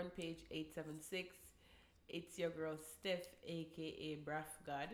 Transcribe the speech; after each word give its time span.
front 0.00 0.16
page 0.16 0.38
876. 0.50 1.36
It's 2.08 2.38
your 2.38 2.48
girl 2.48 2.78
Steph, 2.78 3.26
aka 3.46 4.18
Braff 4.24 4.48
God. 4.64 4.88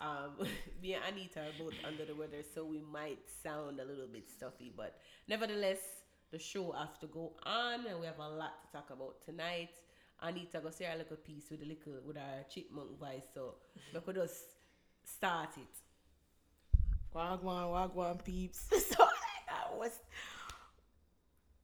Um, 0.00 0.48
me 0.82 0.94
and 0.94 1.04
Anita 1.06 1.40
are 1.40 1.52
both 1.58 1.74
under 1.86 2.06
the 2.06 2.14
weather, 2.14 2.42
so 2.54 2.64
we 2.64 2.80
might 2.80 3.18
sound 3.42 3.78
a 3.78 3.84
little 3.84 4.06
bit 4.10 4.30
stuffy, 4.30 4.72
but 4.74 4.96
nevertheless, 5.28 5.80
the 6.30 6.38
show 6.38 6.72
has 6.72 6.96
to 7.02 7.08
go 7.08 7.34
on, 7.44 7.84
and 7.86 8.00
we 8.00 8.06
have 8.06 8.18
a 8.20 8.28
lot 8.28 8.54
to 8.64 8.72
talk 8.72 8.88
about 8.88 9.22
tonight. 9.22 9.74
Anita 10.22 10.60
go 10.60 10.70
say 10.70 10.88
a 10.90 10.96
little 10.96 11.18
piece 11.18 11.50
with 11.50 11.60
a 11.60 11.66
little 11.66 12.00
with 12.06 12.16
our 12.16 12.44
chipmunk 12.48 12.98
voice, 12.98 13.28
so 13.34 13.56
we 13.92 14.00
could 14.00 14.14
just 14.14 14.44
start 15.04 15.50
it. 15.58 16.78
Wagwan, 17.14 17.68
wagwan 17.70 18.24
peeps. 18.24 18.64
so 18.70 19.02
like 19.02 19.46
I 19.50 19.76
was 19.76 19.90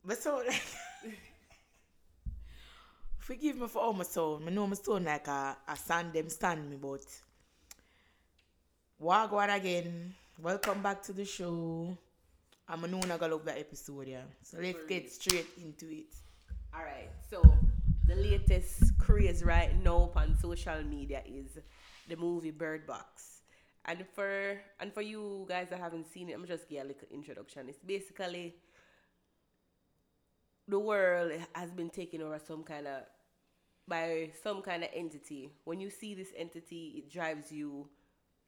but 0.05 0.23
so 0.23 0.43
like 0.46 0.62
Forgive 3.29 3.58
me 3.58 3.68
for 3.68 3.82
all 3.82 3.92
my 3.92 4.04
soul. 4.04 4.41
I 4.46 4.48
know 4.48 4.66
my 4.66 4.74
sound 4.74 5.05
like 5.05 5.28
a, 5.28 5.55
a 5.69 5.77
sand 5.77 6.14
them 6.14 6.30
stand 6.30 6.70
me, 6.70 6.78
but 6.80 7.05
Wagwan 8.98 9.55
again. 9.55 10.14
Welcome 10.41 10.80
back 10.80 11.02
to 11.02 11.12
the 11.12 11.27
show. 11.27 11.95
I'm 12.66 12.84
a 12.84 12.88
know 12.88 13.00
I 13.02 13.27
love 13.27 13.45
that 13.45 13.59
episode, 13.59 14.09
yeah. 14.09 14.22
So 14.42 14.56
let's 14.62 14.83
get 14.88 15.12
straight 15.12 15.46
into 15.62 15.91
it. 15.91 16.14
All 16.74 16.80
right, 16.83 17.10
so 17.30 17.42
the 18.06 18.14
latest 18.14 18.96
craze 18.96 19.45
right 19.45 19.77
now 19.84 20.10
on 20.16 20.34
social 20.41 20.83
media 20.83 21.20
is 21.27 21.58
the 22.08 22.16
movie 22.16 22.50
Bird 22.50 22.86
Box. 22.86 23.42
And 23.84 24.06
for 24.14 24.58
and 24.80 24.91
for 24.91 25.02
you 25.02 25.45
guys 25.47 25.69
that 25.69 25.80
haven't 25.80 26.10
seen 26.10 26.30
it, 26.30 26.33
I'm 26.33 26.47
just 26.47 26.66
give 26.66 26.83
a 26.83 26.86
little 26.86 27.08
introduction. 27.12 27.69
It's 27.69 27.78
basically 27.84 28.55
the 30.66 30.78
world 30.78 31.33
has 31.52 31.70
been 31.72 31.91
taken 31.91 32.22
over 32.22 32.38
some 32.38 32.62
kind 32.62 32.86
of 32.86 33.02
by 33.88 34.30
some 34.42 34.62
kind 34.62 34.84
of 34.84 34.91
entity. 34.95 35.51
When 35.65 35.80
you 35.80 35.91
see 35.91 36.15
this 36.15 36.33
entity, 36.37 36.94
it 36.98 37.11
drives 37.11 37.50
you 37.50 37.89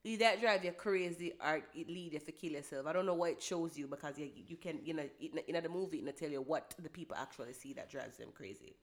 either 0.04 0.24
that 0.24 0.40
drive 0.40 0.64
you 0.64 0.72
crazy 0.72 1.32
or 1.44 1.62
it 1.74 1.88
lead 1.88 2.12
you 2.14 2.18
to 2.18 2.32
kill 2.32 2.52
yourself. 2.52 2.86
I 2.86 2.92
don't 2.92 3.06
know 3.06 3.14
what 3.14 3.30
it 3.30 3.42
shows 3.42 3.76
you 3.78 3.86
because 3.86 4.18
you, 4.18 4.28
you 4.46 4.56
can 4.56 4.80
you 4.84 4.94
know 4.94 5.04
in, 5.20 5.38
in 5.46 5.62
the 5.62 5.68
movie 5.68 5.98
it 5.98 6.16
tell 6.16 6.30
you 6.30 6.42
what 6.42 6.74
the 6.82 6.88
people 6.88 7.16
actually 7.16 7.52
see 7.52 7.72
that 7.74 7.90
drives 7.90 8.16
them 8.16 8.28
crazy. 8.34 8.76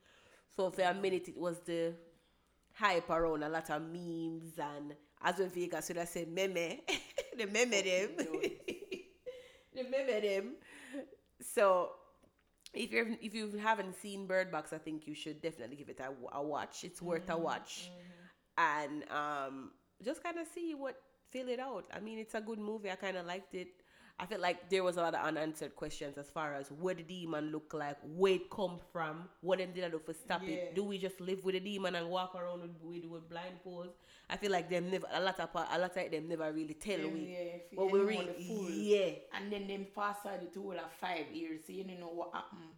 So 0.55 0.69
for 0.69 0.81
a 0.81 0.93
minute 0.93 1.27
it 1.27 1.37
was 1.37 1.59
the 1.59 1.93
hype 2.73 3.09
around 3.09 3.43
a 3.43 3.49
lot 3.49 3.69
of 3.69 3.81
memes 3.81 4.59
and 4.59 4.95
as 5.23 5.39
when 5.39 5.49
Vegas 5.49 5.87
should 5.87 5.97
I 5.97 6.05
say 6.05 6.25
meme 6.25 6.53
the 7.37 7.45
meme 7.45 7.71
them 7.71 8.09
the 9.73 9.83
meme 9.83 10.21
them. 10.21 10.53
So 11.41 11.91
if 12.77 12.91
you 12.93 13.17
if 13.21 13.33
you 13.33 13.57
haven't 13.57 13.95
seen 13.95 14.27
Bird 14.27 14.51
Box, 14.51 14.73
I 14.73 14.77
think 14.79 15.07
you 15.07 15.15
should 15.15 15.41
definitely 15.41 15.75
give 15.77 15.89
it 15.89 15.99
a, 15.99 16.11
a 16.37 16.43
watch. 16.43 16.83
It's 16.83 17.01
worth 17.01 17.27
Mm-hmm. 17.27 17.37
a 17.37 17.37
watch, 17.37 17.91
and 18.57 19.03
um, 19.11 19.71
just 20.03 20.23
kind 20.23 20.37
of 20.39 20.47
see 20.47 20.75
what 20.75 20.95
fill 21.31 21.49
it 21.49 21.59
out. 21.59 21.85
I 21.93 21.99
mean, 21.99 22.19
it's 22.19 22.35
a 22.35 22.41
good 22.41 22.59
movie. 22.59 22.91
I 22.91 22.95
kind 22.95 23.17
of 23.17 23.25
liked 23.25 23.55
it. 23.55 23.69
I 24.19 24.25
felt 24.25 24.41
like 24.41 24.69
there 24.69 24.83
was 24.83 24.97
a 24.97 25.01
lot 25.01 25.13
of 25.13 25.23
unanswered 25.23 25.75
questions 25.75 26.17
as 26.17 26.27
far 26.31 26.55
as 26.55 26.71
what 26.71 26.97
the 26.97 27.03
demon 27.03 27.51
look 27.51 27.71
like, 27.75 27.97
where 28.03 28.33
it 28.33 28.49
come 28.49 28.79
from, 28.91 29.29
what 29.41 29.59
them 29.59 29.73
did 29.75 29.83
I 29.83 29.89
do 29.89 29.99
for 29.99 30.13
stop 30.13 30.41
Yeah. 30.43 30.49
it. 30.55 30.75
Do 30.75 30.83
we 30.83 30.97
just 30.97 31.21
live 31.21 31.43
with 31.43 31.53
the 31.53 31.59
demon 31.59 31.93
and 31.93 32.09
walk 32.09 32.33
around 32.33 32.61
with 32.61 32.71
with, 32.81 33.05
with 33.05 33.29
blindfolds? 33.29 33.91
I 34.29 34.37
feel 34.37 34.51
like 34.51 34.69
them 34.71 34.89
never 34.89 35.05
a 35.13 35.21
lot 35.21 35.39
of 35.39 35.49
a 35.53 35.77
lot 35.77 35.95
of 35.95 36.11
them 36.11 36.27
never 36.27 36.51
really 36.51 36.73
tell 36.73 36.99
Yeah, 36.99 37.07
we 37.07 37.19
yeah, 37.19 37.57
what 37.75 37.91
we 37.91 37.99
read. 37.99 38.35
Yeah. 38.39 39.09
And 39.39 39.53
then 39.53 39.67
them 39.67 39.85
fast 39.93 40.25
out 40.25 40.41
the 40.51 40.59
all 40.59 40.71
of 40.73 40.91
five 40.99 41.27
years, 41.31 41.61
so 41.67 41.73
you 41.73 41.83
don't 41.83 41.99
know 41.99 42.07
what 42.09 42.33
happened. 42.33 42.73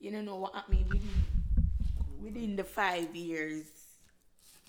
You 0.00 0.10
don't 0.10 0.24
know 0.24 0.36
what 0.36 0.54
happened 0.54 0.86
within 0.88 1.24
within 2.20 2.56
the 2.56 2.64
five 2.64 3.14
years. 3.14 3.66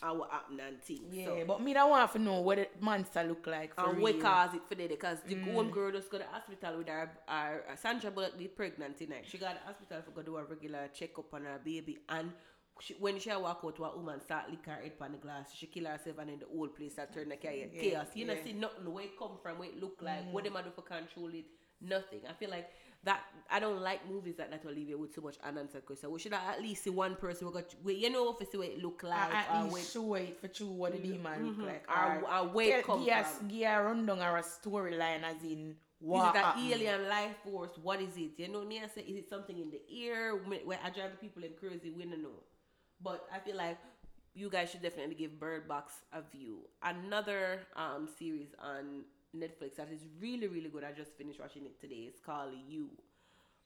What 0.03 0.31
happened 0.31 0.59
and 0.59 0.81
things. 0.81 1.13
Yeah, 1.13 1.25
so. 1.25 1.43
but 1.45 1.61
me 1.61 1.73
don't 1.73 1.89
want 1.89 2.11
to 2.11 2.19
know 2.19 2.41
what 2.41 2.57
the 2.57 2.67
monster 2.79 3.23
look 3.23 3.45
like 3.45 3.75
for 3.75 3.89
and 3.89 3.97
real. 3.97 4.03
what 4.03 4.19
caused 4.19 4.55
it 4.55 4.61
for 4.67 4.75
them 4.75 4.87
because 4.87 5.19
the 5.27 5.35
mm. 5.35 5.53
one 5.53 5.69
girl 5.69 5.91
just 5.91 6.09
go 6.09 6.17
to 6.17 6.25
hospital 6.31 6.79
with 6.79 6.87
her, 6.87 7.09
her 7.27 7.63
Sandra 7.75 8.09
Bullock 8.09 8.37
be 8.37 8.47
pregnant 8.47 8.97
tonight. 8.97 9.25
She 9.27 9.37
got 9.37 9.53
to 9.53 9.59
hospital 9.65 10.01
for 10.03 10.11
go 10.11 10.23
do 10.23 10.37
a 10.37 10.43
regular 10.43 10.89
checkup 10.93 11.33
on 11.33 11.43
her 11.43 11.59
baby 11.63 11.99
and 12.09 12.31
she, 12.79 12.95
when 12.95 13.19
she 13.19 13.29
walk 13.29 13.61
out, 13.63 13.77
a 13.77 13.97
woman 13.97 14.19
start 14.21 14.49
lick 14.49 14.65
her 14.65 14.81
head 14.81 14.93
on 14.99 15.11
the 15.11 15.17
glass. 15.19 15.53
She 15.55 15.67
kill 15.67 15.85
herself 15.85 16.17
and 16.19 16.29
then 16.29 16.39
the 16.39 16.47
whole 16.47 16.67
place 16.67 16.93
start 16.93 17.13
turn 17.13 17.29
the 17.29 17.35
chaos. 17.35 17.69
chaos. 17.79 18.07
You 18.15 18.25
know, 18.25 18.33
yeah. 18.33 18.43
see 18.43 18.53
nothing 18.53 18.91
where 18.91 19.03
it 19.03 19.19
come 19.19 19.37
from, 19.41 19.59
where 19.59 19.69
it 19.69 19.79
look 19.79 19.99
like, 20.01 20.31
what 20.31 20.43
mm. 20.43 20.47
them 20.47 20.55
a 20.55 20.63
do 20.63 20.69
for 20.75 20.81
control 20.81 21.29
it, 21.29 21.45
nothing. 21.79 22.21
I 22.27 22.33
feel 22.33 22.49
like 22.49 22.69
that 23.03 23.21
I 23.49 23.59
don't 23.59 23.81
like 23.81 24.07
movies 24.09 24.35
that 24.37 24.51
that 24.51 24.63
will 24.63 24.73
leave 24.73 24.89
you 24.89 24.97
with 24.97 25.13
so 25.13 25.21
much 25.21 25.37
unanswered 25.43 25.85
questions. 25.85 26.11
We 26.11 26.19
should 26.19 26.33
at 26.33 26.61
least 26.61 26.83
see 26.83 26.89
one 26.91 27.15
person 27.15 27.47
who 27.47 27.53
got 27.53 27.73
we, 27.83 27.95
you 27.95 28.09
know 28.09 28.35
if 28.39 28.47
see 28.49 28.57
what 28.57 28.67
it 28.67 28.81
look 28.81 29.01
like 29.03 29.33
at 29.33 29.47
or 29.65 29.69
least 29.73 29.93
show 29.93 30.13
it 30.13 30.39
for 30.39 30.47
true 30.47 30.67
what 30.67 30.93
the 30.93 30.99
demon 30.99 31.47
look 31.57 31.67
like. 31.67 31.85
Or- 31.89 32.23
or 32.31 32.47
where 32.49 32.79
it 32.79 32.85
tell- 32.85 32.95
come 32.97 33.05
give 33.05 33.13
us- 33.17 33.37
from. 33.37 33.49
A 33.51 33.83
rundown 33.83 34.19
or 34.19 34.37
a 34.37 34.43
storyline 34.43 35.23
as 35.23 35.41
in 35.43 35.71
Is 35.71 35.75
what 35.99 36.35
it 36.35 36.41
an 36.43 36.53
alien 36.71 37.09
life 37.09 37.35
force? 37.43 37.77
What 37.81 38.01
is 38.01 38.15
it? 38.17 38.31
You 38.37 38.47
know 38.49 38.63
me? 38.63 38.79
I 38.83 38.87
say, 38.87 39.01
is 39.01 39.17
it 39.17 39.29
something 39.29 39.57
in 39.57 39.69
the 39.71 39.81
air? 40.03 40.35
Where 40.35 40.59
where 40.59 40.79
I 40.83 40.89
drive 40.91 41.11
the 41.11 41.17
people 41.17 41.43
in 41.43 41.51
crazy? 41.59 41.91
We 41.91 42.03
don't 42.05 42.21
know. 42.21 42.43
But 43.01 43.25
I 43.33 43.39
feel 43.39 43.55
like 43.57 43.77
you 44.33 44.49
guys 44.49 44.69
should 44.71 44.81
definitely 44.81 45.15
give 45.15 45.37
Bird 45.39 45.67
Box 45.67 45.93
a 46.13 46.21
view. 46.21 46.59
Another 46.83 47.61
um 47.75 48.07
series 48.17 48.53
on 48.59 49.03
Netflix 49.35 49.75
that 49.77 49.89
is 49.91 50.01
really 50.19 50.47
really 50.47 50.69
good. 50.69 50.83
I 50.83 50.91
just 50.91 51.13
finished 51.17 51.39
watching 51.39 51.65
it 51.65 51.79
today. 51.79 52.07
It's 52.07 52.19
called 52.19 52.53
You. 52.67 52.89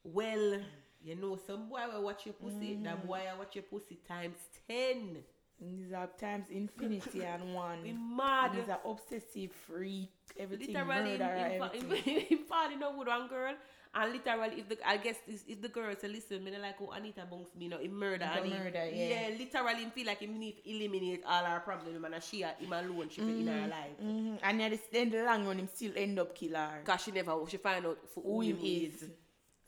Well, 0.03 0.59
you 1.03 1.15
know, 1.15 1.37
some 1.47 1.67
boy 1.69 1.81
will 1.91 2.03
watch 2.03 2.25
your 2.25 2.33
pussy. 2.33 2.77
That 2.83 3.03
mm. 3.03 3.07
boy 3.07 3.21
will 3.31 3.39
watch 3.39 3.55
your 3.55 3.63
pussy 3.63 3.97
times 4.07 4.37
ten. 4.67 5.17
These 5.59 5.93
are 5.93 6.09
times 6.19 6.47
infinity 6.51 7.23
and 7.23 7.53
one. 7.53 7.81
We 7.81 7.93
mad. 7.93 8.51
He's 8.55 8.67
an 8.67 8.77
obsessive 8.85 9.51
freak. 9.65 10.11
Everything 10.37 10.73
literally 10.73 11.17
murderer. 11.17 11.35
in, 11.35 11.51
in, 11.53 11.61
everything. 11.61 12.15
in, 12.31 12.37
in 12.39 12.45
falling 12.45 12.83
out 12.83 12.97
with 12.97 13.07
one 13.07 13.27
girl 13.27 13.53
and 13.95 14.11
literally 14.11 14.59
if 14.59 14.69
the 14.69 14.77
I 14.87 14.97
guess 14.97 15.15
if, 15.27 15.43
if 15.47 15.61
the 15.61 15.69
girl 15.69 15.93
say 15.99 16.07
listen 16.07 16.43
me 16.43 16.51
like 16.57 16.75
oh 16.81 16.91
Anita 16.91 17.23
bunks 17.29 17.55
me 17.55 17.67
no 17.67 17.77
him 17.77 17.97
murder 17.97 18.25
Him 18.25 18.43
and 18.43 18.53
he- 18.53 18.59
murder, 18.59 18.89
yeah. 18.93 19.29
literally 19.37 19.83
him 19.83 19.91
feel 19.91 20.05
like 20.07 20.19
him 20.19 20.37
need 20.37 20.57
to 20.57 20.69
eliminate 20.69 21.23
all 21.25 21.45
our 21.45 21.61
problems 21.61 22.03
and 22.03 22.23
she 22.23 22.41
a- 22.41 22.55
him 22.59 22.73
alone 22.73 23.09
she 23.09 23.21
in 23.21 23.47
her 23.47 23.53
mm-hmm. 23.53 23.69
life. 23.69 23.99
Mhm. 24.03 24.39
And 24.43 24.61
at 24.61 24.91
the 24.91 24.99
end 24.99 25.13
of 25.13 25.19
the 25.21 25.25
long 25.25 25.47
run, 25.47 25.59
him 25.59 25.69
still 25.73 25.93
end 25.95 26.19
up 26.19 26.35
killer. 26.35 26.81
cause 26.83 27.01
she 27.03 27.11
never 27.11 27.37
she 27.47 27.57
find 27.57 27.85
out 27.85 27.97
for 28.13 28.21
Who 28.21 28.41
him 28.41 28.59
is. 28.61 29.05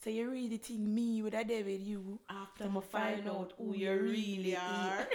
So 0.03 0.09
you 0.09 0.29
really 0.29 0.57
think 0.57 0.79
me 0.79 1.21
with 1.21 1.33
a 1.33 1.44
devil 1.44 1.71
you? 1.71 2.19
After 2.29 2.65
I'ma 2.65 2.81
find 2.81 3.27
out 3.27 3.53
who 3.57 3.75
you 3.75 3.91
really 3.91 4.55
are. 4.55 5.07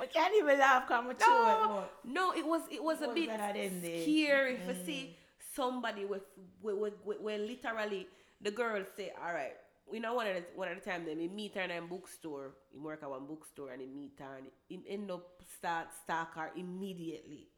I 0.00 0.06
can't 0.12 0.34
even 0.36 0.58
laugh 0.58 0.86
Come 0.88 1.12
no, 1.20 1.84
no 2.04 2.32
it 2.32 2.46
was 2.46 2.62
it 2.70 2.82
was 2.82 3.00
a 3.00 3.06
was 3.06 3.14
bit 3.14 3.28
that 3.28 3.40
at 3.40 3.54
the 3.54 3.60
end 3.60 3.82
scary 3.82 4.56
to 4.56 4.72
mm-hmm. 4.72 4.84
see 4.84 5.17
somebody 5.58 6.04
with 6.04 6.22
with, 6.62 6.76
with, 6.76 6.94
with 7.04 7.20
where 7.20 7.38
literally 7.38 8.06
the 8.40 8.50
girl 8.50 8.82
say 8.96 9.12
all 9.20 9.34
right 9.34 9.56
you 9.92 10.00
know 10.00 10.14
one 10.14 10.26
of 10.26 10.34
the 10.36 10.44
one 10.54 10.68
of 10.68 10.76
the 10.78 10.90
time 10.90 11.04
them 11.04 11.18
he 11.18 11.28
meet 11.28 11.54
her 11.56 11.62
in 11.62 11.70
a 11.70 11.80
bookstore 11.82 12.52
he 12.72 12.78
work 12.78 13.02
at 13.02 13.10
one 13.10 13.26
bookstore 13.26 13.72
and 13.72 13.80
he 13.80 13.88
meet 13.88 14.18
her 14.18 14.36
and 14.36 14.46
he 14.68 14.80
end 14.88 15.10
up 15.10 15.26
start 15.58 15.88
stalk 16.04 16.34
her 16.34 16.50
immediately. 16.56 17.48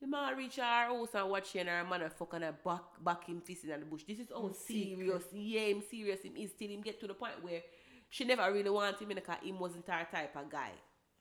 The 0.00 0.06
man 0.06 0.36
reach 0.36 0.56
her 0.56 0.62
house 0.62 1.14
and 1.14 1.28
watch 1.28 1.52
her 1.52 1.60
and 1.60 1.68
her 1.68 1.84
man 1.84 2.02
a 2.02 2.10
fuck 2.10 2.34
and 2.34 2.44
back 2.64 2.82
back 3.04 3.24
him 3.28 3.40
fist 3.40 3.64
in 3.64 3.70
the 3.70 3.86
bush. 3.86 4.04
This 4.06 4.20
is 4.20 4.30
all 4.30 4.52
serious 4.52 5.24
yeah 5.32 5.66
him 5.72 5.82
serious 5.88 6.22
him 6.22 6.36
is 6.36 6.52
till 6.58 6.68
him 6.70 6.82
get 6.82 7.00
to 7.00 7.06
the 7.06 7.14
point 7.14 7.42
where 7.42 7.62
she 8.08 8.24
never 8.24 8.52
really 8.52 8.70
want 8.70 9.00
him 9.00 9.10
in 9.10 9.16
because 9.16 9.42
him 9.42 9.58
wasn't 9.58 9.86
her 9.88 10.06
type 10.10 10.36
of 10.36 10.50
guy 10.50 10.72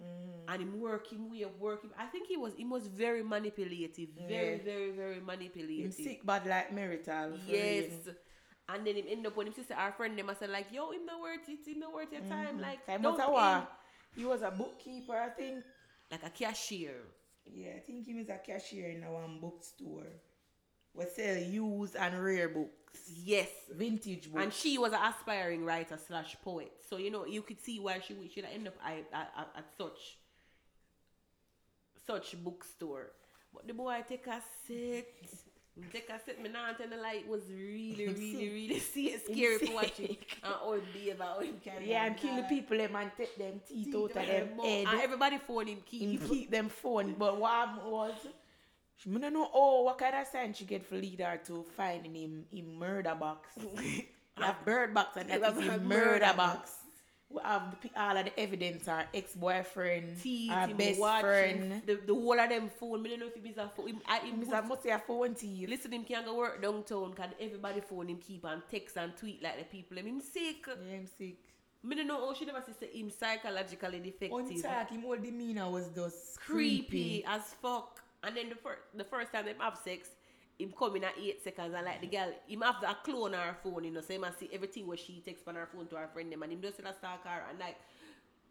Mm-hmm. 0.01 0.53
and 0.53 0.61
him 0.61 0.79
work 0.79 1.07
him 1.11 1.31
way 1.31 1.41
of 1.41 1.59
working. 1.59 1.89
I 1.97 2.05
think 2.05 2.27
he 2.27 2.37
was 2.37 2.53
he 2.55 2.65
was 2.65 2.85
very 2.87 3.23
manipulative, 3.23 4.09
very 4.27 4.57
Yeah. 4.57 4.63
very 4.63 4.91
very 4.91 5.15
Him 5.15 5.25
manipulative. 5.25 5.93
sick 5.93 6.25
bad 6.25 6.45
like 6.45 6.71
marital. 6.71 7.37
Yes. 7.47 7.91
real. 8.05 8.15
And 8.69 8.85
then 8.85 8.95
him 8.95 9.05
end 9.09 9.25
up 9.25 9.35
when 9.35 9.47
him 9.47 9.53
sister 9.53 9.73
our 9.73 9.91
friend 9.93 10.17
them 10.17 10.29
I 10.29 10.35
said 10.35 10.51
like 10.51 10.67
yo 10.71 10.91
him 10.91 11.05
not 11.05 11.19
worth 11.19 11.49
it, 11.49 11.65
him 11.67 11.79
not 11.79 11.93
worth 11.93 12.11
your 12.11 12.21
mm-hmm. 12.21 12.29
time. 12.31 12.61
Like 12.61 12.85
Time 12.85 13.01
don't 13.01 13.17
pay 13.17 13.63
He 14.15 14.25
was 14.25 14.41
a 14.41 14.51
bookkeeper, 14.51 15.15
I 15.15 15.29
think. 15.29 15.63
like 16.11 16.23
a 16.23 16.29
cashier. 16.29 17.01
Yeah, 17.45 17.71
I 17.77 17.79
think 17.79 18.05
he 18.05 18.13
was 18.13 18.29
a 18.29 18.37
cashier 18.37 18.89
in 18.89 19.03
a 19.03 19.11
one 19.11 19.39
bookstore. 19.39 20.07
We 20.97 21.05
sell 21.15 21.37
used 21.37 21.95
and 21.95 22.23
rare 22.23 22.49
books. 22.49 22.71
Yes. 23.23 23.49
Vintage 23.71 24.31
books. 24.31 24.43
And 24.43 24.53
she 24.53 24.77
was 24.77 24.93
an 24.93 24.99
aspiring 25.01 25.63
writer 25.63 25.97
slash 26.07 26.35
poet. 26.43 26.71
So 26.89 26.97
you 26.97 27.11
know 27.11 27.25
you 27.25 27.41
could 27.43 27.61
see 27.61 27.79
why 27.79 27.99
she 28.05 28.13
would 28.15 28.31
should 28.31 28.45
end 28.45 28.67
up 28.67 28.75
at, 28.83 29.05
at, 29.13 29.49
at, 29.55 29.65
such 29.77 30.17
such 32.05 32.41
bookstore. 32.43 33.11
But 33.53 33.67
the 33.67 33.73
boy 33.73 34.03
take 34.07 34.25
a 34.27 34.41
sit. 34.65 35.07
Take 35.93 36.09
a 36.09 36.19
sit. 36.25 36.41
Me 36.41 36.49
now 36.49 36.71
tell 36.73 36.87
the 36.89 36.97
like 36.97 37.17
it 37.21 37.27
was 37.27 37.43
really, 37.51 38.07
really, 38.07 38.49
really 38.49 38.79
see- 38.79 39.15
scary 39.17 39.59
to 39.59 39.73
watch 39.73 39.99
it. 39.99 40.17
And 40.43 40.73
him 40.73 40.81
behave 40.91 41.19
him 41.19 41.61
carry 41.63 41.89
yeah, 41.89 42.05
and 42.05 42.17
kill 42.17 42.35
the 42.35 42.43
people 42.43 42.77
them 42.77 42.95
and 42.95 43.11
take 43.15 43.37
them 43.37 43.61
teeth, 43.67 43.85
Teeth 43.85 43.95
out 43.95 44.09
of 44.09 44.15
them 44.15 44.59
head. 44.59 44.87
And 44.87 45.01
everybody 45.01 45.37
phone 45.37 45.67
him 45.67 45.77
Him 45.77 45.83
keep. 45.85 46.27
keep 46.27 46.51
them 46.51 46.69
phone. 46.69 47.13
But 47.17 47.39
what 47.39 47.85
was, 47.85 48.15
she 48.97 49.09
me 49.09 49.19
know 49.29 49.49
oh 49.53 49.83
what 49.83 49.97
kind 49.97 50.15
of 50.15 50.27
sign 50.27 50.53
she 50.53 50.65
get 50.65 50.85
for 50.85 50.95
lead 50.95 51.21
her 51.21 51.39
to 51.45 51.63
finding 51.75 52.15
him 52.15 52.45
in 52.51 52.77
murder 52.77 53.15
box. 53.15 53.49
That 54.39 54.63
bird 54.65 54.93
box 54.93 55.17
and 55.17 55.29
that 55.29 55.41
is 55.41 55.57
him 55.57 55.87
murder 55.87 56.19
murder 56.19 56.33
box. 56.37 56.71
we 57.29 57.41
have 57.43 57.75
the, 57.81 57.89
all 57.99 58.17
of 58.17 58.25
the 58.25 58.39
evidence, 58.39 58.87
our 58.87 59.05
ex-boyfriend, 59.13 60.21
Teeth, 60.21 60.51
our 60.51 60.67
best 60.67 60.99
friend. 60.99 61.81
The, 61.85 61.99
the 62.05 62.13
whole 62.13 62.39
of 62.39 62.49
them 62.49 62.69
phone. 62.79 63.01
Me 63.01 63.09
don't 63.09 63.19
know 63.19 63.27
if 63.35 63.43
he 63.43 63.49
is 63.49 63.57
ah, 63.57 63.63
a 63.63 63.69
phone. 63.69 63.87
Him, 63.87 64.01
I, 64.07 64.19
him 64.19 64.43
Mr. 64.43 64.67
must 64.67 64.83
say 64.83 64.91
a 64.91 64.99
phone 64.99 65.33
teeth. 65.33 65.67
Listen, 65.67 65.93
him 65.93 66.03
can't 66.03 66.25
go 66.25 66.35
work 66.35 66.61
downtown 66.61 67.11
because 67.11 67.31
everybody 67.39 67.81
phone 67.81 68.09
him 68.09 68.17
keep 68.17 68.45
on 68.45 68.61
text 68.69 68.95
and 68.97 69.17
tweet 69.17 69.41
like 69.41 69.57
the 69.57 69.65
people. 69.65 69.97
Him, 69.97 70.05
him 70.05 70.21
sick. 70.21 70.67
Yeah, 70.67 70.95
I'm 70.95 71.07
sick. 71.07 71.37
Me 71.83 71.95
don't 71.95 72.07
know 72.07 72.27
how 72.27 72.33
she 72.33 72.45
never 72.45 72.63
say 72.79 72.87
him 72.91 73.09
psychologically 73.09 73.99
defective. 73.99 74.31
Untalk, 74.31 74.89
him 74.89 75.01
whole 75.01 75.17
demeanor 75.17 75.69
was 75.69 75.89
just 75.95 76.39
creepy 76.39 76.83
creepy. 76.87 77.25
as 77.25 77.41
fuck. 77.61 78.01
And 78.23 78.35
then 78.35 78.49
the 78.49 78.55
first 78.55 78.81
the 78.95 79.03
first 79.03 79.31
time 79.31 79.45
them 79.45 79.55
have 79.59 79.77
sex, 79.83 80.09
him 80.57 80.73
coming 80.77 81.03
at 81.03 81.13
eight 81.21 81.43
seconds 81.43 81.73
and 81.75 81.85
like 81.85 82.01
the 82.01 82.07
girl, 82.07 82.31
him 82.47 82.61
have 82.61 82.83
a 82.83 82.97
clone 83.03 83.35
on 83.35 83.41
her 83.41 83.57
phone, 83.63 83.83
you 83.83 83.91
know, 83.91 84.01
so 84.01 84.13
him 84.13 84.23
a 84.23 84.33
see 84.33 84.49
everything 84.51 84.87
where 84.87 84.97
she 84.97 85.21
takes 85.25 85.41
on 85.47 85.55
her 85.55 85.67
phone 85.71 85.87
to 85.87 85.95
her 85.95 86.09
friend 86.13 86.31
them 86.31 86.43
and 86.43 86.51
him 86.51 86.61
just 86.61 86.79
a 86.79 86.93
stalk 86.93 87.23
her 87.25 87.43
and 87.49 87.59
like 87.59 87.77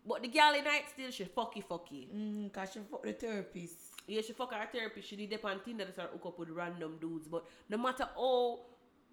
but 0.07 0.23
the 0.23 0.29
girl 0.29 0.55
in 0.55 0.65
night 0.65 0.85
still 0.93 1.11
she 1.11 1.25
fucky 1.25 1.65
fucky. 1.65 2.07
Mm, 2.15 2.53
cause 2.53 2.73
she 2.73 2.81
fuck 2.91 3.03
the 3.03 3.13
therapist. 3.13 3.79
Yeah, 4.07 4.21
she 4.21 4.33
fuck 4.33 4.55
her 4.55 4.69
therapist, 4.73 5.09
she 5.09 5.17
did 5.17 5.31
dep 5.31 5.45
on 5.45 5.61
Tinder 5.65 5.85
to 5.85 5.93
start 5.93 6.11
hook 6.13 6.27
up 6.27 6.39
with 6.39 6.51
random 6.51 6.99
dudes. 7.01 7.27
But 7.27 7.45
no 7.69 7.77
matter 7.77 8.09
how 8.15 8.61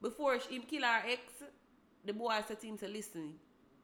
before 0.01 0.39
she, 0.39 0.55
him 0.55 0.63
kill 0.63 0.83
her 0.83 1.01
ex, 1.07 1.21
the 2.05 2.13
boy 2.13 2.39
said 2.47 2.59
to 2.61 2.67
him 2.67 2.77
to 2.77 2.87
listen. 2.87 3.33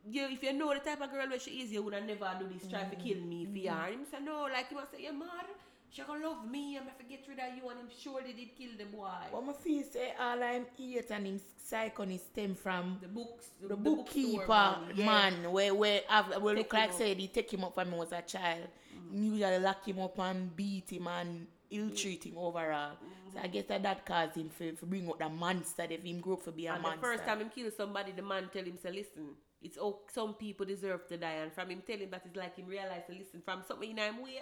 You, 0.07 0.27
if 0.29 0.43
you 0.43 0.53
know 0.53 0.73
the 0.73 0.79
type 0.79 1.01
of 1.01 1.11
girl 1.11 1.27
where 1.27 1.39
she 1.39 1.61
is, 1.61 1.71
you 1.71 1.81
would 1.81 1.93
have 1.93 2.05
never 2.05 2.29
do 2.39 2.47
this, 2.47 2.69
try 2.69 2.83
to 2.83 2.95
kill 2.95 3.21
me 3.21 3.45
for 3.45 3.57
you. 3.57 3.69
And 3.69 3.93
him 3.95 4.05
say 4.09 4.19
no, 4.23 4.43
like 4.43 4.69
he 4.69 4.75
must 4.75 4.91
say, 4.91 5.01
you 5.01 5.13
mad? 5.13 5.45
She 5.91 6.03
gonna 6.03 6.27
love 6.27 6.49
me, 6.49 6.77
I'm 6.77 6.83
gonna 6.83 7.09
get 7.09 7.25
rid 7.27 7.39
of 7.39 7.55
you, 7.57 7.67
and 7.69 7.79
him 7.79 7.87
surely 7.97 8.33
did 8.33 8.55
kill 8.55 8.77
the 8.77 8.85
boy. 8.85 9.07
But 9.31 9.45
my 9.45 9.53
feel 9.53 9.83
say 9.83 10.13
all 10.19 10.43
I'm 10.43 10.65
hate 10.77 11.09
and 11.09 11.25
him 11.25 11.41
psychony 11.69 12.19
stem 12.19 12.55
from 12.55 12.99
the 13.01 13.07
books, 13.07 13.47
the 13.61 13.75
bookstore 13.75 13.95
bookkeeper 13.95 14.77
yeah. 14.95 15.05
man 15.05 15.51
where 15.51 15.73
where 15.73 16.01
have 16.07 16.41
where 16.41 16.55
Take 16.55 16.65
look 16.65 16.73
like 16.73 16.89
up. 16.89 16.95
said 16.95 17.17
he 17.17 17.27
take 17.27 17.51
him 17.51 17.63
up 17.63 17.75
when 17.75 17.91
he 17.91 17.97
was 17.97 18.11
a 18.11 18.21
child. 18.21 18.67
Mm. 18.95 19.31
Usually 19.31 19.59
lock 19.59 19.87
him 19.87 19.99
up 19.99 20.19
and 20.19 20.55
beat 20.55 20.91
him 20.91 21.07
and 21.07 21.47
ill 21.71 21.87
mm. 21.87 21.97
treat 21.99 22.23
him 22.23 22.37
overall. 22.37 22.93
So 23.33 23.39
I 23.39 23.47
mm. 23.47 23.51
guess 23.51 23.65
that 23.65 23.83
that 23.83 24.05
caused 24.05 24.35
him 24.35 24.49
for, 24.49 24.71
for 24.75 24.85
bring 24.85 25.07
out 25.07 25.19
the 25.19 25.29
monster 25.29 25.87
if 25.89 26.03
him 26.03 26.19
grew 26.19 26.33
up 26.33 26.43
to 26.45 26.51
be 26.51 26.67
a 26.67 26.73
And 26.73 26.83
monster. 26.83 27.01
the 27.01 27.07
first 27.07 27.25
time 27.25 27.39
him 27.39 27.49
kill 27.53 27.71
somebody, 27.75 28.11
the 28.11 28.21
man 28.21 28.49
tell 28.51 28.63
him, 28.63 28.77
say, 28.81 28.91
listen, 28.91 29.35
it's 29.61 29.77
oh, 29.79 29.99
some 30.11 30.35
people 30.35 30.65
deserve 30.65 31.07
to 31.07 31.17
die. 31.17 31.39
And 31.43 31.53
from 31.53 31.69
him 31.69 31.81
telling 31.85 32.09
that, 32.11 32.23
it's 32.25 32.35
like 32.35 32.55
him 32.57 32.67
realize, 32.67 33.03
to 33.07 33.13
listen, 33.13 33.41
from 33.43 33.63
something 33.67 33.89
in 33.91 33.97
him 33.97 34.21
way, 34.21 34.39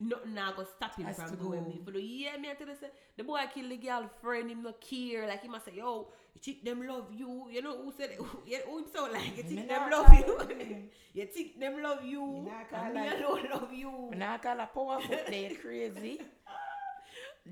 nothing 0.00 0.34
now 0.34 0.52
go 0.52 0.64
stop 0.76 0.96
him 0.96 1.06
Has 1.06 1.16
from 1.16 1.36
doing 1.36 1.64
go. 1.64 1.68
me. 1.68 1.80
For 1.84 1.90
the 1.90 2.00
yeah, 2.02 2.36
me 2.36 2.48
tell 2.58 2.68
you, 2.68 2.74
say, 2.80 2.88
the 3.16 3.24
boy 3.24 3.40
kill 3.54 3.68
the 3.68 3.76
girlfriend, 3.76 4.50
him 4.50 4.62
not 4.62 4.80
care. 4.80 5.26
Like, 5.26 5.42
he 5.42 5.48
must 5.48 5.64
say, 5.64 5.72
yo, 5.76 6.08
you 6.34 6.40
think 6.40 6.64
them 6.64 6.86
love 6.86 7.08
you. 7.12 7.46
You 7.50 7.62
know 7.62 7.76
who 7.82 7.92
said 7.96 8.10
it? 8.14 8.20
Yeah, 8.46 8.58
who 8.66 8.78
him 8.78 8.84
sound 8.92 9.12
like? 9.12 9.36
You 9.36 9.42
Me 9.42 9.48
think 9.48 9.68
them 9.68 9.90
love 9.90 10.12
you? 10.12 10.38
you 11.14 11.26
think 11.26 11.58
them 11.60 11.82
love 11.82 12.04
you? 12.04 12.26
Me 12.44 12.50
not 12.50 12.86
And 12.86 12.94
me 12.94 13.08
alone 13.08 13.46
love 13.50 13.72
you. 13.72 13.90
When 13.90 14.22
I 14.22 14.38
call 14.38 14.60
a 14.60 14.66
powerful, 14.66 15.16
they 15.28 15.56
crazy. 15.60 16.20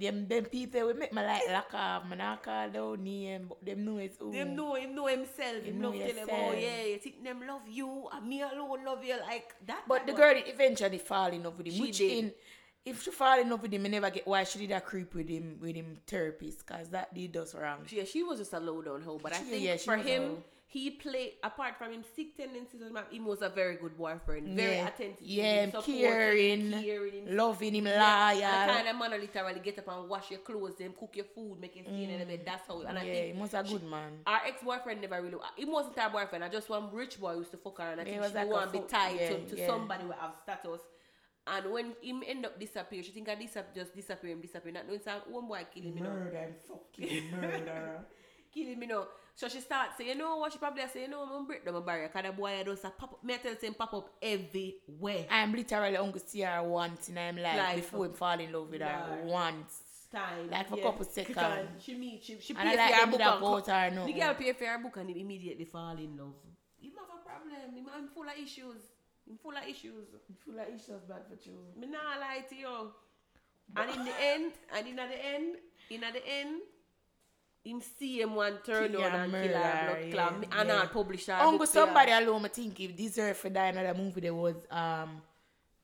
Them 0.00 0.26
them 0.26 0.44
people 0.46 0.86
will 0.86 0.94
make 0.94 1.12
me 1.12 1.22
like 1.22 1.42
lock 1.48 1.72
off. 1.72 2.06
Man, 2.08 2.20
I 2.20 2.36
call 2.36 2.68
down 2.70 3.04
name, 3.04 3.46
but 3.48 3.64
them 3.64 3.84
know 3.84 3.98
it's 3.98 4.16
who. 4.18 4.32
Them 4.32 4.56
know 4.56 4.74
him 4.74 4.94
know 4.94 5.06
himself. 5.06 5.62
Him 5.62 5.80
know 5.80 5.90
love 5.90 5.98
tell 6.00 6.16
him, 6.16 6.28
oh 6.32 6.52
yeah, 6.52 6.82
you 6.84 6.98
think 6.98 7.22
them 7.22 7.46
love 7.46 7.62
you, 7.68 8.08
and 8.12 8.26
me 8.28 8.42
alone 8.42 8.84
love 8.84 9.04
you 9.04 9.16
like 9.20 9.54
that. 9.66 9.82
But 9.86 10.06
the 10.06 10.12
of- 10.12 10.18
girl 10.18 10.34
eventually 10.36 10.98
fall 10.98 11.28
in 11.28 11.44
love 11.44 11.56
with 11.56 11.68
him. 11.68 11.74
She 11.74 11.80
which 11.80 11.98
did. 11.98 12.10
in 12.24 12.32
if 12.84 13.02
she 13.02 13.10
fall 13.12 13.38
in 13.40 13.48
love 13.48 13.62
with 13.62 13.72
him, 13.72 13.86
I 13.86 13.88
never 13.88 14.10
get 14.10 14.26
why 14.26 14.44
she 14.44 14.58
did 14.58 14.72
a 14.72 14.80
creep 14.80 15.14
with 15.14 15.28
him 15.28 15.58
with 15.60 15.74
him 15.76 15.96
therapist, 16.06 16.66
cause 16.66 16.88
that 16.90 17.14
did 17.14 17.36
us 17.36 17.54
wrong. 17.54 17.78
Yeah, 17.88 18.04
she 18.04 18.22
was 18.22 18.40
just 18.40 18.52
a 18.52 18.60
low 18.60 18.82
down 18.82 19.00
hoe. 19.02 19.18
But 19.22 19.32
I 19.32 19.38
She- 19.38 19.44
think 19.44 19.62
yeah, 19.64 19.76
for 19.76 19.96
him. 19.96 20.38
He 20.74 20.90
played 20.90 21.34
apart 21.44 21.76
from 21.78 21.92
him 21.92 22.02
sick 22.16 22.36
tendencies. 22.36 22.82
He 23.10 23.20
was 23.20 23.42
a 23.42 23.48
very 23.48 23.76
good 23.76 23.96
boyfriend, 23.96 24.56
very 24.56 24.74
Yeah. 24.78 24.88
attentive, 24.88 25.22
Yeah, 25.22 25.70
caring, 25.70 26.72
caring, 26.72 27.26
him- 27.28 27.36
Loving 27.36 27.74
him, 27.76 27.86
Yeah, 27.86 28.32
and 28.32 28.70
the 28.70 28.74
kind 28.74 28.88
of 28.88 28.96
man 28.96 29.10
literally 29.20 29.60
get 29.60 29.78
up 29.78 29.86
and 29.88 30.08
wash 30.08 30.32
your 30.32 30.40
clothes, 30.40 30.74
them 30.74 30.92
cook 30.98 31.14
your 31.14 31.26
food, 31.26 31.60
make 31.60 31.76
in 31.76 31.84
the 32.18 32.26
bed. 32.26 32.42
That's 32.44 32.66
how. 32.66 32.80
And 32.80 32.98
I 32.98 33.02
Mm. 33.02 33.06
yeah, 33.06 33.12
think 33.14 33.34
he 33.36 33.40
was 33.40 33.54
a 33.54 33.62
good 33.62 33.84
man. 33.84 34.12
our 34.26 34.40
ex 34.46 34.62
boyfriend 34.64 35.00
never 35.00 35.22
really. 35.22 35.38
He 35.56 35.64
wasn't 35.64 35.96
our 35.98 36.10
boyfriend. 36.10 36.42
I 36.42 36.48
just 36.48 36.68
one 36.68 36.90
rich 36.92 37.20
boy 37.20 37.34
used 37.36 37.52
to 37.52 37.56
fuck 37.56 37.78
her, 37.78 37.90
and 37.92 38.00
I 38.00 38.04
He 38.04 38.10
think 38.10 38.22
was 38.22 38.32
she 38.32 38.36
like 38.38 38.46
a 38.48 38.50
want 38.50 38.72
to 38.72 38.78
be 38.80 38.84
tied 38.88 39.20
yeah, 39.20 39.28
to, 39.28 39.46
to 39.50 39.56
yeah. 39.56 39.66
somebody 39.68 40.02
who 40.04 40.10
have 40.10 40.34
status. 40.42 40.80
And 41.46 41.70
when 41.72 41.94
him 42.02 42.22
end 42.26 42.46
up 42.46 42.58
disappear, 42.58 43.02
she 43.04 43.12
think 43.12 43.28
I 43.28 43.36
disap- 43.36 43.74
just 43.74 43.94
disappear 43.94 44.30
him, 44.32 44.40
disappear. 44.40 44.72
Not 44.72 44.86
knowing 44.88 45.00
some 45.00 45.20
one 45.28 45.46
boy 45.46 45.64
kill 45.72 45.84
him, 45.84 45.98
you 45.98 46.02
know 46.02 46.10
and 46.10 46.54
fucking 46.66 47.30
murderer. 47.40 48.04
kill 48.52 48.66
him, 48.66 48.82
you 48.82 48.88
know. 48.88 49.06
So 49.36 49.48
she 49.48 49.60
starts 49.60 49.98
saying, 49.98 50.10
you 50.10 50.14
know 50.16 50.36
what? 50.36 50.52
She 50.52 50.58
probably 50.58 50.82
say, 50.92 51.02
you 51.02 51.08
know, 51.08 51.22
I'm 51.22 51.28
gonna 51.28 51.44
break 51.44 51.64
down 51.64 51.74
my 51.74 51.80
barrier. 51.80 52.08
Cause 52.08 52.22
the 52.24 52.32
boy 52.32 52.62
just 52.64 52.84
a 52.84 52.90
pop 52.90 53.14
up. 53.14 53.24
Me 53.24 53.34
I 53.34 53.36
tell 53.38 53.52
you, 53.52 53.58
say 53.60 53.66
him 53.66 53.74
pop 53.74 53.92
up 53.92 54.10
everywhere. 54.22 55.26
I'm 55.28 55.52
literally 55.52 55.96
only 55.96 56.20
see 56.24 56.42
her 56.42 56.62
once 56.62 57.08
in 57.08 57.16
her 57.16 57.32
life 57.32 57.56
Life. 57.56 57.76
before 57.76 58.06
him 58.06 58.12
fall 58.12 58.38
in 58.38 58.52
love 58.52 58.70
with 58.70 58.80
her. 58.80 58.86
Right. 58.86 59.24
Once. 59.24 59.80
Time. 60.12 60.48
Like 60.48 60.68
for 60.68 60.78
a 60.78 60.82
couple 60.82 61.04
seconds. 61.04 61.34
Because 61.34 61.66
She 61.80 61.94
meet, 61.96 62.22
she, 62.22 62.38
she 62.40 62.54
And 62.56 62.68
I 62.68 62.76
pay 62.76 62.78
like 62.78 62.94
for 62.94 63.00
her 63.00 63.06
book 63.06 63.18
that 63.18 63.32
and 63.32 63.40
go 63.40 63.60
co- 63.60 63.72
her 63.72 63.90
now. 63.90 64.06
The 64.06 64.12
girl 64.12 64.34
pay 64.34 64.52
for 64.52 64.64
her 64.66 64.78
book 64.78 64.96
and 64.98 65.10
immediately 65.10 65.64
fall 65.64 65.96
in 65.96 66.16
love. 66.16 66.34
Him 66.80 66.92
have 66.94 67.10
a 67.10 67.28
problem. 67.28 67.74
Him, 67.74 67.86
I'm 67.92 68.06
full 68.06 68.22
of 68.22 68.38
issues. 68.40 68.82
Him 69.26 69.36
full 69.42 69.56
of 69.56 69.64
issues. 69.68 70.06
Full 70.44 70.60
of 70.60 70.68
issues 70.68 71.02
bad 71.08 71.26
for 71.26 71.34
you. 71.42 71.58
Me 71.76 71.88
nah 71.88 72.20
lie 72.20 72.44
to 72.48 72.54
you. 72.54 72.92
And 73.76 73.90
in 73.90 74.04
the 74.04 74.12
end, 74.22 74.52
and 74.76 74.86
in 74.86 74.96
the 74.96 75.02
end, 75.02 75.56
in 75.90 76.00
the 76.00 76.28
end, 76.28 76.60
him 77.64 77.80
see 77.98 78.20
him 78.20 78.34
one 78.34 78.58
turn 78.64 78.90
Kill 78.92 79.02
on 79.02 79.10
her 79.10 79.16
and 79.18 79.32
kill 79.32 79.40
her 79.42 79.48
murder, 79.48 80.10
blood 80.10 80.12
clot. 80.12 80.32
yeah, 80.52 80.60
And 80.60 80.68
yeah. 80.68 80.80
I'll 80.80 80.88
publish 80.88 81.26
her 81.26 81.32
Uncle 81.34 81.58
book 81.58 81.68
her. 81.68 81.72
somebody 81.72 82.12
alone, 82.12 82.44
I 82.44 82.48
think 82.48 82.78
if 82.80 82.96
deserve 82.96 83.36
for 83.38 83.48
die 83.50 83.66
another 83.68 83.94
movie 83.98 84.20
there 84.20 84.34
was 84.34 84.54
um 84.70 85.22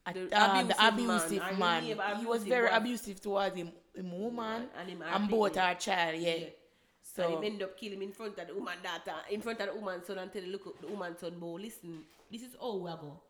a, 0.06 0.12
The 0.14 0.20
um, 0.42 0.68
the 0.68 0.74
abusive 0.88 1.38
abusive 1.38 1.58
man. 1.58 1.58
man. 1.58 2.00
I 2.00 2.10
mean, 2.12 2.20
He 2.20 2.26
was 2.26 2.44
very 2.44 2.68
was- 2.68 2.76
abusive 2.78 3.20
towards 3.20 3.56
him, 3.56 3.72
him 3.94 4.18
woman 4.20 4.68
And 4.78 4.88
him 4.90 5.02
and 5.02 5.24
her 5.24 5.30
both 5.30 5.56
our 5.56 5.74
child, 5.74 6.20
yeah. 6.20 6.34
Yeah. 6.34 6.46
So 7.02 7.24
and 7.24 7.44
him 7.44 7.52
end 7.52 7.62
up 7.62 7.76
killing 7.78 7.96
him 7.96 8.02
in 8.02 8.12
front 8.12 8.38
of 8.38 8.46
the 8.46 8.54
woman 8.54 8.74
daughter, 8.82 9.18
in 9.30 9.40
front 9.40 9.60
of 9.60 9.68
the 9.68 9.74
woman 9.74 10.04
son 10.04 10.18
and 10.18 10.32
tell 10.32 10.42
the 10.42 10.48
look 10.48 10.80
the 10.80 10.86
woman 10.86 11.16
son, 11.18 11.38
boy, 11.38 11.56
listen, 11.60 12.02
this 12.30 12.42
is 12.42 12.54
how 12.60 12.76
we 12.76 12.90
go. 12.90 13.20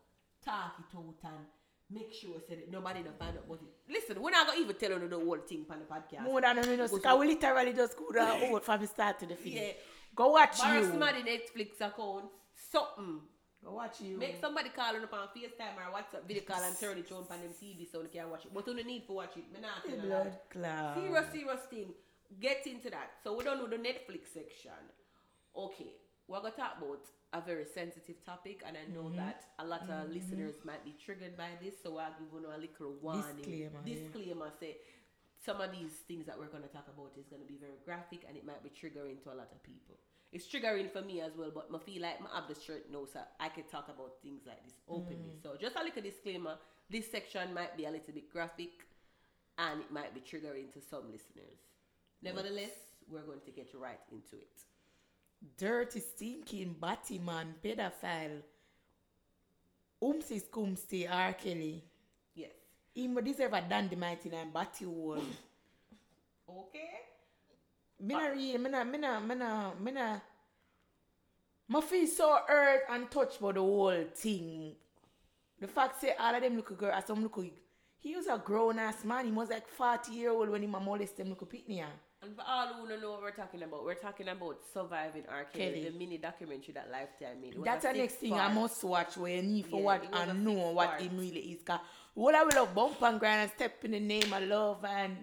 Talk 0.45 0.73
it 0.79 0.95
out 0.97 1.03
and 1.23 1.45
make 1.93 2.13
sure 2.13 2.39
say 2.47 2.55
that 2.55 2.71
nobody 2.71 3.03
don't 3.03 3.17
find 3.19 3.37
out 3.37 3.43
about 3.45 3.59
it. 3.61 3.91
Listen, 3.91 4.21
we're 4.21 4.31
not 4.31 4.47
gonna 4.47 4.59
even 4.59 4.75
tell 4.75 4.91
you 4.91 5.07
the 5.07 5.15
whole 5.17 5.37
thing 5.37 5.65
on 5.69 5.79
the 5.79 5.85
podcast. 5.85 6.23
more 6.23 6.41
than 6.41 6.55
Because 6.57 6.91
because 6.91 7.19
we 7.19 7.27
literally 7.27 7.73
just 7.73 7.97
go 7.97 8.11
down 8.11 8.41
out 8.53 8.63
from 8.63 8.81
the 8.81 8.87
start 8.87 9.19
to 9.19 9.25
the 9.25 9.35
finish. 9.35 9.59
Yeah. 9.59 9.73
Go 10.15 10.29
watch 10.29 10.57
Borrow 10.57 10.79
you. 10.79 10.87
somebody 10.87 11.23
Netflix 11.23 11.75
account, 11.79 12.25
something. 12.71 13.21
Go 13.63 13.73
watch 13.73 14.01
you. 14.01 14.17
Make 14.17 14.41
somebody 14.41 14.69
call 14.69 14.95
on 14.95 15.03
up 15.03 15.13
on 15.13 15.27
FaceTime 15.35 15.77
or 15.77 15.93
WhatsApp 15.95 16.27
video 16.27 16.43
call 16.43 16.63
and 16.63 16.77
turn 16.79 16.97
it 16.97 17.11
on 17.11 17.25
on 17.29 17.39
them 17.41 17.51
TV 17.61 17.89
so 17.89 18.01
they 18.01 18.09
can 18.09 18.29
watch 18.29 18.45
it. 18.45 18.53
But 18.53 18.67
you 18.67 18.73
don't 18.75 18.87
need 18.87 19.05
to 19.05 19.13
watch 19.13 19.37
it. 19.37 19.45
Me 19.53 19.59
not 19.61 19.83
The 19.85 20.07
blood 20.07 20.33
clot. 20.49 20.95
Serious, 20.97 21.25
serious 21.31 21.61
thing. 21.69 21.93
Get 22.39 22.65
into 22.65 22.89
that. 22.89 23.11
So 23.23 23.35
we 23.37 23.43
don't 23.43 23.59
know 23.59 23.67
the 23.67 23.77
Netflix 23.77 24.33
section. 24.33 24.71
Okay, 25.55 25.91
we're 26.31 26.39
gonna 26.41 26.55
talk 26.55 26.77
about 26.77 27.03
a 27.33 27.41
very 27.41 27.65
sensitive 27.65 28.23
topic, 28.25 28.63
and 28.65 28.77
I 28.77 28.85
know 28.93 29.03
Mm-hmm. 29.07 29.17
that 29.17 29.43
a 29.59 29.65
lot 29.65 29.89
of 29.89 30.09
listeners 30.09 30.55
might 30.63 30.83
be 30.85 30.95
triggered 31.03 31.35
by 31.37 31.49
this. 31.61 31.75
So 31.83 31.97
I'll 31.97 32.15
give 32.19 32.31
you 32.31 32.47
a 32.47 32.57
little 32.57 32.93
warning. 33.01 33.35
Disclaimer, 33.37 33.79
yeah. 33.85 33.93
Disclaimer. 33.95 34.49
Say 34.59 34.77
some 35.45 35.59
of 35.59 35.71
these 35.71 35.91
things 36.07 36.25
that 36.27 36.37
we're 36.39 36.47
gonna 36.55 36.67
talk 36.71 36.87
about 36.87 37.11
is 37.19 37.27
gonna 37.27 37.45
be 37.47 37.57
very 37.59 37.79
graphic, 37.83 38.25
and 38.27 38.37
it 38.37 38.45
might 38.45 38.63
be 38.63 38.69
triggering 38.69 39.21
to 39.23 39.29
a 39.31 39.35
lot 39.35 39.51
of 39.51 39.61
people. 39.63 39.97
It's 40.31 40.47
triggering 40.47 40.89
for 40.89 41.01
me 41.01 41.19
as 41.19 41.35
well, 41.35 41.51
but 41.53 41.67
I 41.73 41.77
feel 41.79 42.01
like 42.01 42.19
I 42.23 42.39
have 42.39 42.47
the 42.47 42.55
shirt 42.55 42.89
now, 42.89 43.03
so 43.11 43.19
I 43.39 43.49
can 43.49 43.65
talk 43.65 43.89
about 43.89 44.13
things 44.23 44.43
like 44.47 44.63
this 44.63 44.79
openly. 44.87 45.35
Mm. 45.35 45.43
So 45.43 45.57
just 45.59 45.75
a 45.75 45.83
little 45.83 46.01
disclaimer: 46.01 46.55
this 46.89 47.11
section 47.11 47.53
might 47.53 47.75
be 47.75 47.83
a 47.85 47.91
little 47.91 48.13
bit 48.13 48.31
graphic, 48.31 48.71
and 49.57 49.81
it 49.81 49.91
might 49.91 50.13
be 50.13 50.21
triggering 50.21 50.71
to 50.73 50.79
some 50.79 51.11
listeners. 51.11 51.59
Nevertheless, 52.21 52.71
we're 53.09 53.25
going 53.25 53.41
to 53.43 53.51
get 53.51 53.67
right 53.75 53.99
into 54.11 54.37
it. 54.37 54.55
Dirty, 55.57 55.99
stinking, 55.99 56.75
batty 56.79 57.19
man, 57.19 57.55
pedophile. 57.63 58.41
Umsi 60.01 60.41
skumsti, 60.41 61.07
R. 61.09 61.33
Kelly. 61.33 61.83
Yes. 62.35 62.51
Him 62.93 63.15
deserve 63.23 63.53
a 63.53 63.61
dynamite 63.61 64.25
in 64.25 64.33
a 64.33 64.45
batty 64.51 64.85
hole. 64.85 65.23
Okay. 66.49 66.89
Me 67.99 68.13
not 68.15 68.31
really, 68.31 68.57
me 68.57 68.69
not, 68.69 68.87
me 68.87 68.97
not, 68.97 69.27
me 69.27 69.35
not, 69.35 69.81
me 69.81 69.91
not. 69.91 70.21
Me 71.69 71.81
feel 71.81 72.07
so 72.07 72.39
hurt 72.47 72.81
and 72.89 73.09
touched 73.09 73.41
by 73.41 73.51
the 73.51 73.59
whole 73.59 74.05
thing. 74.13 74.75
The 75.59 75.67
fact 75.67 76.01
say 76.01 76.15
all 76.19 76.35
of 76.35 76.41
them 76.41 76.55
look 76.57 76.77
girl, 76.77 76.91
as 76.91 77.05
some 77.05 77.21
look, 77.21 77.39
he 77.99 78.15
was 78.15 78.27
a 78.27 78.41
grown 78.43 78.79
ass 78.79 79.05
man. 79.05 79.25
He 79.25 79.31
was 79.31 79.49
like 79.49 79.67
40 79.67 80.11
year 80.11 80.31
old 80.31 80.49
when 80.49 80.61
he 80.61 80.67
molested 80.67 81.17
them 81.17 81.29
look 81.29 81.49
pitney. 81.49 81.83
And 82.23 82.35
for 82.35 82.43
all 82.47 82.67
who 82.67 82.87
don't 82.87 83.01
know 83.01 83.11
what 83.11 83.21
we're 83.23 83.31
talking 83.31 83.63
about, 83.63 83.83
we're 83.83 83.95
talking 83.95 84.27
about 84.27 84.59
surviving 84.73 85.23
R. 85.27 85.45
Kelly, 85.51 85.89
the 85.89 85.97
mini 85.97 86.19
documentary 86.19 86.73
that 86.75 86.91
Lifetime 86.91 87.41
made. 87.41 87.55
That's 87.63 87.83
the 87.83 87.93
next 87.93 88.15
thing 88.15 88.33
I 88.33 88.53
must 88.53 88.83
watch 88.83 89.17
where 89.17 89.35
you 89.37 89.41
need 89.41 89.65
for 89.65 89.77
Yeah, 89.77 89.85
what 89.85 90.03
it 90.03 90.09
and 90.13 90.45
know 90.45 90.53
six 90.55 90.75
what 90.75 90.89
part. 90.89 91.01
him 91.01 91.17
really 91.17 91.39
is. 91.39 91.63
Cause 91.63 91.79
all 92.15 92.35
I 92.35 92.43
will 92.43 92.51
love 92.55 92.75
bump 92.75 93.01
and 93.01 93.19
grind 93.19 93.41
and 93.41 93.51
step 93.51 93.83
in 93.85 93.91
the 93.91 93.99
name 93.99 94.31
of 94.31 94.43
love 94.43 94.85
and 94.85 95.17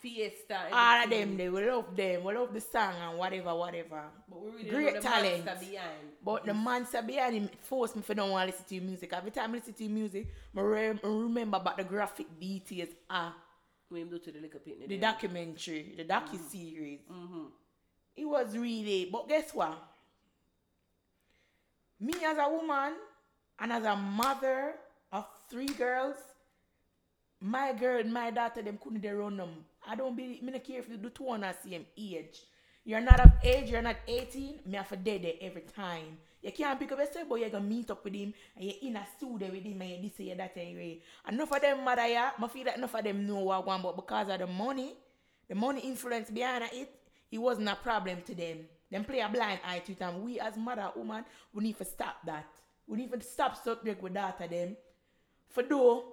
Fiesta. 0.00 0.58
All 0.72 1.04
of 1.04 1.10
them, 1.10 1.36
they 1.36 1.48
we 1.48 1.64
love 1.64 1.94
them. 1.94 2.24
We 2.24 2.34
love 2.34 2.52
the 2.52 2.60
song 2.60 2.94
and 3.08 3.16
whatever, 3.16 3.54
whatever. 3.54 4.02
But 4.28 4.42
we 4.42 4.50
really 4.50 4.70
Great 4.70 5.00
talent. 5.00 5.44
behind. 5.44 6.08
But 6.24 6.44
the 6.44 6.54
monster 6.54 7.02
behind 7.02 7.36
him 7.36 7.48
forced 7.62 7.94
me 7.94 8.02
for 8.02 8.14
don't 8.14 8.30
want 8.30 8.48
to 8.48 8.52
listen 8.52 8.66
to 8.68 8.74
your 8.74 8.82
music. 8.82 9.12
Every 9.12 9.30
time 9.30 9.50
I 9.52 9.58
listen 9.58 9.74
to 9.74 9.84
your 9.84 9.92
music, 9.92 10.26
I 10.56 10.60
I 10.60 10.98
remember 11.04 11.58
about 11.58 11.76
the 11.76 11.84
graphic 11.84 12.26
details. 12.40 12.88
Ah, 13.08 13.32
We 13.92 14.02
do 14.04 14.18
to 14.18 14.32
the 14.32 14.40
little 14.40 14.60
picnic. 14.60 14.88
the 14.88 14.96
there. 14.96 15.12
documentary, 15.12 15.94
the 15.96 16.04
docu 16.04 16.38
series. 16.50 17.00
Mm-hmm. 17.12 17.44
It 18.16 18.24
was 18.24 18.56
really, 18.56 19.08
but 19.12 19.28
guess 19.28 19.52
what? 19.52 19.78
Me 22.00 22.14
as 22.24 22.38
a 22.38 22.48
woman 22.50 22.94
and 23.60 23.72
as 23.72 23.84
a 23.84 23.94
mother 23.94 24.74
of 25.12 25.26
three 25.50 25.66
girls, 25.66 26.16
my 27.40 27.72
girl 27.72 28.00
and 28.00 28.12
my 28.12 28.30
daughter, 28.30 28.62
them 28.62 28.78
couldn't 28.82 29.02
they 29.02 29.10
run 29.10 29.36
them. 29.36 29.64
I 29.86 29.94
don't 29.94 30.16
be, 30.16 30.40
me 30.42 30.52
not 30.52 30.64
care 30.64 30.78
if 30.78 30.88
you 30.88 30.96
do 30.96 31.10
two 31.10 31.28
on 31.28 31.40
the 31.40 31.52
same 31.52 31.84
age. 31.96 32.42
You're 32.84 33.00
not 33.00 33.20
of 33.20 33.30
age, 33.44 33.70
you're 33.70 33.82
not 33.82 33.96
18, 34.08 34.60
me 34.66 34.76
have 34.76 34.88
to 34.88 34.96
dead 34.96 35.34
every 35.40 35.62
time. 35.62 36.18
You 36.42 36.50
can't 36.50 36.78
pick 36.78 36.90
up 36.90 36.98
yourself, 36.98 37.28
but 37.28 37.36
you're 37.36 37.50
gonna 37.50 37.64
meet 37.64 37.90
up 37.90 38.04
with 38.04 38.14
him 38.14 38.34
and 38.56 38.64
you're 38.64 38.74
in 38.82 38.96
a 38.96 39.06
studio 39.16 39.48
with 39.50 39.62
him 39.62 39.80
and 39.80 40.04
you 40.04 40.10
this 40.10 40.28
and 40.28 40.40
that 40.40 40.56
anyway. 40.56 41.00
And 41.24 41.36
enough 41.36 41.52
of 41.52 41.60
them 41.60 41.84
mother 41.84 42.06
yeah, 42.06 42.32
I 42.36 42.48
feel 42.48 42.64
that 42.64 42.76
enough 42.76 42.94
of 42.94 43.04
them 43.04 43.26
know 43.26 43.38
what 43.38 43.66
one, 43.66 43.80
but 43.80 43.96
because 43.96 44.28
of 44.28 44.38
the 44.40 44.46
money, 44.46 44.94
the 45.48 45.54
money 45.54 45.80
influence 45.82 46.30
behind 46.30 46.64
it, 46.72 46.90
it 47.30 47.38
wasn't 47.38 47.68
a 47.68 47.76
problem 47.76 48.22
to 48.26 48.34
them. 48.34 48.58
Them 48.90 49.04
play 49.04 49.20
a 49.20 49.28
blind 49.28 49.60
eye 49.64 49.78
to 49.80 49.92
it, 49.92 50.00
and 50.02 50.22
we 50.22 50.40
as 50.40 50.56
mother 50.56 50.90
woman, 50.96 51.24
we 51.54 51.62
need 51.62 51.78
to 51.78 51.84
stop 51.84 52.16
that. 52.26 52.46
We 52.86 52.98
need 52.98 53.12
to 53.12 53.20
stop 53.22 53.62
subject 53.62 54.02
with 54.02 54.14
daughter 54.14 54.48
them. 54.48 54.76
For 55.48 55.62
though 55.62 56.04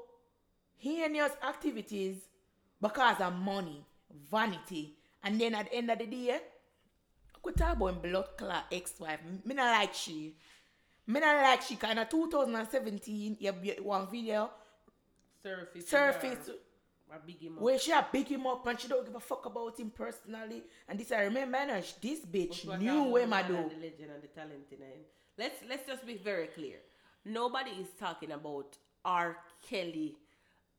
heinous 0.77 1.31
activities 1.45 2.17
because 2.79 3.19
of 3.19 3.33
money, 3.33 3.83
vanity, 4.31 4.95
and 5.23 5.41
then 5.41 5.55
at 5.55 5.69
the 5.69 5.75
end 5.75 5.91
of 5.91 5.99
the 5.99 6.05
day, 6.05 6.39
Could 7.41 7.57
talk 7.57 7.75
about 7.77 8.01
blood 8.03 8.27
clot 8.37 8.65
ex-wife. 8.71 9.19
Me 9.45 9.55
not 9.55 9.79
like 9.79 9.93
she. 9.93 10.35
Me 11.07 11.19
not 11.19 11.41
like 11.41 11.61
she. 11.61 11.75
Kind 11.75 11.99
of 11.99 12.09
2017, 12.09 13.37
you 13.39 13.47
have 13.47 13.79
one 13.83 14.07
video 14.07 14.49
Surface. 15.41 15.87
surface 15.87 16.49
big 17.25 17.41
him 17.41 17.57
up. 17.57 17.61
where 17.61 17.79
she 17.79 17.91
a 17.91 18.05
big 18.11 18.27
him 18.27 18.45
up 18.45 18.65
and 18.67 18.79
she 18.79 18.87
don't 18.87 19.05
give 19.05 19.15
a 19.15 19.19
fuck 19.19 19.45
about 19.45 19.79
him 19.79 19.89
personally. 19.89 20.63
And 20.87 20.99
this 20.99 21.11
I 21.11 21.23
remember, 21.23 21.51
man, 21.51 21.83
this 22.01 22.19
bitch 22.19 22.65
But 22.65 22.79
knew 22.79 23.03
where 23.05 23.27
my 23.27 23.41
do. 23.41 23.53
The 23.53 23.75
legend 23.75 24.11
and 24.13 24.21
the 24.21 24.27
talent 24.27 24.67
in 24.71 24.77
him. 24.77 24.99
Let's 25.37 25.55
let's 25.67 25.87
just 25.87 26.05
be 26.05 26.17
very 26.17 26.47
clear. 26.47 26.77
Nobody 27.25 27.71
is 27.71 27.87
talking 27.99 28.31
about 28.31 28.77
R. 29.03 29.37
Kelly, 29.67 30.17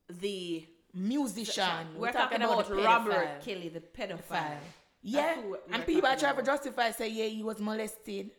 the 0.08 0.64
Musician. 0.94 1.64
We're, 1.96 2.12
talking, 2.12 2.42
about, 2.42 2.68
the 2.68 2.74
Robert. 2.74 3.40
Kelly, 3.44 3.68
the 3.68 3.80
pedophile. 3.80 4.18
Pedophile. 4.30 4.58
Yeah, 5.02 5.36
and 5.72 5.86
people 5.86 6.08
are 6.08 6.16
trying 6.16 6.36
to 6.36 6.42
justify 6.42 6.90
say 6.90 7.08
yeah 7.08 7.26
he 7.26 7.42
was 7.42 7.58
molested. 7.60 8.30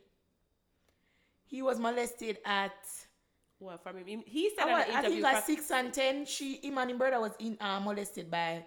He 1.46 1.62
was 1.62 1.80
molested 1.80 2.38
at 2.46 2.74
Well, 3.60 3.77
from 3.77 3.98
him, 3.98 4.24
he 4.25 4.50
said 4.56 4.68
I, 4.68 5.00
I 5.00 5.01
think 5.01 5.24
at 5.25 5.46
six 5.46 5.70
and 5.72 5.94
ten, 5.94 6.25
she 6.25 6.56
him 6.58 6.77
and 6.77 6.89
his 6.91 7.00
brother 7.00 7.20
was 7.20 7.32
in 7.39 7.58
uh, 7.60 7.80
molested 7.80 8.30
by 8.30 8.63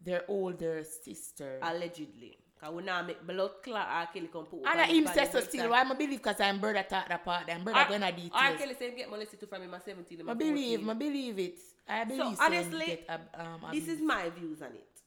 their 0.00 0.22
older 0.28 0.84
sister. 0.84 1.58
allegedly. 1.62 2.38
Cause 2.60 2.74
we 2.74 2.82
now 2.82 3.02
make 3.02 3.24
blood 3.24 3.50
clot 3.62 3.86
R. 3.88 4.08
Kelly 4.12 4.28
come 4.32 4.44
put. 4.44 4.66
and 4.66 4.90
him 4.90 5.06
says 5.06 5.30
so 5.30 5.40
still. 5.40 5.70
Why 5.70 5.82
I 5.82 5.94
believe 5.94 6.22
because 6.22 6.40
I'm 6.40 6.58
brother 6.58 6.82
talk 6.88 7.08
that 7.08 7.24
part. 7.24 7.48
And 7.48 7.64
brother 7.64 7.88
going 7.88 8.00
to 8.00 8.06
R. 8.06 8.12
details. 8.12 8.58
Kelly 8.58 8.74
say 8.76 8.96
get 8.96 9.08
molested 9.10 9.38
too 9.38 9.46
from 9.46 9.62
him 9.62 9.74
at 9.74 9.84
17. 9.84 10.28
I 10.28 10.34
believe, 10.34 10.80
14. 10.80 10.90
I 10.90 10.94
believe 10.94 11.38
it. 11.38 11.58
I 11.88 12.04
believe 12.04 12.22
So 12.22 12.34
so 12.34 12.44
honestly, 12.44 12.86
get 12.86 13.30
um, 13.38 13.60
this 13.72 13.86
is 13.86 14.00
my 14.00 14.28
views 14.30 14.60
on 14.60 14.70
it. 14.74 15.02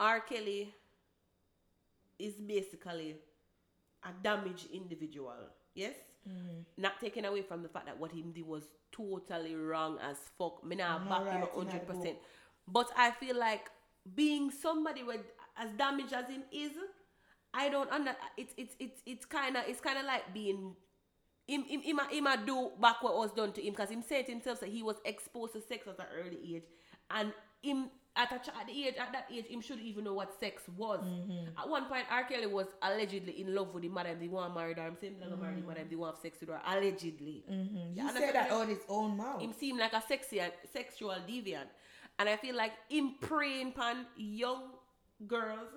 R. 0.00 0.20
Kelly 0.20 0.74
is 2.18 2.34
basically 2.34 3.16
a 4.04 4.08
damaged 4.22 4.68
individual. 4.72 5.34
Yes? 5.74 5.94
Mm-hmm. 6.28 6.82
Not 6.82 7.00
taken 7.00 7.24
away 7.24 7.42
from 7.42 7.62
the 7.62 7.68
fact 7.68 7.86
that 7.86 7.98
what 7.98 8.12
he 8.12 8.22
did 8.22 8.46
was 8.46 8.62
totally 8.92 9.54
wrong 9.56 9.98
as 10.02 10.16
fuck. 10.38 10.64
Me 10.64 10.80
I'm 10.80 11.08
back 11.08 11.26
him 11.26 11.42
right 11.42 11.86
100%. 11.88 12.16
But 12.68 12.90
I 12.96 13.10
feel 13.10 13.38
like 13.38 13.68
being 14.14 14.50
somebody 14.50 15.02
with 15.02 15.20
as 15.56 15.70
damaged 15.72 16.12
as 16.12 16.26
him 16.28 16.42
is, 16.52 16.72
I 17.52 17.68
don't 17.68 17.90
under 17.92 18.12
it's 18.36 18.54
it's 18.56 18.74
it's 18.80 19.00
it's 19.06 19.24
kind 19.24 19.56
of 19.56 19.64
it's 19.68 19.80
kind 19.80 19.98
of 19.98 20.04
like 20.04 20.32
being 20.34 20.74
him 21.46 21.62
him 21.64 21.80
him, 21.82 21.98
a- 21.98 22.14
him 22.14 22.26
do 22.46 22.70
back 22.80 23.02
what 23.02 23.14
was 23.16 23.30
done 23.32 23.52
to 23.52 23.62
him 23.62 23.72
because 23.72 23.90
him 23.90 24.02
said 24.02 24.26
himself 24.26 24.60
that 24.60 24.70
he 24.70 24.82
was 24.82 24.96
exposed 25.04 25.52
to 25.52 25.60
sex 25.60 25.86
at 25.86 25.98
an 25.98 26.06
early 26.18 26.56
age 26.56 26.64
and 27.10 27.32
him 27.62 27.90
at 28.16 28.30
a, 28.30 28.34
at 28.36 28.66
the 28.68 28.86
age 28.86 28.94
at 28.96 29.12
that 29.12 29.26
age 29.32 29.46
him 29.46 29.60
should 29.60 29.80
even 29.80 30.04
know 30.04 30.14
what 30.14 30.38
sex 30.38 30.62
was. 30.76 31.00
Mm-hmm. 31.00 31.58
At 31.58 31.68
one 31.68 31.86
point, 31.86 32.04
R. 32.10 32.24
Kelly 32.24 32.46
was 32.46 32.66
allegedly 32.82 33.40
in 33.40 33.54
love 33.54 33.74
with 33.74 33.82
the 33.82 33.88
mother. 33.88 34.14
They 34.18 34.28
want 34.28 34.52
to 34.54 34.58
marry 34.60 34.74
her. 34.74 34.82
I'm 34.82 34.96
saying 35.00 35.16
they 35.20 35.36
marry 35.36 35.60
the 35.60 35.66
mother. 35.66 35.80
They 35.88 35.96
want 35.96 36.14
to 36.14 36.16
have 36.18 36.22
sex 36.22 36.38
with 36.40 36.50
her 36.50 36.60
allegedly. 36.66 37.44
Mm-hmm. 37.50 37.76
He 37.94 37.96
Yeah, 37.96 38.10
said 38.12 38.34
that 38.34 38.50
out 38.50 38.68
his 38.68 38.78
own 38.88 39.16
mouth. 39.16 39.40
him 39.42 39.52
seem 39.52 39.78
like 39.78 39.92
a 39.92 40.02
sexy 40.06 40.40
and 40.40 40.52
sexual 40.72 41.16
deviant. 41.28 41.66
And 42.18 42.28
I 42.28 42.36
feel 42.36 42.54
like 42.54 42.72
him 42.88 43.14
preying 43.20 43.68
upon 43.68 44.06
young 44.16 44.62
girls 45.26 45.68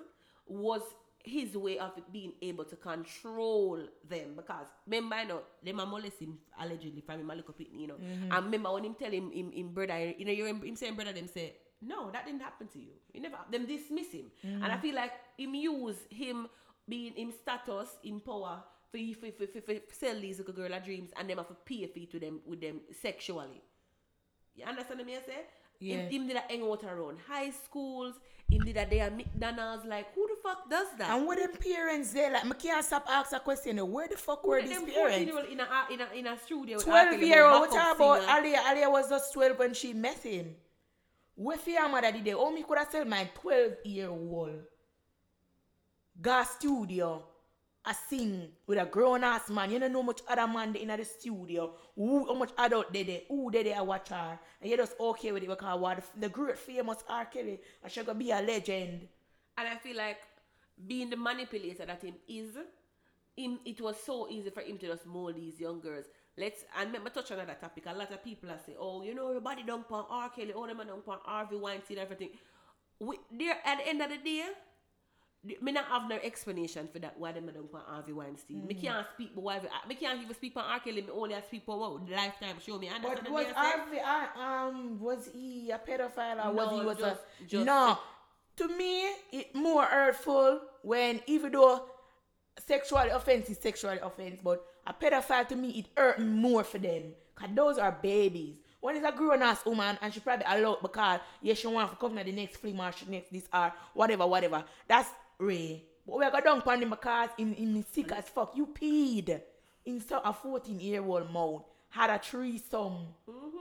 was 0.48 0.82
his 1.24 1.58
way 1.58 1.78
of 1.80 1.92
being 2.14 2.32
able 2.42 2.64
to 2.64 2.76
control 2.78 3.80
them 4.10 4.30
because 4.38 4.68
remember 4.86 5.16
I 5.16 5.24
know 5.26 5.42
them 5.64 5.80
a 5.80 5.86
molest 5.86 6.20
him 6.20 6.38
allegedly 6.60 7.02
from 7.02 7.20
him 7.20 7.30
a 7.32 7.36
little 7.36 7.54
bit, 7.58 7.68
you 7.76 7.88
know. 7.88 7.96
And 8.32 8.46
remember 8.46 8.72
when 8.72 8.86
him 8.86 8.94
tell 8.94 9.12
him 9.12 9.32
him, 9.32 9.52
him 9.52 9.70
brother, 9.74 10.14
you 10.18 10.24
know, 10.26 10.32
you 10.32 10.46
him, 10.46 10.62
him 10.62 10.76
saying 10.76 10.96
brother 10.96 11.12
them 11.12 11.28
say, 11.28 11.56
No, 11.82 12.10
that 12.12 12.26
didn't 12.26 12.42
happen 12.42 12.68
to 12.68 12.80
you. 12.80 12.94
You 13.14 13.22
never 13.22 13.38
them 13.52 13.66
dismiss 13.66 14.12
him. 14.12 14.32
And 14.44 14.66
I 14.66 14.78
feel 14.78 14.96
like 14.96 15.12
him 15.38 15.54
use 15.56 15.98
him 16.10 16.48
being 16.88 17.14
in 17.16 17.32
status, 17.32 17.90
in 18.04 18.20
power 18.20 18.64
for, 18.92 19.00
for, 19.20 19.32
for, 19.32 19.48
for, 19.48 19.62
for 19.62 19.94
sell 19.94 20.20
these 20.20 20.40
little 20.40 20.54
girl 20.54 20.74
a 20.74 20.80
dreams 20.80 21.12
and 21.18 21.30
them 21.30 21.38
have 21.38 21.48
to 21.48 21.56
pay 21.66 21.86
for 21.88 22.12
to 22.12 22.20
them 22.20 22.40
with 22.46 22.62
them 22.62 22.80
sexually. 23.02 23.62
You 24.56 24.66
understand 24.66 25.02
what 25.02 25.10
I 25.10 25.26
say? 25.26 25.46
Yeah. 25.80 25.96
Him, 25.98 26.10
him 26.10 26.28
did 26.28 26.38
a 26.38 26.40
hang 26.50 26.64
out 26.64 26.84
around 26.84 27.20
high 27.28 27.52
schools. 27.52 28.16
Him 28.50 28.64
did 28.64 28.78
a 28.78 28.86
day 28.86 29.02
at 29.02 29.16
McDonald's. 29.16 29.86
Like, 29.86 30.14
who 30.16 30.28
the 30.28 30.36
fuck 30.42 30.70
does 30.70 30.88
that? 30.98 31.12
and 31.12 31.28
where 31.28 31.38
them 31.38 31.56
parents 31.62 32.14
there, 32.14 32.32
like, 32.32 32.46
I 32.46 32.54
can't 32.54 32.84
stop 32.84 33.06
asking 33.10 33.38
a 33.38 33.40
question. 33.42 33.78
Where 33.78 34.08
the 34.08 34.18
fuck 34.18 34.44
were 34.48 34.62
these 34.62 34.72
them 34.72 34.88
14 34.88 34.94
parents? 34.94 35.52
in 35.52 35.60
a, 35.60 35.94
in 35.94 36.02
a, 36.02 36.20
in 36.20 36.28
a 36.28 36.40
studio 36.40 36.80
12 36.80 37.22
year 37.22 37.46
old, 37.46 37.70
what 37.70 37.96
about. 37.96 38.22
Aaliyah? 38.22 38.56
Aaliyah 38.56 38.92
was 38.92 39.10
just 39.10 39.34
12 39.34 39.60
when 39.60 39.74
she 39.74 39.94
met 39.94 40.24
him. 40.24 40.56
Where 41.38 41.58
for 41.58 41.70
your 41.70 41.88
mother 41.88 42.12
did 42.12 42.26
they? 42.26 42.34
Oh, 42.34 42.50
me 42.50 42.64
could 42.64 42.80
have 42.80 42.90
said 42.92 43.08
my 43.08 43.30
12 43.36 43.74
year 43.86 44.10
old. 44.10 44.64
Go 46.20 46.44
studio. 46.44 47.24
I 47.86 47.94
sing 47.94 48.50
with 48.66 48.80
a 48.80 48.86
grown 48.86 49.24
ass 49.24 49.48
man. 49.52 49.70
You 49.70 49.78
don't 49.78 49.94
know 49.94 50.02
much 50.02 50.22
other 50.28 50.48
man 50.48 50.76
in 50.76 50.88
the 50.88 51.06
studio. 51.06 51.76
Who, 51.96 52.26
how 52.26 52.34
much 52.34 52.50
adult 52.58 52.92
they 52.92 53.04
there? 53.04 53.22
Who 53.30 53.52
they 53.52 53.72
watch 53.80 54.10
her? 54.10 54.40
And 54.60 54.70
you're 54.70 54.80
just 54.80 55.00
okay 55.00 55.32
with 55.32 55.44
it 55.44 55.50
because 55.50 55.80
what 55.80 56.04
the 56.20 56.28
great 56.28 56.58
famous 56.58 57.04
R. 57.08 57.26
Kelly. 57.26 57.60
And 57.84 57.92
she 57.92 58.02
gonna 58.02 58.18
be 58.18 58.32
a 58.32 58.42
legend. 58.42 59.08
And 59.60 59.68
I 59.68 59.76
feel 59.76 59.96
like 59.96 60.18
being 60.88 61.12
the 61.12 61.18
manipulator 61.18 61.86
that 61.86 62.02
him 62.02 62.16
is, 62.28 62.56
him 63.36 63.60
it 63.64 63.80
was 63.80 63.96
so 64.04 64.28
easy 64.28 64.50
for 64.50 64.62
him 64.62 64.80
to 64.80 64.88
just 64.88 65.06
mold 65.06 65.36
these 65.36 65.60
young 65.60 65.80
girls. 65.82 66.06
Let's 66.38 66.64
and 66.78 66.94
let 66.94 67.04
me 67.04 67.10
touch 67.10 67.32
on 67.32 67.40
another 67.40 67.58
topic. 67.60 67.86
A 67.88 67.94
lot 67.94 68.12
of 68.12 68.24
people 68.24 68.50
are 68.52 68.60
say, 68.64 68.76
"Oh, 68.80 69.02
you 69.02 69.16
know, 69.16 69.30
everybody 69.30 69.64
don't 69.64 69.90
on 69.92 70.06
R. 70.10 70.30
Kelly, 70.30 70.54
all 70.54 70.68
them 70.68 70.78
don't 70.86 71.08
on 71.08 71.18
Harvey 71.24 71.56
Weinstein, 71.56 71.98
everything." 71.98 72.30
We, 73.00 73.18
there 73.32 73.58
at 73.66 73.80
the 73.80 73.88
end 73.88 74.02
of 74.02 74.10
the 74.10 74.18
day, 74.18 74.46
me 75.62 75.72
not 75.72 75.86
have 75.86 76.10
no 76.10 76.18
explanation 76.22 76.88
for 76.92 77.00
that 77.00 77.20
why 77.20 77.32
them 77.32 77.46
don't 77.48 77.74
on 77.74 77.82
Harvey 77.88 78.12
Weinstein. 78.14 78.68
Me 78.68 78.76
can't 78.76 79.06
speak, 79.16 79.32
but 79.34 79.42
why? 79.42 79.62
Me 79.88 79.96
can't 79.96 80.22
even 80.22 80.36
speak 80.36 80.56
on 80.58 80.64
R. 80.66 80.80
Kelly. 80.80 81.02
Me 81.02 81.10
only 81.12 81.36
speak 81.48 81.64
for 81.66 81.78
what 81.80 82.08
lifetime 82.10 82.58
show 82.64 82.78
me. 82.78 82.90
Understand 82.90 83.20
But 83.24 83.32
was? 83.32 83.46
Harvey, 83.56 84.00
um, 84.00 85.00
was 85.00 85.30
he 85.34 85.72
a 85.72 85.80
pedophile 85.80 86.46
or 86.46 86.52
was 86.54 86.80
he 86.80 86.86
was 86.86 86.98
just- 86.98 87.22
a 87.42 87.46
just- 87.46 87.66
no? 87.66 87.98
To 88.58 88.68
me, 88.68 89.06
it 89.32 89.54
more 89.56 89.86
hurtful 89.86 90.62
when 90.82 91.22
even 91.28 91.52
though 91.52 91.86
sexual 92.66 92.98
offense 93.00 93.50
is 93.50 93.58
sexual 93.60 93.92
offense, 94.02 94.40
but 94.44 94.66
a 94.88 94.94
pedophile 94.94 95.48
to 95.50 95.56
me 95.56 95.70
it 95.70 95.86
hurt 95.96 96.20
more 96.20 96.64
for 96.64 96.78
them 96.80 97.04
because 97.36 97.56
those 97.56 97.78
are 97.78 97.92
babies. 97.92 98.56
When 98.80 98.96
it's 98.96 99.06
a 99.06 99.12
grown 99.12 99.42
ass 99.42 99.66
woman 99.66 99.98
and 100.02 100.14
she 100.14 100.20
probably 100.20 100.46
allowed 100.48 100.82
because 100.82 101.20
yeah 101.42 101.54
she 101.54 101.68
want 101.68 101.92
to 101.92 101.98
come 101.98 102.16
to 102.16 102.24
the 102.24 102.32
next 102.32 102.64
or 102.64 102.92
she 102.94 103.06
next 103.10 103.32
this 103.32 103.48
or 103.54 103.74
whatever 103.94 104.26
whatever. 104.26 104.64
That's 104.88 105.10
Ray. 105.38 105.84
But 106.08 106.20
we 106.20 106.26
are 106.26 106.42
going 106.42 106.60
upon 106.60 106.82
him 106.82 106.90
because 106.92 107.30
in 107.38 107.54
in 107.56 107.86
sick 107.92 108.12
as 108.14 108.30
fuck. 108.30 108.56
You 108.56 108.68
peed 108.68 109.42
in 109.86 110.00
so 110.00 110.22
a 110.24 110.32
14 110.32 110.80
year 110.80 111.04
old 111.04 111.32
mouth 111.32 111.64
had 111.90 112.10
a 112.10 112.20
threesome. 112.20 113.08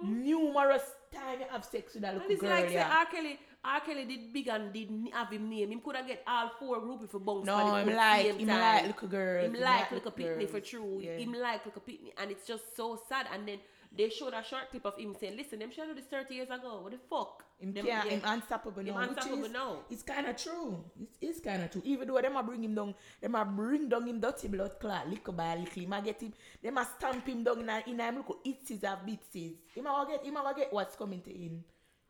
Numerous 0.03 0.83
time 1.15 1.41
you 1.41 1.47
have 1.51 1.65
sex 1.65 1.95
with 1.95 2.05
a 2.05 2.09
And 2.09 2.17
little 2.19 2.33
it's 2.33 2.41
girl. 2.41 2.51
like 2.51 2.69
say 2.69 2.75
yeah. 2.75 2.99
R. 2.99 3.07
Kelly, 3.07 3.39
R. 3.65 3.81
Kelly 3.81 4.05
did 4.05 4.33
big 4.33 4.49
and 4.49 4.73
did 4.73 4.91
have 5.13 5.31
him 5.31 5.49
name. 5.49 5.73
Him 5.73 5.81
could 5.81 5.97
have 5.97 6.07
get 6.07 6.23
all 6.27 6.51
four 6.59 6.81
group 6.81 7.11
for 7.11 7.19
bounce. 7.21 7.47
No, 7.47 7.75
him 7.77 7.95
like- 7.95 8.27
him 8.39 8.47
time. 8.49 8.61
like 8.61 8.87
little 8.95 9.09
girls, 9.09 9.47
Him 9.47 9.55
him 9.55 9.61
like 9.63 9.81
like 9.81 9.93
little 9.93 10.13
little 10.17 10.37
pitney 10.37 10.49
for 10.51 10.61
true. 10.61 11.01
Yeah. 11.03 11.17
Him 11.17 11.33
like 11.35 11.65
little 11.67 11.83
pitney, 11.83 12.13
and 12.19 12.31
it's 12.31 12.47
just 12.47 12.77
so 12.77 13.01
sad. 13.09 13.27
And 13.33 13.47
then 13.49 13.59
they 13.97 14.09
showed 14.11 14.35
a 14.35 14.43
short 14.45 14.71
clip 14.71 14.85
of 14.85 14.97
him 14.99 15.15
saying, 15.19 15.37
"Listen, 15.37 15.59
them 15.59 15.71
should 15.71 15.87
do 15.89 15.95
this 15.95 16.07
30 16.07 16.35
years 16.35 16.51
ago. 16.51 16.81
What 16.83 16.93
the 16.93 16.99
fuck? 16.99 17.45
Him, 17.59 17.73
Them- 17.73 17.87
yeah. 17.87 18.05
him 18.05 18.21
unstoppable 18.25 18.83
Him 18.83 18.95
now. 18.95 19.01
which 19.01 19.09
unstoppable 19.09 19.45
is, 19.45 19.53
now. 19.53 19.77
It's 19.91 20.03
kind 20.03 20.27
of 20.27 20.37
true. 20.37 20.85
It's, 21.01 21.17
it's 21.21 21.41
kind 21.41 21.63
of 21.63 21.71
true. 21.71 21.83
Even 21.85 22.07
though 22.09 22.21
them 22.21 22.37
a 22.37 22.43
bring 22.43 22.63
him 22.65 22.75
down, 22.75 22.95
them 23.21 23.35
a 23.35 23.45
bring 23.45 23.89
down 23.89 24.07
him 24.07 24.21
dirty 24.21 24.49
blood 24.49 24.79
clot, 24.79 25.09
little 25.09 25.33
by 25.33 25.57
little. 25.57 25.83
Him 25.83 25.93
a 25.93 26.03
get 26.03 26.21
him, 26.21 26.33
them 26.63 26.77
a 26.79 26.85
stamp 26.85 27.27
him 27.27 27.43
down 27.45 27.61
in 27.61 27.69
a, 27.71 27.83
in 27.87 28.01
a 28.01 28.13
little 28.13 28.37
itses 28.45 28.85
of 28.85 28.99
bitses. 29.07 29.55
Him 29.75 29.87
a 29.87 30.07
get, 30.09 30.25
him 30.25 30.37
a 30.37 30.55
get 30.55 30.73
what's 30.73 30.97
coming 30.97 31.23
to 31.23 31.31
him. 31.33 31.65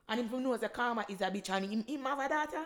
And 0.09 0.21
him 0.21 0.43
knows 0.43 0.61
the 0.61 0.69
karma 0.69 1.05
is 1.09 1.21
a 1.21 1.31
bitch 1.31 1.51
and 1.51 1.65
him, 1.73 1.85
him 1.87 2.05
have 2.05 2.19
a 2.19 2.29
daughter. 2.29 2.65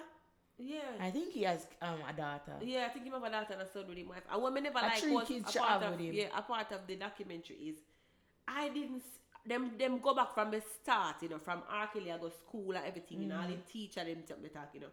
Yeah. 0.63 0.79
I 1.01 1.11
think 1.11 1.33
he 1.33 1.43
has 1.45 1.67
um, 1.81 1.97
a 2.09 2.13
daughter. 2.13 2.53
Yeah, 2.63 2.87
I 2.87 2.89
think 2.91 3.07
him 3.07 3.15
have 3.15 3.23
a 3.23 3.31
daughter 3.31 3.55
and 3.55 3.63
a 3.63 3.67
son 3.73 3.85
with 3.89 3.97
him 3.97 4.09
what 4.09 4.53
me 4.53 4.61
never 4.61 4.79
A 4.79 4.83
like 4.83 5.03
was 5.07 5.29
kids 5.29 5.57
a 5.57 5.59
part 5.59 5.83
of 5.83 5.99
him. 5.99 6.13
yeah, 6.13 6.27
a 6.37 6.43
part 6.43 6.71
of 6.73 6.87
the 6.87 6.97
documentary 6.97 7.57
is 7.57 7.77
I 8.57 8.69
didn't 8.69 9.03
them 9.47 9.73
them 9.79 9.99
go 10.01 10.15
back 10.15 10.35
from 10.35 10.51
the 10.51 10.61
start, 10.83 11.17
you 11.23 11.29
know, 11.31 11.39
from 11.39 11.63
R. 11.71 11.87
Kelly 11.93 12.13
I 12.13 12.19
go 12.19 12.29
school 12.31 12.73
and 12.77 12.85
everything, 12.87 13.23
you 13.23 13.29
know, 13.29 13.37
all 13.37 13.43
Mm. 13.45 13.57
the 13.57 13.73
teacher 13.73 14.05
them 14.05 14.23
talk, 14.29 14.43
they 14.43 14.49
talk, 14.49 14.69
you 14.75 14.81
know. 14.81 14.87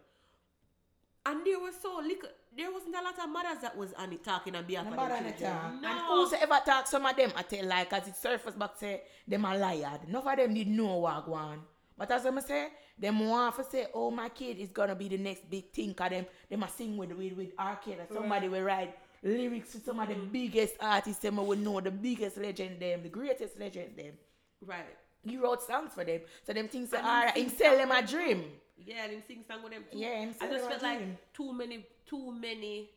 And 1.26 1.44
there 1.44 1.58
was 1.58 1.74
so 1.82 1.96
little 1.96 2.30
there 2.56 2.72
wasn't 2.72 2.94
a 2.96 3.02
lot 3.02 3.18
of 3.22 3.28
mothers 3.28 3.58
that 3.60 3.76
was 3.76 3.92
on 3.94 4.12
it 4.12 4.24
talking 4.24 4.56
on 4.56 4.64
behalf 4.64 4.86
of 4.86 4.92
Nobody 4.94 5.08
their 5.24 5.32
the 5.32 5.38
children. 5.38 5.60
talk. 5.60 5.82
No. 5.82 5.88
And 5.90 5.98
who's 6.08 6.32
ever 6.32 6.60
talk 6.64 6.86
some 6.86 7.04
of 7.04 7.16
them 7.16 7.32
I 7.36 7.42
tell 7.42 7.66
like 7.66 7.92
as 7.92 8.08
it 8.08 8.16
surface 8.16 8.54
back 8.54 8.70
say 8.78 9.02
them 9.26 9.44
a 9.44 9.56
liar. 9.56 10.00
None 10.08 10.26
of 10.26 10.36
them 10.36 10.54
did 10.54 10.68
know 10.68 10.96
what 10.96 11.26
go 11.26 11.34
on. 11.34 11.60
But 11.98 12.10
as 12.12 12.24
I 12.24 12.40
say, 12.40 12.68
them 12.98 13.18
want 13.28 13.56
to 13.56 13.64
say, 13.64 13.88
oh 13.92 14.10
my 14.10 14.28
kid 14.30 14.56
is 14.58 14.70
gonna 14.70 14.94
be 14.94 15.08
the 15.08 15.18
next 15.18 15.50
big 15.50 15.70
thing 15.72 15.92
cause 15.94 16.10
them 16.10 16.26
them 16.48 16.62
a 16.62 16.68
sing 16.68 16.96
with 16.96 17.12
with 17.12 17.32
with 17.34 17.48
arcade 17.58 17.98
or 17.98 18.06
somebody 18.14 18.48
will 18.48 18.62
write 18.62 18.96
lyrics 19.22 19.72
to 19.72 19.80
some 19.80 20.00
of 20.00 20.08
the 20.08 20.14
mm. 20.14 20.32
biggest 20.32 20.74
artists 20.80 21.20
them 21.20 21.36
will 21.36 21.56
know 21.56 21.80
the 21.80 21.90
biggest 21.90 22.36
legend 22.38 22.80
them, 22.80 23.02
the 23.02 23.08
greatest 23.08 23.58
legend 23.58 23.96
them. 23.96 24.12
Right. 24.64 24.96
He 25.22 25.36
wrote 25.36 25.62
songs 25.62 25.92
for 25.94 26.04
them. 26.04 26.20
So 26.46 26.52
them 26.52 26.68
things 26.68 26.90
say 26.90 26.98
And 26.98 27.06
him 27.06 27.12
alright, 27.12 27.34
sing 27.34 27.50
sell 27.50 27.76
them 27.76 27.90
a 27.90 28.06
dream. 28.06 28.44
Yeah, 28.76 29.04
and 29.04 29.12
him 29.12 29.22
sing 29.26 29.44
song 29.48 29.62
with 29.62 29.72
them 29.72 29.84
too. 29.90 29.98
Yeah, 29.98 30.20
him 30.20 30.34
I 30.40 30.48
just 30.48 30.68
felt 30.68 30.82
like 30.82 30.98
dream. 30.98 31.18
too 31.34 31.52
many 31.52 31.86
too 32.06 32.32
many 32.32 32.90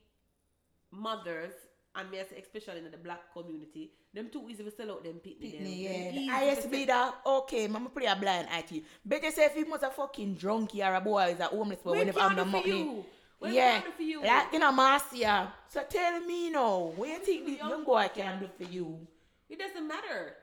mothers 0.91 1.53
and 1.95 2.09
me 2.09 2.19
I 2.19 2.23
say 2.23 2.41
especially 2.41 2.79
in 2.85 2.91
the 2.91 2.97
black 2.97 3.33
community, 3.33 3.91
them 4.13 4.29
too 4.31 4.47
easy 4.49 4.63
to 4.63 4.71
sell 4.71 4.91
out 4.91 5.03
them 5.03 5.19
pitney. 5.25 5.41
Pitney, 5.41 5.57
Them 5.57 5.67
yeah. 5.67 6.09
easy 6.11 6.19
The 6.19 6.67
to 6.67 6.67
ISB 6.67 6.87
that 6.87 7.15
okay, 7.25 7.67
mama 7.67 7.89
play 7.89 8.05
a 8.05 8.15
blind 8.15 8.47
eye 8.51 8.61
to 8.61 8.75
you. 8.75 8.83
Better 9.05 9.31
say 9.31 9.45
if 9.45 9.55
he 9.55 9.63
was 9.63 9.83
a 9.83 9.89
fucking 9.89 10.35
drunkie 10.37 10.87
or 10.87 10.95
a 10.95 11.01
boy 11.01 11.31
is 11.31 11.39
a 11.39 11.45
homeless 11.45 11.79
boy 11.81 11.91
We 11.91 11.97
when 11.99 12.07
they 12.07 12.13
can't 12.13 12.37
have 12.37 12.37
no 12.37 12.45
money. 12.45 13.05
You. 13.41 13.49
We 13.49 13.55
yeah, 13.55 13.81
for 13.81 14.01
you. 14.01 14.21
like 14.21 14.53
in 14.53 14.61
Marcia. 14.75 15.53
So 15.67 15.83
tell 15.89 16.19
me 16.21 16.49
now, 16.49 16.93
what 16.95 17.09
you 17.09 17.19
think 17.19 17.45
this 17.45 17.57
Young 17.57 17.83
boy 17.83 18.09
can 18.13 18.39
do 18.39 18.49
for 18.57 18.71
you? 18.71 19.07
It 19.49 19.59
doesn't 19.59 19.87
matter. 19.87 20.35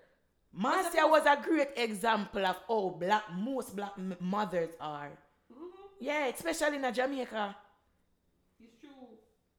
Marcia 0.53 1.07
was 1.07 1.25
a 1.27 1.41
great 1.41 1.69
example 1.77 2.45
of 2.45 2.57
how 2.67 2.97
black 2.99 3.25
most 3.37 3.77
black 3.77 3.93
m- 3.97 4.17
mothers 4.21 4.71
are. 4.81 5.11
Mm-hmm. 5.53 5.65
Yeah, 6.01 6.27
especially 6.27 6.77
in 6.77 6.95
Jamaica. 6.95 7.57
It's 8.61 8.81
true. 8.81 8.91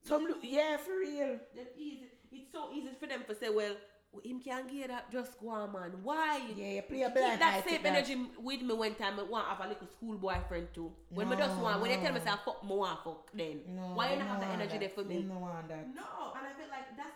Some 0.01 0.27
yeah, 0.41 0.77
for 0.77 0.97
real. 0.99 1.39
Easy. 1.77 2.07
It's 2.31 2.51
so 2.51 2.69
easy 2.73 2.89
for 2.99 3.07
them 3.07 3.23
to 3.27 3.35
say, 3.35 3.49
well, 3.49 3.75
him 4.23 4.39
can't 4.41 4.69
get 4.71 4.87
that. 4.89 5.11
Just 5.11 5.39
go 5.39 5.49
on, 5.49 5.71
man. 5.71 5.91
Why? 6.03 6.41
Yeah, 6.55 6.71
you 6.73 6.81
play 6.81 7.03
a 7.03 7.09
blind 7.09 7.41
that 7.41 7.63
same 7.67 7.83
that. 7.83 7.89
energy 7.89 8.17
with 8.41 8.61
me 8.61 8.73
when 8.73 8.95
time. 8.95 9.19
I 9.19 9.23
want 9.23 9.45
to 9.45 9.49
have 9.55 9.65
a 9.65 9.69
little 9.69 9.87
school 9.87 10.17
boyfriend 10.17 10.73
too. 10.73 10.91
When 11.09 11.29
me 11.29 11.35
No, 11.35 11.41
just 11.45 11.59
want, 11.61 11.81
when 11.81 11.91
they 11.91 11.97
tell 11.97 12.15
say 12.15 12.31
fuck, 12.43 12.63
me 12.63 12.75
want 12.75 13.03
fuck 13.03 13.29
then. 13.33 13.61
No, 13.67 13.93
Why 13.93 14.11
you 14.13 14.17
them 14.17 14.27
not 14.27 14.41
have 14.41 14.47
the 14.47 14.53
energy 14.53 14.71
that. 14.73 14.79
there 14.79 14.89
for 14.89 15.03
me? 15.03 15.17
Them 15.19 15.27
no 15.29 15.39
want 15.39 15.67
that. 15.69 15.87
No, 15.95 16.33
and 16.35 16.47
I 16.47 16.53
feel 16.57 16.69
like 16.69 16.97
that's 16.97 17.15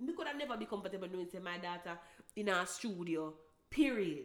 me 0.00 0.12
could 0.14 0.26
have 0.26 0.36
never 0.36 0.56
be 0.56 0.64
comfortable 0.66 1.08
knowing 1.12 1.28
say 1.30 1.38
my 1.38 1.58
daughter 1.58 1.98
in 2.34 2.48
our 2.48 2.66
studio. 2.66 3.34
Period. 3.70 4.24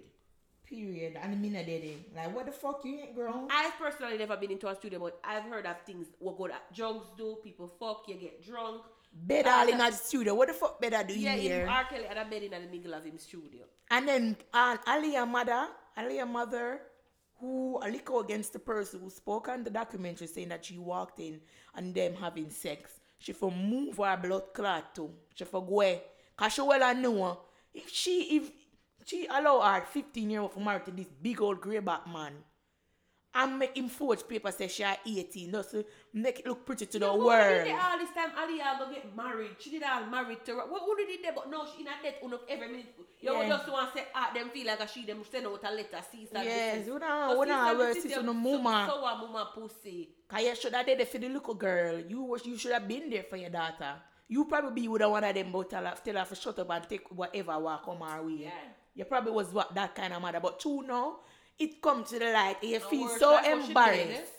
Period. 0.65 1.17
And 1.21 1.31
the 1.33 1.37
minute 1.37 1.65
did 1.65 1.83
it. 1.83 2.15
Like, 2.15 2.35
what 2.35 2.45
the 2.45 2.51
fuck 2.51 2.81
you 2.83 2.99
ain't 2.99 3.15
grown? 3.15 3.47
I've 3.49 3.77
personally 3.77 4.17
never 4.17 4.35
been 4.35 4.51
into 4.51 4.67
a 4.67 4.75
studio, 4.75 4.99
but 4.99 5.19
I've 5.23 5.43
heard 5.43 5.65
of 5.65 5.77
things 5.85 6.07
what 6.19 6.37
good 6.37 6.51
at 6.51 6.73
drugs 6.73 7.07
do. 7.17 7.37
People 7.41 7.67
fuck, 7.79 8.03
you 8.07 8.15
get 8.15 8.45
drunk. 8.45 8.81
Bed 9.11 9.47
all 9.47 9.67
in 9.67 9.77
the 9.77 9.91
studio. 9.91 10.35
What 10.35 10.47
the 10.49 10.53
fuck 10.53 10.79
better 10.79 11.03
do 11.03 11.13
Yeah, 11.13 11.35
you 11.35 11.49
him, 11.49 11.51
here? 11.51 11.67
R. 11.69 11.85
Kelly 11.85 12.05
had 12.05 12.17
a 12.17 12.25
bed 12.29 12.43
in 12.43 12.51
the 12.51 12.59
middle 12.59 12.93
of 12.93 13.03
him 13.03 13.17
studio. 13.17 13.65
And 13.89 14.07
then 14.07 14.37
uh, 14.53 14.77
Aaliyah 14.77 15.27
mother, 15.27 15.67
Aaliyah 15.97 16.27
mother, 16.29 16.81
who 17.39 17.79
a 17.83 17.89
little 17.89 18.19
against 18.19 18.53
the 18.53 18.59
person 18.59 18.99
who 18.99 19.09
spoke 19.09 19.47
on 19.47 19.63
the 19.63 19.69
documentary 19.69 20.27
saying 20.27 20.49
that 20.49 20.65
she 20.65 20.77
walked 20.77 21.19
in 21.19 21.39
and 21.75 21.93
them 21.93 22.13
having 22.15 22.49
sex. 22.49 22.99
She 23.19 23.33
for 23.33 23.51
move 23.51 23.97
her 23.97 24.17
blood 24.17 24.53
clot 24.53 24.93
too. 24.95 25.11
She 25.35 25.43
for 25.43 25.61
go 25.61 25.73
away. 25.73 26.01
Cause 26.35 26.53
she 26.53 26.61
well 26.61 26.83
I 26.83 26.93
know 26.93 27.39
if 27.73 27.89
she 27.89 28.37
if 28.37 28.51
she 29.05 29.27
allow 29.27 29.61
her 29.61 29.81
15 29.85 30.29
year 30.29 30.41
old 30.41 30.51
for 30.53 30.59
marry 30.59 30.83
to 30.85 30.91
this 30.91 31.07
big 31.21 31.41
old 31.41 31.61
grey 31.61 31.79
greyback 31.79 32.11
man 32.11 32.33
and 33.39 33.59
make 33.59 33.77
him 33.77 33.87
forge 33.87 34.27
paper 34.27 34.51
say 34.51 34.67
she 34.67 34.83
are 34.83 34.97
18 35.05 35.51
just 35.51 35.71
to 35.71 35.85
make 36.13 36.39
it 36.39 36.47
look 36.47 36.65
pretty 36.65 36.87
to 36.87 36.97
the 36.99 37.07
Who 37.11 37.25
world. 37.27 37.65
did 37.65 37.75
all 37.75 37.97
this 37.99 38.09
time 38.09 38.31
Aaliyah 38.31 38.79
go 38.79 38.91
get 38.91 39.15
married? 39.15 39.51
She 39.59 39.69
did 39.69 39.83
all 39.83 40.05
married 40.07 40.43
to 40.45 40.55
what 40.55 40.81
who 40.81 40.95
did 40.97 41.23
that? 41.23 41.35
But 41.35 41.49
no, 41.51 41.65
she 41.67 41.81
in 41.81 41.87
a 41.87 41.91
debt 42.01 42.17
on 42.23 42.33
every 42.49 42.67
minute. 42.67 42.95
You 43.19 43.31
Yeah. 43.33 43.47
just 43.47 43.69
want 43.71 43.93
to 43.93 43.99
say 43.99 44.05
ah 44.15 44.31
them 44.33 44.49
feel 44.49 44.65
like 44.65 44.79
a 44.79 44.87
she 44.87 45.05
them 45.05 45.23
send 45.31 45.45
out 45.45 45.63
a 45.63 45.71
letter, 45.71 46.01
sister. 46.11 46.27
Yes, 46.43 46.77
this 46.79 46.87
is- 46.87 46.93
we 46.93 46.99
don't- 46.99 47.39
we 47.39 47.45
don't 47.45 47.65
sister, 47.65 47.77
worry, 47.77 47.93
this 47.93 47.97
is 47.97 48.03
sister, 48.03 48.23
no 48.23 48.33
so- 48.33 48.57
mama. 48.57 48.87
So 48.89 49.05
a 49.05 49.17
mama 49.17 49.51
pussy. 49.53 50.09
Cause 50.27 50.41
you 50.41 50.55
should 50.55 50.73
have 50.73 50.85
did 50.85 50.99
it 50.99 51.07
for 51.07 51.17
the 51.19 51.29
little 51.29 51.53
girl. 51.53 51.99
You 51.99 52.21
was 52.23 52.45
you 52.45 52.57
should 52.57 52.71
have 52.73 52.87
been 52.87 53.09
there 53.09 53.23
for 53.23 53.37
your 53.37 53.49
daughter. 53.51 54.01
You 54.27 54.45
probably 54.45 54.81
be 54.81 54.87
with 54.87 55.03
one 55.03 55.23
of 55.23 55.33
them 55.35 55.51
but 55.53 55.69
tell 55.69 55.85
her, 55.85 55.95
tell 56.03 56.15
her 56.15 56.25
to 56.25 56.35
shut 56.35 56.59
up 56.59 56.69
and 56.71 56.89
take 56.89 57.07
whatever 57.11 57.57
will 57.59 57.77
come 57.85 58.01
our 58.01 58.21
way. 58.25 58.33
Yeah. 58.41 58.51
You 58.93 59.05
probably 59.05 59.31
was 59.31 59.53
what 59.53 59.73
that 59.75 59.93
kind 59.95 60.11
of 60.11 60.21
mother. 60.21 60.39
But 60.41 60.59
true 60.59 60.81
now, 60.81 61.19
it 61.59 61.81
come 61.81 62.03
to 62.03 62.19
the 62.19 62.31
light 62.31 62.57
and 62.61 62.69
you 62.69 62.75
And 62.75 62.85
feel 62.85 63.09
so 63.17 63.33
like 63.33 63.45
embarrassed. 63.47 64.33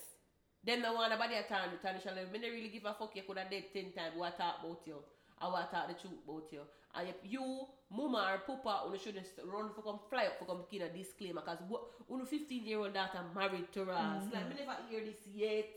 Then 0.64 0.84
eh? 0.84 0.88
The 0.88 0.94
one 0.94 1.12
about 1.12 1.30
their 1.30 1.42
time, 1.44 1.70
the 1.70 1.78
traditional 1.78 2.16
level. 2.16 2.32
Me 2.32 2.38
not 2.38 2.50
really 2.50 2.68
give 2.68 2.84
a 2.84 2.94
fuck. 2.94 3.14
You 3.14 3.22
could 3.22 3.38
have 3.38 3.50
dead 3.50 3.64
ten 3.72 3.92
times. 3.92 4.14
What 4.16 4.36
talk 4.36 4.60
about 4.62 4.80
you? 4.86 4.96
I 5.40 5.48
want 5.48 5.70
talk 5.70 5.88
the 5.88 5.94
truth 5.94 6.18
about 6.24 6.52
you. 6.52 6.60
And 6.94 7.08
if 7.08 7.16
you, 7.22 7.66
mama 7.90 8.34
or 8.34 8.38
papa, 8.56 8.90
you 8.90 8.98
shouldn't 8.98 9.26
run 9.44 9.70
for 9.74 9.82
come 9.82 10.00
fly 10.10 10.26
up 10.26 10.38
for 10.38 10.46
come 10.46 10.64
give 10.70 10.82
a 10.82 10.88
disclaimer. 10.88 11.42
Cause 11.42 11.58
what, 11.68 11.82
you 12.08 12.24
15 12.24 12.64
year 12.64 12.78
old 12.78 12.94
daughter 12.94 13.20
married 13.34 13.70
to 13.72 13.82
us. 13.90 14.24
Like 14.32 14.48
me 14.48 14.56
never 14.58 14.76
hear 14.88 15.00
this 15.04 15.20
yet. 15.32 15.70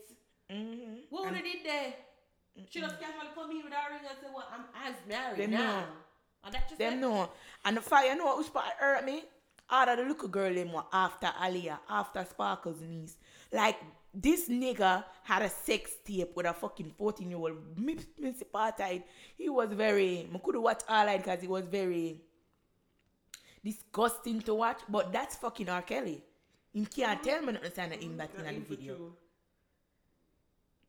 Mm-hmm. 0.50 0.94
What 1.10 1.26
would 1.26 1.34
have 1.34 1.44
did 1.44 1.64
there? 1.64 1.94
She 2.68 2.80
just 2.80 3.00
casually 3.00 3.32
come 3.34 3.50
in 3.50 3.64
with 3.64 3.72
her 3.72 3.90
ring 3.90 4.04
and 4.06 4.18
say, 4.20 4.28
"Well, 4.34 4.46
I'm 4.52 4.64
as 4.86 4.96
married 5.08 5.38
Them 5.38 5.52
now." 5.52 5.80
know. 5.80 5.86
And 6.44 6.54
that 6.54 6.68
just 6.68 6.78
Them 6.78 6.92
like, 6.92 7.00
know. 7.00 7.30
And 7.64 7.76
the 7.76 7.80
fire, 7.80 8.10
you 8.10 8.16
know 8.16 8.36
which 8.36 8.52
part 8.52 8.66
hurt 8.78 9.04
me? 9.06 9.24
Ah, 9.74 9.80
all 9.86 9.88
of 9.88 9.98
the 9.98 10.04
little 10.04 10.28
girl 10.28 10.54
in 10.54 10.70
my 10.70 10.82
after 10.92 11.28
Aaliyah, 11.28 11.78
after 11.88 12.22
Sparkle's 12.26 12.82
niece. 12.82 13.16
Like 13.50 13.78
this 14.12 14.46
nigga 14.48 15.02
had 15.22 15.40
a 15.40 15.48
sex 15.48 15.92
tape 16.04 16.36
with 16.36 16.44
a 16.44 16.52
fucking 16.52 16.92
14 16.98 17.30
year 17.30 17.38
old 17.38 17.78
Miss 17.78 18.42
Apartheid. 18.42 19.02
He 19.38 19.48
was 19.48 19.72
very 19.72 20.28
I 20.32 20.38
could 20.38 20.56
watch 20.56 20.82
all 20.86 21.16
because 21.16 21.40
he 21.40 21.48
was 21.48 21.64
very 21.64 22.20
disgusting 23.64 24.42
to 24.42 24.54
watch. 24.54 24.80
But 24.88 25.10
that's 25.10 25.36
fucking 25.36 25.70
R. 25.70 25.80
Kelly. 25.80 26.22
You 26.74 26.84
can't 26.84 27.22
tell 27.22 27.40
me 27.40 27.54
nothing 27.54 27.88
that 27.90 28.02
him 28.02 28.16
that 28.18 28.30
in 28.38 28.44
the 28.44 28.60
video. 28.76 29.16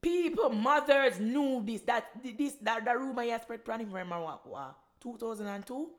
People, 0.02 0.50
mothers 0.50 1.22
knew 1.22 1.63
this. 1.65 1.82
That 1.82 2.06
this 2.38 2.56
that 2.62 2.84
the 2.84 2.98
rumor 2.98 3.24
you 3.24 3.39
spread 3.41 3.63
planning 3.63 3.89
from 3.89 4.12
2002. 5.00 5.89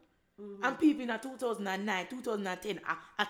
Mm-hmm. 0.41 0.65
And 0.65 0.79
people 0.79 1.03
in 1.03 1.21
2009, 1.21 2.07
2010, 2.11 2.81
I, 2.87 2.97
I 3.19 3.27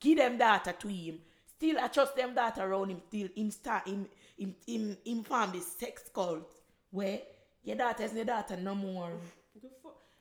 give 0.00 0.18
them 0.18 0.38
data 0.38 0.74
to 0.78 0.88
him. 0.88 1.18
Still, 1.46 1.78
I 1.80 1.88
trust 1.88 2.16
them 2.16 2.34
data 2.34 2.62
around 2.64 2.90
him. 2.90 3.00
Still, 3.08 3.28
him 3.34 3.50
start, 3.50 3.86
him, 3.86 4.06
him, 4.36 4.54
him, 4.66 4.96
him 5.04 5.22
form 5.22 5.52
this 5.52 5.72
sex 5.78 6.04
cult 6.12 6.52
where 6.90 7.20
your 7.62 7.76
data 7.76 8.04
is 8.04 8.14
your 8.14 8.24
data 8.24 8.56
no 8.56 8.74
more. 8.74 9.10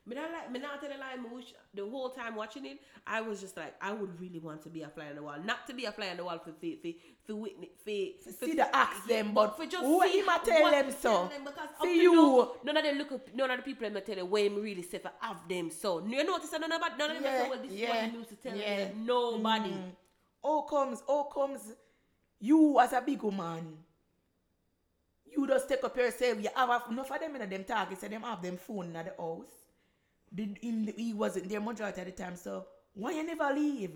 Me 0.07 0.15
not 0.15 0.31
like 0.31 0.49
me 0.49 0.59
not 0.59 0.79
tell 0.79 0.89
a 0.89 0.95
lie. 0.97 1.17
Me 1.21 1.29
wish 1.35 1.53
the 1.73 1.83
whole 1.83 2.09
time 2.09 2.35
watching 2.35 2.65
it, 2.65 2.79
I 3.05 3.19
was 3.19 3.41
just 3.41 3.57
like, 3.57 3.75
I 3.81 3.91
would 3.91 4.19
really 4.21 4.39
want 4.39 4.61
to 4.63 4.69
be 4.69 4.81
a 4.81 4.87
fly 4.87 5.07
on 5.09 5.15
the 5.15 5.23
wall, 5.23 5.35
not 5.43 5.67
to 5.67 5.73
be 5.73 5.83
a 5.83 5.91
fly 5.91 6.07
on 6.07 6.17
the 6.17 6.23
wall 6.23 6.39
for 6.39 6.53
for 6.53 6.67
for 6.81 6.91
for 7.25 7.35
witness 7.35 7.69
for, 7.83 8.31
for 8.31 8.45
see 8.45 8.53
the 8.53 8.73
ask 8.73 9.05
them, 9.05 9.33
but 9.33 9.57
for 9.57 9.65
just 9.65 9.83
who 9.83 10.01
see 10.03 10.19
him 10.19 10.25
tell 10.45 10.71
them 10.71 10.91
so? 10.97 11.27
them, 11.27 11.43
because 11.43 11.69
up 11.77 11.85
you. 11.85 12.15
now, 12.15 12.51
none 12.63 12.77
of 12.77 12.83
them 12.83 12.97
look 12.97 13.11
up, 13.11 13.35
none 13.35 13.51
of 13.51 13.57
the 13.57 13.63
people 13.63 13.89
them 13.89 14.01
tell 14.05 14.15
them 14.15 14.29
where 14.29 14.45
him 14.45 14.55
really 14.55 14.81
say 14.81 14.99
for 14.99 15.11
have 15.19 15.45
them 15.49 15.69
so. 15.69 15.99
You 16.07 16.23
notice 16.23 16.53
none 16.53 16.71
of 16.71 16.81
none 16.97 17.11
of 17.11 17.15
them 17.15 17.23
Yeah, 17.23 17.43
say 17.43 17.49
well 17.49 17.59
this 17.61 17.71
is 17.73 17.89
what 17.89 17.97
he 17.97 18.17
used 18.17 18.29
to 18.29 18.35
tell 18.37 18.55
yeah. 18.55 18.77
them. 18.85 19.05
Nobody. 19.05 19.69
Mm. 19.71 19.91
How 20.41 20.61
comes, 20.61 21.03
how 21.05 21.23
comes 21.23 21.73
you 22.39 22.79
as 22.79 22.93
a 22.93 23.01
big 23.01 23.21
woman, 23.21 23.77
you 25.25 25.45
just 25.47 25.67
take 25.67 25.83
up 25.83 25.97
yourself, 25.97 26.41
you 26.41 26.49
have 26.55 26.83
enough 26.89 27.11
of 27.11 27.19
them 27.19 27.35
in 27.35 27.49
them 27.49 27.63
targets, 27.65 28.03
and 28.03 28.13
them 28.13 28.21
have 28.21 28.41
them 28.41 28.55
phone 28.55 28.85
in 28.85 28.93
the 28.93 29.13
house. 29.17 29.66
He 30.35 31.13
wasn't 31.13 31.49
there 31.49 31.61
majority 31.61 32.01
of 32.01 32.07
the 32.07 32.11
time, 32.13 32.35
so 32.35 32.65
why 32.93 33.11
you 33.11 33.23
never 33.23 33.53
leave? 33.53 33.91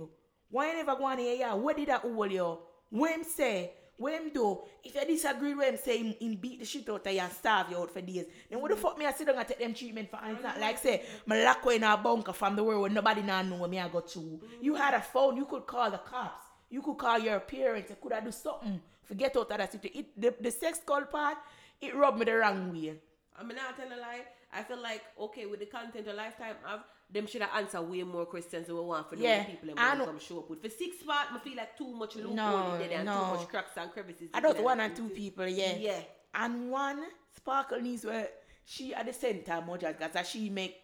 Why 0.49 0.71
you 0.71 0.77
never 0.77 0.95
go 0.95 1.05
on 1.05 1.17
here? 1.17 1.35
Yeah, 1.35 1.53
what 1.53 1.77
did 1.77 1.87
that 1.89 2.01
hold 2.01 2.31
you? 2.31 2.57
When 2.89 3.13
him 3.13 3.23
say, 3.23 3.71
What 3.97 4.13
him 4.13 4.31
do? 4.33 4.61
If 4.83 4.95
you 4.95 5.05
disagree 5.05 5.53
with 5.53 5.69
him, 5.69 5.77
say 5.77 5.97
him, 5.99 6.15
him 6.19 6.35
beat 6.35 6.59
the 6.59 6.65
shit 6.65 6.89
out 6.89 7.05
of 7.05 7.13
you 7.13 7.19
and 7.19 7.31
starve 7.31 7.69
you 7.69 7.77
out 7.77 7.91
for 7.91 8.01
days. 8.01 8.25
Then 8.49 8.59
what 8.59 8.71
the 8.71 8.77
fuck 8.77 8.97
me 8.97 9.05
I 9.05 9.11
sit 9.11 9.27
down 9.27 9.37
and 9.37 9.47
take 9.47 9.59
them 9.59 9.75
treatment 9.75 10.09
for? 10.09 10.17
And 10.23 10.33
it's 10.33 10.43
not 10.43 10.59
like 10.59 10.79
say, 10.79 11.03
me 11.27 11.43
lock 11.45 11.65
in 11.67 11.83
a 11.83 11.95
bunker 11.97 12.33
from 12.33 12.55
the 12.55 12.63
world 12.63 12.81
where 12.81 12.89
nobody 12.89 13.21
now 13.21 13.43
know 13.43 13.67
me 13.67 13.79
I 13.79 13.87
got 13.89 14.07
to. 14.09 14.39
You 14.59 14.73
had 14.73 14.95
a 14.95 15.01
phone, 15.01 15.37
you 15.37 15.45
could 15.45 15.67
call 15.67 15.91
the 15.91 15.99
cops. 15.99 16.45
You 16.71 16.81
could 16.81 16.97
call 16.97 17.19
your 17.19 17.39
parents. 17.41 17.91
You 17.91 17.97
could 18.01 18.13
have 18.13 18.25
do 18.25 18.31
something. 18.31 18.81
Forget 19.03 19.35
out 19.37 19.51
of 19.51 19.57
that 19.57 19.71
situation. 19.71 19.99
It, 19.99 20.19
the, 20.21 20.33
the 20.41 20.51
sex 20.51 20.79
call 20.83 21.03
part, 21.03 21.37
it 21.79 21.95
rubbed 21.95 22.17
me 22.17 22.25
the 22.25 22.37
wrong 22.37 22.71
way. 22.71 22.95
I 23.37 23.43
mean, 23.43 23.55
not 23.55 23.77
telling 23.77 23.91
a 23.91 23.97
lie. 23.97 24.21
I 24.53 24.63
feel 24.63 24.81
like 24.81 25.01
okay 25.19 25.45
with 25.45 25.59
the 25.59 25.65
content 25.65 26.07
a 26.07 26.13
lifetime 26.13 26.55
of 26.67 26.81
them 27.09 27.27
should 27.27 27.41
have 27.41 27.51
answered 27.55 27.81
way 27.81 28.03
more 28.03 28.25
questions 28.25 28.67
than 28.67 28.75
we 28.75 28.81
want 28.81 29.09
for 29.09 29.15
Yeah, 29.15 29.43
the 29.43 29.51
people 29.51 29.69
I 29.77 29.89
and 29.91 29.99
know- 29.99 30.05
come 30.05 30.19
show 30.19 30.39
up 30.39 30.49
with. 30.49 30.61
For 30.61 30.69
six 30.69 31.03
part, 31.03 31.27
I 31.33 31.39
feel 31.39 31.55
like 31.57 31.77
too 31.77 31.93
much 31.93 32.15
loophole 32.15 32.33
No, 32.35 32.73
in 32.75 32.89
there 32.89 32.97
and 32.99 33.05
no. 33.05 33.13
too 33.19 33.37
much 33.39 33.47
cracks 33.49 33.71
and 33.77 33.91
crevices. 33.91 34.29
I 34.33 34.39
don't 34.39 34.61
one 34.63 34.79
and 34.79 34.95
two 34.95 35.09
people, 35.09 35.47
yeah. 35.47 35.75
Yeah. 35.75 35.99
And 36.33 36.69
one 36.71 37.03
sparkle 37.35 37.79
news 37.81 38.05
where 38.05 38.29
she 38.65 38.93
at 38.93 39.05
the 39.05 39.13
center 39.13 39.61
much 39.61 39.83
as 39.83 39.95
because 39.97 40.27
she 40.29 40.49
make 40.49 40.77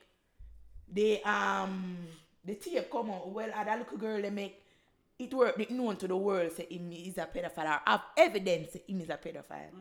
the 0.91 1.21
um 1.23 1.97
the 2.43 2.56
tape 2.56 2.89
come 2.91 3.12
out 3.12 3.30
well 3.30 3.49
and 3.56 3.67
that 3.67 3.77
little 3.80 3.97
girl 3.97 4.21
they 4.21 4.30
make 4.30 4.62
it 5.19 5.34
work 5.34 5.69
known 5.69 5.95
to 5.97 6.08
the 6.08 6.15
world 6.15 6.51
say 6.51 6.65
him 6.69 6.91
is 6.91 7.17
a 7.17 7.25
pedophile 7.25 7.65
or 7.75 7.80
have 7.86 8.01
evidence 8.17 8.75
him 8.88 9.01
is 9.01 9.10
a 9.10 9.17
pedophile. 9.17 9.71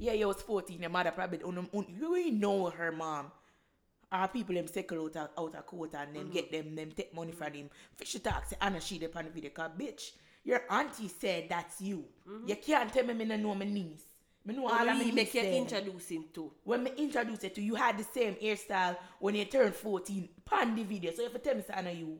Yeah, 0.00 0.14
you 0.14 0.28
was 0.28 0.40
14, 0.40 0.80
your 0.80 0.88
mother 0.88 1.10
probably 1.10 1.42
un, 1.42 1.68
un, 1.74 1.86
you 2.00 2.32
know 2.32 2.70
her 2.70 2.90
mom. 2.90 3.30
Our 4.10 4.28
people 4.28 4.54
them 4.54 4.66
circle 4.66 5.04
out 5.04 5.16
of, 5.16 5.28
out 5.38 5.54
of 5.54 5.66
court 5.66 5.94
and 5.94 6.16
them 6.16 6.30
get 6.30 6.50
mm-hmm. 6.50 6.68
them 6.68 6.74
them 6.74 6.90
take 6.96 7.14
money 7.14 7.32
from 7.32 7.52
him. 7.52 7.70
Fishy 7.96 8.18
talk 8.18 8.46
say 8.46 8.56
Anna 8.60 8.80
she 8.80 9.04
upon 9.04 9.26
the 9.26 9.30
video 9.30 9.50
cause 9.50 9.70
bitch, 9.78 10.12
your 10.42 10.62
auntie 10.70 11.06
said 11.06 11.46
that's 11.50 11.82
you. 11.82 12.06
Mm-hmm. 12.28 12.48
You 12.48 12.56
can't 12.56 12.92
tell 12.92 13.04
me 13.04 13.12
me 13.14 13.26
no 13.26 13.36
know 13.36 13.54
my 13.54 13.66
niece. 13.66 14.02
Me 14.44 14.56
know 14.56 14.66
all 14.66 14.72
All 14.72 14.88
of 14.88 14.96
my 14.96 15.04
we 15.04 15.12
make 15.12 15.34
you 15.34 15.42
them. 15.42 15.52
introduce 15.52 16.08
him 16.08 16.24
to. 16.34 16.50
When 16.64 16.82
me 16.82 16.92
introduce 16.96 17.44
it 17.44 17.54
to 17.56 17.62
you, 17.62 17.74
had 17.74 17.98
the 17.98 18.04
same 18.04 18.34
hairstyle 18.36 18.96
when 19.18 19.34
you 19.34 19.44
turned 19.44 19.74
14 19.74 20.28
pan 20.46 20.74
the 20.74 20.82
video. 20.82 21.12
So 21.12 21.22
if 21.26 21.34
you 21.34 21.38
tell 21.40 21.54
me 21.56 21.62
say 21.62 21.82
know 21.82 21.90
you 21.90 22.18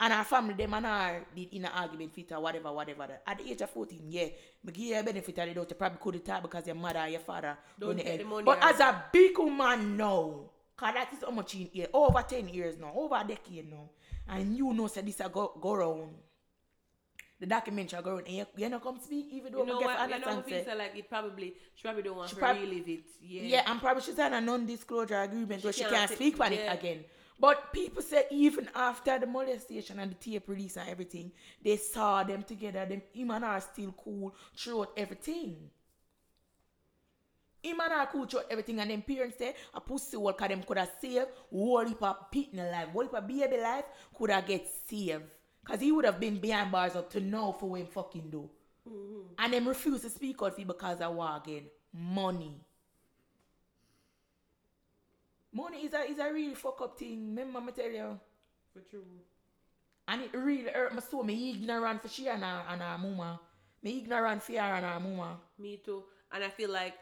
and 0.00 0.12
our 0.14 0.24
family 0.24 0.54
them 0.54 0.72
and 0.74 0.86
her 0.86 1.26
did 1.36 1.52
in 1.52 1.66
an 1.66 1.72
argument 1.74 2.14
fit 2.14 2.32
or 2.32 2.40
whatever, 2.40 2.72
whatever. 2.72 3.06
At 3.26 3.38
the 3.38 3.50
age 3.50 3.60
of 3.60 3.70
14, 3.70 4.00
yeah, 4.08 4.24
me 4.64 4.72
give 4.72 4.76
you 4.84 4.98
a 4.98 5.02
benefit 5.02 5.38
of 5.38 5.48
the 5.48 5.54
doubt. 5.54 5.70
You 5.70 5.76
probably 5.76 5.98
could 6.00 6.26
have 6.26 6.42
because 6.42 6.66
your 6.66 6.76
mother 6.76 7.00
or 7.00 7.08
your 7.08 7.20
father 7.20 7.56
Don't 7.78 8.00
head. 8.00 8.20
the 8.20 8.24
money 8.24 8.44
But 8.44 8.58
as 8.62 8.80
a 8.80 9.04
big 9.12 9.38
woman 9.38 9.98
now, 9.98 10.40
cause 10.74 10.94
that 10.94 11.12
is 11.12 11.18
how 11.22 11.30
much 11.30 11.54
in 11.54 11.66
here, 11.66 11.88
over 11.92 12.22
10 12.22 12.48
years 12.48 12.78
now, 12.78 12.92
over 12.94 13.14
a 13.14 13.24
decade 13.28 13.70
now. 13.70 13.90
And 14.26 14.56
you 14.56 14.72
know 14.72 14.86
say 14.86 15.02
this 15.02 15.20
a 15.20 15.28
go, 15.28 15.52
go 15.60 15.74
round. 15.74 16.14
The 17.38 17.46
documentary 17.46 18.00
go 18.02 18.12
round 18.12 18.26
and 18.26 18.36
you, 18.36 18.46
you 18.56 18.68
know 18.70 18.80
come 18.80 18.98
speak 19.00 19.26
even 19.32 19.52
though 19.52 19.60
You 19.60 19.66
know 19.66 19.78
get 19.80 19.86
what? 19.86 20.10
You 20.10 20.18
know, 20.18 20.42
feel 20.42 20.64
so 20.64 20.76
like 20.76 20.96
it 20.96 21.08
probably 21.10 21.54
she 21.74 21.82
probably 21.82 22.02
don't 22.02 22.16
want 22.16 22.28
She 22.30 22.36
to 22.36 22.40
prob- 22.40 22.56
relive 22.56 22.88
it. 22.88 23.04
Yeah. 23.22 23.42
yeah, 23.42 23.62
and 23.66 23.80
probably 23.80 24.02
she's 24.02 24.18
on 24.18 24.32
a 24.32 24.40
non-disclosure 24.40 25.20
agreement 25.20 25.62
where 25.62 25.72
she 25.72 25.80
can't 25.82 25.94
can't 25.94 26.10
speak 26.10 26.40
on 26.40 26.52
yeah. 26.52 26.72
it 26.72 26.78
again. 26.78 27.04
But 27.40 27.72
people 27.72 28.02
say 28.02 28.26
even 28.30 28.68
after 28.74 29.18
the 29.18 29.26
molestation 29.26 29.98
and 29.98 30.10
the 30.10 30.14
tape 30.16 30.46
release 30.46 30.76
and 30.76 30.90
everything, 30.90 31.32
they 31.64 31.78
saw 31.78 32.22
them 32.22 32.42
together. 32.42 32.84
Them 32.84 33.00
him 33.14 33.30
and 33.30 33.44
her 33.44 33.60
still 33.60 33.92
cool 33.92 34.34
throughout 34.54 34.92
everything. 34.94 35.56
Him 37.62 37.80
and 37.80 37.92
her 37.92 38.08
cool 38.12 38.26
throughout 38.26 38.46
everything, 38.50 38.78
and 38.80 38.90
them 38.90 39.00
parents 39.02 39.38
say 39.38 39.54
a 39.72 39.80
pussy 39.80 40.18
hole 40.18 40.34
cause 40.34 40.48
them 40.48 40.62
could 40.62 40.76
have 40.76 40.90
saved 41.00 41.28
whole 41.50 41.84
heap 41.86 42.02
of 42.02 42.30
pit 42.30 42.54
life, 42.54 42.88
whole 42.92 43.02
heap 43.02 43.14
of 43.14 43.26
baby 43.26 43.56
life 43.56 43.84
could 44.14 44.30
have 44.30 44.46
get 44.46 44.66
saved. 44.86 45.24
Cause 45.64 45.80
he 45.80 45.92
would 45.92 46.04
have 46.04 46.20
been 46.20 46.38
behind 46.38 46.70
bars 46.70 46.96
up 46.96 47.10
to 47.10 47.20
now 47.20 47.52
for 47.58 47.70
what 47.70 47.80
him 47.80 47.86
fucking 47.86 48.28
do. 48.30 48.50
Mm-hmm. 48.88 49.20
And 49.38 49.52
them 49.52 49.68
refuse 49.68 50.02
to 50.02 50.10
speak 50.10 50.42
out 50.42 50.56
for 50.56 50.64
because 50.64 51.00
of 51.00 51.14
what 51.14 51.46
again? 51.46 51.64
Money. 51.92 52.60
Money 55.52 55.86
is 55.86 55.94
a 55.94 56.02
is 56.10 56.18
a 56.18 56.32
really 56.32 56.54
fuck 56.54 56.80
up 56.82 56.98
thing. 56.98 57.34
Remember 57.34 57.60
me 57.60 57.72
tell 57.72 57.90
you. 57.90 58.18
For 58.72 58.80
true. 58.88 59.04
And 60.06 60.22
it 60.22 60.30
really 60.34 60.70
hurt 60.70 60.94
me 60.94 61.00
so 61.08 61.22
me 61.22 61.50
ignorant 61.50 62.02
for 62.02 62.08
she 62.08 62.28
and 62.28 62.42
her 62.42 62.62
and 62.68 62.80
her 62.80 62.98
mama. 62.98 63.40
Me 63.82 63.98
ignorant 63.98 64.42
for 64.42 64.52
her 64.52 64.58
and 64.58 64.84
her 64.86 65.00
mama. 65.00 65.38
Me 65.58 65.80
too. 65.84 66.04
And 66.32 66.44
I 66.44 66.48
feel 66.48 66.70
like 66.70 66.94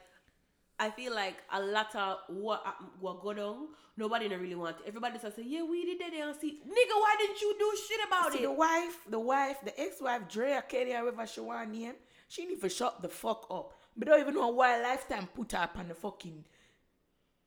I 0.80 0.90
feel 0.90 1.14
like 1.14 1.36
a 1.52 1.60
lot 1.60 1.94
of 1.96 2.18
what 2.28 2.62
uh, 2.64 2.84
what 3.00 3.20
go 3.20 3.32
down, 3.34 3.68
nobody 3.96 4.28
don't 4.28 4.40
really 4.40 4.54
want 4.54 4.76
it. 4.76 4.88
Everybody 4.88 5.18
just 5.18 5.36
say, 5.36 5.42
yeah, 5.44 5.62
we 5.64 5.84
did 5.84 5.98
that 6.00 6.14
and 6.14 6.36
see. 6.36 6.60
Nigga, 6.66 6.94
why 6.94 7.16
didn't 7.18 7.40
you 7.42 7.54
do 7.58 7.72
shit 7.88 8.00
about 8.06 8.32
See 8.32 8.38
it? 8.38 8.42
the 8.42 8.52
wife, 8.52 8.98
the 9.10 9.18
wife, 9.18 9.56
the 9.64 9.78
ex-wife, 9.80 10.28
Drea 10.28 10.62
Kelly, 10.68 10.92
however 10.92 11.26
she 11.26 11.40
want 11.40 11.72
name, 11.72 11.94
she 12.28 12.46
need 12.46 12.60
to 12.60 12.68
shut 12.68 13.02
the 13.02 13.08
fuck 13.08 13.46
up. 13.50 13.72
But 13.96 14.08
don't 14.08 14.20
even 14.20 14.34
know 14.34 14.48
why 14.48 14.80
lifetime 14.80 15.28
put 15.34 15.52
her 15.52 15.58
up 15.58 15.76
on 15.76 15.88
the 15.88 15.94
fucking 15.94 16.44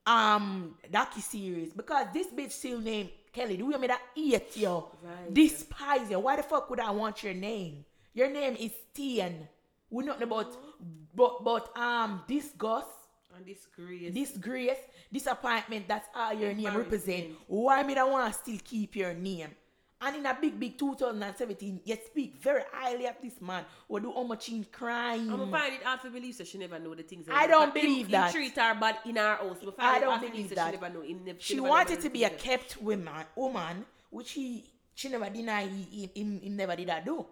um 0.06 0.76
docu 0.92 1.22
series 1.22 1.74
because 1.74 2.08
this 2.14 2.28
bitch 2.28 2.52
still 2.52 2.80
named 2.80 3.10
Kelly. 3.32 3.56
Do 3.58 3.66
you 3.70 3.78
mean 3.80 3.88
that 3.90 4.02
hate 4.16 4.58
you? 4.58 4.84
Right. 5.04 5.34
Despise 5.34 6.10
you. 6.10 6.20
Why 6.20 6.36
the 6.36 6.44
fuck 6.44 6.70
would 6.70 6.80
I 6.80 6.92
want 6.92 7.24
your 7.24 7.34
name? 7.34 7.86
Your 8.14 8.30
name 8.30 8.56
is 8.60 8.72
Tian. 8.94 9.48
We're 9.90 10.06
not 10.06 10.22
about 10.22 10.52
but 11.16 11.44
but 11.44 11.78
um 11.78 12.24
disgust, 12.28 12.90
And 13.36 13.46
this 13.46 13.68
grace. 13.76 14.14
disgrace, 14.14 14.80
disappointment, 15.14 15.88
that's 15.88 16.08
all 16.16 16.34
your 16.34 16.54
name 16.54 16.76
represent. 16.76 17.28
Why 17.48 17.84
me 17.84 17.94
don't 17.96 18.12
want 18.12 18.34
to 18.34 18.40
still 18.40 18.60
keep 18.64 18.96
your 18.96 19.14
name? 19.14 19.50
And 20.04 20.16
in 20.16 20.26
a 20.26 20.36
big, 20.40 20.60
big 20.60 20.80
2017, 20.80 21.82
you 21.86 21.98
speak 22.08 22.36
very 22.42 22.64
highly 22.74 23.06
of 23.06 23.16
this 23.22 23.40
man 23.40 23.64
who 23.88 24.00
do 24.00 24.12
how 24.12 24.24
much 24.24 24.50
in 24.50 24.66
crime. 24.72 25.32
I'm 25.32 25.52
find 25.52 25.76
it 25.76 25.84
hard 25.84 26.02
to 26.02 26.10
believe 26.10 26.34
so 26.34 26.44
she 26.44 26.58
never 26.58 26.80
know 26.80 26.96
the 26.96 27.04
things. 27.04 27.28
I 27.32 27.46
don't 27.46 27.72
believe 27.72 28.08
him, 28.08 28.12
that. 28.14 28.34
Him 28.34 28.42
treat 28.42 28.58
her 28.58 28.74
bad 28.80 28.98
in 29.06 29.18
her 29.18 29.36
house. 29.36 29.58
But 29.64 29.76
I 29.78 30.00
don't 30.00 30.20
believe 30.20 30.56
that. 30.56 30.74
She 30.74 30.80
never 30.80 30.94
know. 30.94 31.02
Him, 31.02 31.22
never, 31.24 31.40
she 31.40 31.56
never 31.56 31.70
wanted 31.70 32.02
to 32.02 32.10
be 32.10 32.24
a 32.24 32.32
kept 32.32 32.82
woman, 32.82 33.26
woman, 33.36 33.86
which 34.10 34.32
he 34.32 34.66
she 34.96 35.10
never 35.10 35.30
deny 35.30 35.68
he, 35.68 35.84
he, 35.92 36.10
he, 36.16 36.40
he 36.40 36.50
never 36.50 36.76
did 36.76 36.90
that 36.90 37.06
do. 37.06 37.24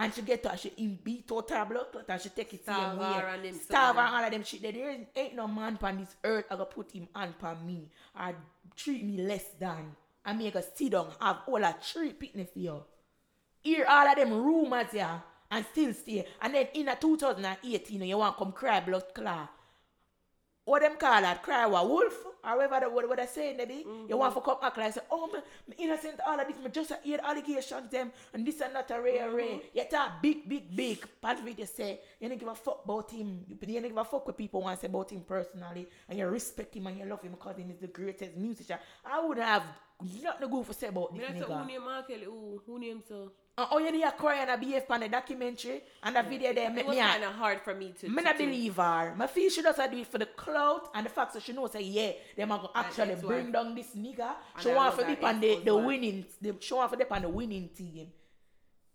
And 0.00 0.14
she 0.14 0.22
get 0.22 0.44
to 0.44 0.50
her, 0.50 0.56
she 0.56 0.68
him 0.76 1.00
beat 1.02 1.28
out 1.32 1.50
her 1.50 1.64
blood 1.64 1.86
clot 1.90 2.04
and 2.08 2.22
she 2.22 2.28
take 2.28 2.54
it 2.54 2.62
Starve 2.62 2.92
same 2.92 2.98
way. 3.00 3.22
and 3.34 3.44
them 3.44 3.60
Starve 3.60 3.96
her 3.96 4.02
all 4.02 4.24
of 4.24 4.30
them 4.30 4.44
shit. 4.44 4.62
There 4.62 4.90
ain't, 4.90 5.08
ain't 5.16 5.34
no 5.34 5.48
man 5.48 5.76
on 5.82 5.98
this 5.98 6.14
earth 6.22 6.44
I 6.48 6.54
gonna 6.54 6.66
put 6.66 6.92
him 6.92 7.08
on 7.12 7.32
pan 7.32 7.66
me 7.66 7.88
or 8.16 8.36
treat 8.76 9.04
me 9.04 9.20
less 9.20 9.46
than. 9.58 9.96
And 10.28 10.42
I 10.42 10.50
go 10.50 10.60
sit 10.60 10.92
down 10.92 11.08
have 11.22 11.38
all 11.46 11.64
a 11.64 11.74
three 11.80 12.12
picnic 12.12 12.52
for 12.52 12.58
you. 12.58 12.82
Hear 13.62 13.86
all 13.88 14.06
of 14.06 14.14
them 14.14 14.30
rumors 14.30 14.92
yeah 14.92 15.20
and 15.50 15.64
still 15.72 15.94
stay. 15.94 16.26
And 16.42 16.54
then 16.54 16.68
in 16.74 16.88
a 16.88 16.96
2018 16.96 18.02
you 18.02 18.18
want 18.18 18.36
to 18.36 18.44
come 18.44 18.52
cry 18.52 18.80
blood 18.80 19.04
clot. 19.14 19.48
What 20.66 20.82
them 20.82 20.96
call 20.98 21.22
that? 21.22 21.42
Cry 21.42 21.64
what 21.64 21.88
wolf? 21.88 22.26
Or 22.44 22.56
whatever 22.58 22.80
the, 22.80 22.90
what, 22.90 23.08
what 23.08 23.16
they 23.16 23.24
saying 23.24 23.56
they 23.56 23.64
be 23.64 23.86
you 24.06 24.16
want 24.18 24.34
to 24.34 24.40
come 24.42 24.58
act 24.62 24.76
like 24.76 24.92
say 24.92 25.00
oh 25.10 25.26
me 25.28 25.40
innocent 25.78 26.20
all 26.26 26.38
of 26.38 26.46
this 26.46 26.56
me 26.62 26.70
just 26.70 26.92
hear 27.02 27.18
allegations 27.24 27.90
them 27.90 28.12
and 28.34 28.46
this 28.46 28.60
and 28.60 28.74
that 28.74 28.90
a 28.90 29.00
ray 29.00 29.18
ray 29.28 29.44
mm-hmm. 29.44 29.78
you 29.78 29.84
talk 29.90 30.22
big 30.22 30.46
big 30.46 30.76
big. 30.76 31.04
Part 31.22 31.38
of 31.38 31.48
it 31.48 31.58
you 31.58 31.66
say 31.66 32.00
you 32.20 32.28
don't 32.28 32.38
give 32.38 32.48
a 32.48 32.54
fuck 32.54 32.82
about 32.84 33.10
him. 33.10 33.46
You, 33.48 33.56
you 33.66 33.80
don't 33.80 33.88
give 33.88 33.96
a 33.96 34.04
fuck 34.04 34.26
what 34.26 34.36
people 34.36 34.60
want 34.60 34.78
to 34.78 34.82
say 34.82 34.88
about 34.88 35.10
him 35.10 35.22
personally. 35.26 35.88
And 36.06 36.18
you 36.18 36.26
respect 36.26 36.76
him 36.76 36.86
and 36.86 36.98
you 36.98 37.06
love 37.06 37.22
him 37.22 37.32
because 37.32 37.56
he 37.56 37.62
is 37.62 37.80
the 37.80 37.86
greatest 37.86 38.36
musician. 38.36 38.76
I 39.10 39.24
wouldn't 39.24 39.46
have 39.46 39.64
nothing 40.22 40.50
good 40.50 40.66
to 40.66 40.74
say 40.74 40.88
about 40.88 41.12
Me 41.12 41.20
this 41.20 41.28
not 41.28 41.38
say 41.38 41.44
who 41.44 41.60
nigga 41.60 41.66
name 41.66 41.84
Mark 41.84 42.08
Kelly. 42.08 42.24
Who 42.24 42.56
uh, 42.56 42.60
who 42.66 42.78
name 42.78 43.02
so? 43.08 43.32
and 43.58 43.66
oh 43.72 43.78
you 43.78 43.90
need 43.90 44.04
a 44.04 44.12
cry 44.12 44.36
and 44.36 44.50
a 44.50 44.56
behave 44.56 44.84
on 44.88 45.00
the 45.00 45.08
documentary 45.08 45.82
and 46.04 46.14
the 46.14 46.22
video 46.22 46.52
there 46.52 46.70
It 46.70 46.74
make 46.74 46.86
was 46.86 46.96
kind 46.96 47.24
of 47.24 47.32
hard 47.32 47.60
for 47.60 47.74
me 47.74 47.92
to. 48.00 48.08
me 48.08 48.22
not 48.22 48.38
believe 48.38 48.76
her. 48.76 49.16
I 49.18 49.26
feel 49.26 49.50
she 49.50 49.62
does 49.62 49.76
do 49.76 49.98
it 49.98 50.06
for 50.06 50.18
the 50.18 50.26
clout 50.26 50.90
and 50.94 51.06
the 51.06 51.10
fact 51.10 51.34
that 51.34 51.42
she 51.42 51.52
knows 51.52 51.72
say 51.72 51.82
yeah, 51.82 52.12
are 52.44 52.46
gonna 52.46 52.68
actually 52.74 53.16
bring 53.16 53.50
down 53.50 53.74
this 53.74 53.88
nigga. 53.96 54.34
And 54.54 54.62
She 54.62 54.68
want 54.70 54.96
that 54.96 55.20
be 55.20 55.26
on 55.26 55.40
the, 55.40 55.60
the 55.64 55.76
winning 55.76 56.24
the, 56.40 56.54
she 56.60 56.74
want 56.74 56.92
to 56.92 56.96
be 56.96 57.04
on 57.10 57.22
the 57.22 57.28
winning 57.28 57.68
team. 57.76 58.08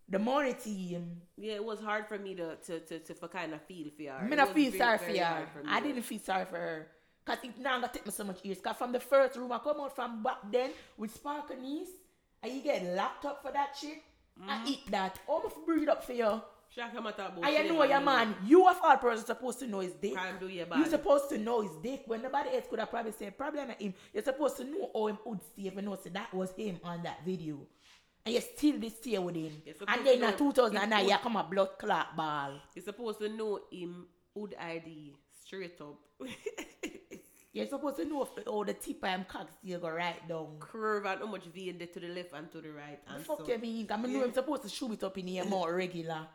The 0.08 0.18
money 0.18 0.52
team. 0.54 1.22
Yeah, 1.36 1.54
it 1.54 1.64
was 1.64 1.80
hard 1.80 2.06
for 2.06 2.18
me 2.18 2.34
to 2.34 2.56
to 2.56 2.80
to, 2.80 2.98
to 3.00 3.14
for 3.14 3.28
kind 3.28 3.52
of 3.54 3.62
feel 3.62 3.88
for 3.96 4.12
her. 4.12 4.26
Me 4.28 4.36
not 4.36 4.54
feel 4.54 4.72
sorry 4.72 4.98
for 4.98 5.04
her. 5.04 5.46
for 5.52 5.62
me 5.62 5.68
I 5.68 5.80
didn't 5.80 6.02
feel 6.02 6.20
sorry 6.20 6.44
for 6.46 6.56
her. 6.56 6.88
Cause 7.24 7.38
it 7.42 7.58
now 7.58 7.80
gonna 7.80 7.90
take 7.92 8.04
me 8.04 8.12
so 8.12 8.24
much 8.24 8.44
years. 8.44 8.58
Cause 8.60 8.76
from 8.76 8.92
the 8.92 9.00
first 9.00 9.36
room 9.36 9.52
I 9.52 9.58
come 9.58 9.80
out 9.80 9.94
from 9.94 10.22
back 10.22 10.38
then 10.50 10.70
with 10.96 11.14
Sparkle 11.14 11.56
niece 11.56 11.88
and 12.42 12.52
you 12.52 12.60
get 12.60 12.84
locked 12.94 13.24
up 13.24 13.42
for 13.42 13.50
that 13.52 13.74
shit. 13.80 14.02
Mm-hmm. 14.40 14.50
I 14.50 14.64
eat 14.66 14.90
that. 14.90 15.18
How 15.26 15.42
much 15.42 15.54
breed 15.64 15.88
up 15.88 16.04
for 16.04 16.12
you? 16.12 16.42
Shaka 16.74 17.00
matter 17.00 17.22
about 17.22 17.44
And 17.44 17.46
she 17.46 17.62
you 17.62 17.72
know 17.72 17.84
your 17.84 18.00
man, 18.00 18.34
you 18.44 18.68
of 18.68 18.76
all 18.82 18.96
persons 18.96 19.26
supposed 19.26 19.60
to 19.60 19.66
know 19.66 19.80
his 19.80 19.92
dick. 19.92 20.14
Crime 20.14 20.36
do 20.40 20.48
you 20.48 20.66
You're 20.76 20.86
supposed 20.86 21.28
to 21.30 21.38
know 21.38 21.60
his 21.62 21.70
dick 21.82 22.02
when 22.06 22.22
nobody 22.22 22.50
else 22.50 22.64
could 22.68 22.80
have 22.80 22.90
probably 22.90 23.12
said, 23.12 23.38
probably 23.38 23.64
not 23.64 23.80
him. 23.80 23.94
You're 24.12 24.24
supposed 24.24 24.56
to 24.56 24.64
know 24.64 24.90
how 24.92 25.06
him 25.06 25.18
would 25.24 25.40
stay 25.42 25.68
if 25.68 25.74
you 25.76 25.82
know 25.82 25.96
so 26.02 26.10
that 26.10 26.34
was 26.34 26.50
him 26.52 26.80
on 26.82 27.02
that 27.04 27.24
video. 27.24 27.58
And 28.26 28.34
you 28.34 28.40
still 28.40 28.78
this 28.78 28.96
stay 28.96 29.18
with 29.18 29.36
him. 29.36 29.52
And 29.86 30.04
then 30.04 30.14
in 30.14 30.20
know 30.20 30.32
2009, 30.32 31.08
you 31.08 31.16
come 31.18 31.36
a 31.36 31.44
blood 31.44 31.78
clot 31.78 32.16
ball. 32.16 32.60
You're 32.74 32.84
supposed 32.84 33.20
to 33.20 33.28
know 33.28 33.60
him 33.70 34.06
would 34.34 34.54
ID 34.58 35.14
straight 35.54 35.80
up. 35.80 36.00
You're 37.52 37.66
supposed 37.66 37.96
to 37.98 38.04
know 38.04 38.22
if 38.22 38.46
all 38.48 38.64
the 38.64 38.72
tip 38.74 39.04
him 39.04 39.24
cock 39.28 39.48
still 39.62 39.78
go 39.78 39.88
right 39.90 40.26
down. 40.28 40.56
Curve 40.58 41.06
and 41.06 41.20
how 41.20 41.26
much 41.26 41.44
vein 41.44 41.78
there 41.78 41.86
to 41.86 42.00
the 42.00 42.08
left 42.08 42.32
and 42.34 42.50
to 42.50 42.60
the 42.60 42.70
right. 42.72 42.98
The 43.16 43.22
fuck 43.22 43.46
so. 43.46 43.52
you 43.52 43.58
mean? 43.58 43.86
I 43.90 43.96
mean, 43.96 44.12
know 44.12 44.24
him 44.24 44.32
supposed 44.32 44.62
to 44.62 44.68
shoot 44.68 44.92
it 44.92 45.04
up 45.04 45.16
in 45.18 45.28
here 45.28 45.44
more 45.44 45.72
regular. 45.74 46.26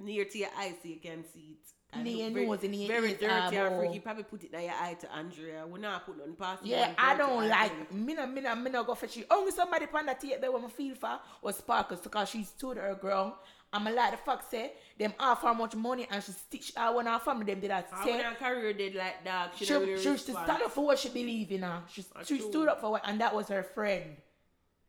near 0.00 0.24
to 0.24 0.38
your 0.38 0.48
eye 0.58 0.74
so 0.82 0.88
you 0.88 0.96
can 1.00 1.24
see 1.32 1.56
it. 1.58 1.68
And 1.92 2.02
Near 2.02 2.30
very, 2.30 2.46
nose 2.46 2.58
and 2.64 2.72
near 2.72 2.88
very 2.88 3.10
ears, 3.10 3.20
dirty 3.20 3.56
and 3.56 3.76
freaky. 3.78 4.00
Probably 4.00 4.24
put 4.24 4.42
it 4.42 4.52
in 4.52 4.62
your 4.62 4.72
eye 4.72 4.96
to 5.00 5.12
Andrea. 5.12 5.64
We 5.64 5.78
not 5.78 6.04
put 6.04 6.18
nothing 6.18 6.34
past 6.34 6.66
Yeah. 6.66 6.92
I 6.98 7.16
don't 7.16 7.48
like 7.48 7.92
me 7.92 8.14
no 8.14 8.26
me 8.26 8.40
no 8.40 8.56
me 8.56 8.70
no 8.72 8.82
go 8.82 8.96
for 8.96 9.06
she. 9.06 9.24
Only 9.30 9.52
somebody 9.52 9.86
pan 9.86 10.06
that 10.06 10.20
theater 10.20 10.50
when 10.50 10.64
I 10.64 10.68
feel 10.68 10.96
for 10.96 11.20
was 11.40 11.58
Sparkles 11.58 12.00
because 12.00 12.28
she 12.30 12.42
stood 12.42 12.78
her 12.78 12.96
ground. 13.00 13.34
I'm 13.74 13.86
a 13.86 13.90
like 13.90 14.12
the 14.12 14.16
fuck 14.18 14.48
say 14.50 14.72
them 14.98 15.12
offer 15.18 15.48
her 15.48 15.54
much 15.54 15.74
money 15.74 16.06
and 16.10 16.22
she 16.22 16.32
stitch 16.32 16.72
her 16.76 16.94
when 16.94 17.06
her 17.06 17.18
family 17.18 17.44
them 17.46 17.60
did 17.60 17.70
that 17.70 17.88
And 17.92 18.04
say 18.04 18.22
her 18.22 18.34
career 18.36 18.72
did 18.72 18.94
like 18.94 19.24
that, 19.24 19.52
she, 19.56 19.64
she, 19.64 19.74
really 19.74 19.96
she, 19.98 20.16
she 20.16 20.32
stand 20.32 20.62
up 20.62 20.70
for 20.70 20.86
what 20.86 20.98
she 20.98 21.08
believe 21.08 21.50
in 21.50 21.62
her. 21.62 21.82
She, 21.92 22.02
she 22.24 22.38
true. 22.38 22.48
stood 22.50 22.68
up 22.68 22.80
for 22.80 22.92
what 22.92 23.02
and 23.04 23.20
that 23.20 23.34
was 23.34 23.48
her 23.48 23.62
friend. 23.64 24.16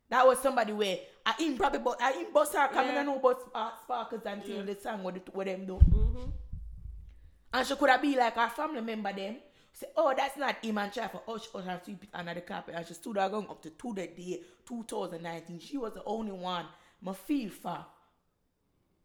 That 0.10 0.26
was 0.28 0.38
somebody 0.40 0.72
where 0.72 1.00
I 1.26 1.34
in 1.40 1.58
probably 1.58 1.80
but 1.80 2.00
I 2.00 2.14
in 2.20 2.32
bus 2.32 2.54
her 2.54 2.68
coming 2.68 2.94
Yeah. 2.94 3.00
and 3.00 3.08
know 3.08 3.18
about 3.18 3.40
uh, 3.56 3.72
Sparkles 3.84 4.22
until 4.26 4.58
Yeah. 4.58 4.62
the 4.74 4.80
song 4.80 5.02
what, 5.04 5.16
the- 5.16 5.32
what 5.32 5.48
them 5.48 5.66
do. 5.66 5.80
Mhm. 5.80 6.32
And 7.54 7.68
she 7.68 7.76
could 7.76 7.90
have 7.90 8.02
be 8.02 8.16
like 8.16 8.36
her 8.36 8.50
family 8.50 8.82
member 8.82 9.12
them. 9.14 9.38
Say, 9.74 9.88
oh, 9.98 10.14
that's 10.16 10.38
not 10.38 10.64
him 10.64 10.78
and 10.78 10.94
try 10.94 11.08
for 11.08 11.22
hush 11.28 11.48
hush 11.52 11.66
and 11.68 11.82
sweep 11.84 12.04
it 12.04 12.10
under 12.14 12.34
the 12.34 12.42
carpet. 12.42 12.76
And 12.78 12.86
she 12.88 12.94
stood 12.94 13.16
there 13.18 13.28
going 13.30 13.50
up 13.50 13.62
to 13.64 13.72
two 13.72 13.94
the 13.94 14.08
day 14.08 14.40
2019. 14.66 15.60
She 15.60 15.78
was 15.78 15.94
the 15.94 16.04
only 16.06 16.32
one 16.32 16.66
my 17.02 17.14
feel 17.14 17.50
for 17.50 17.86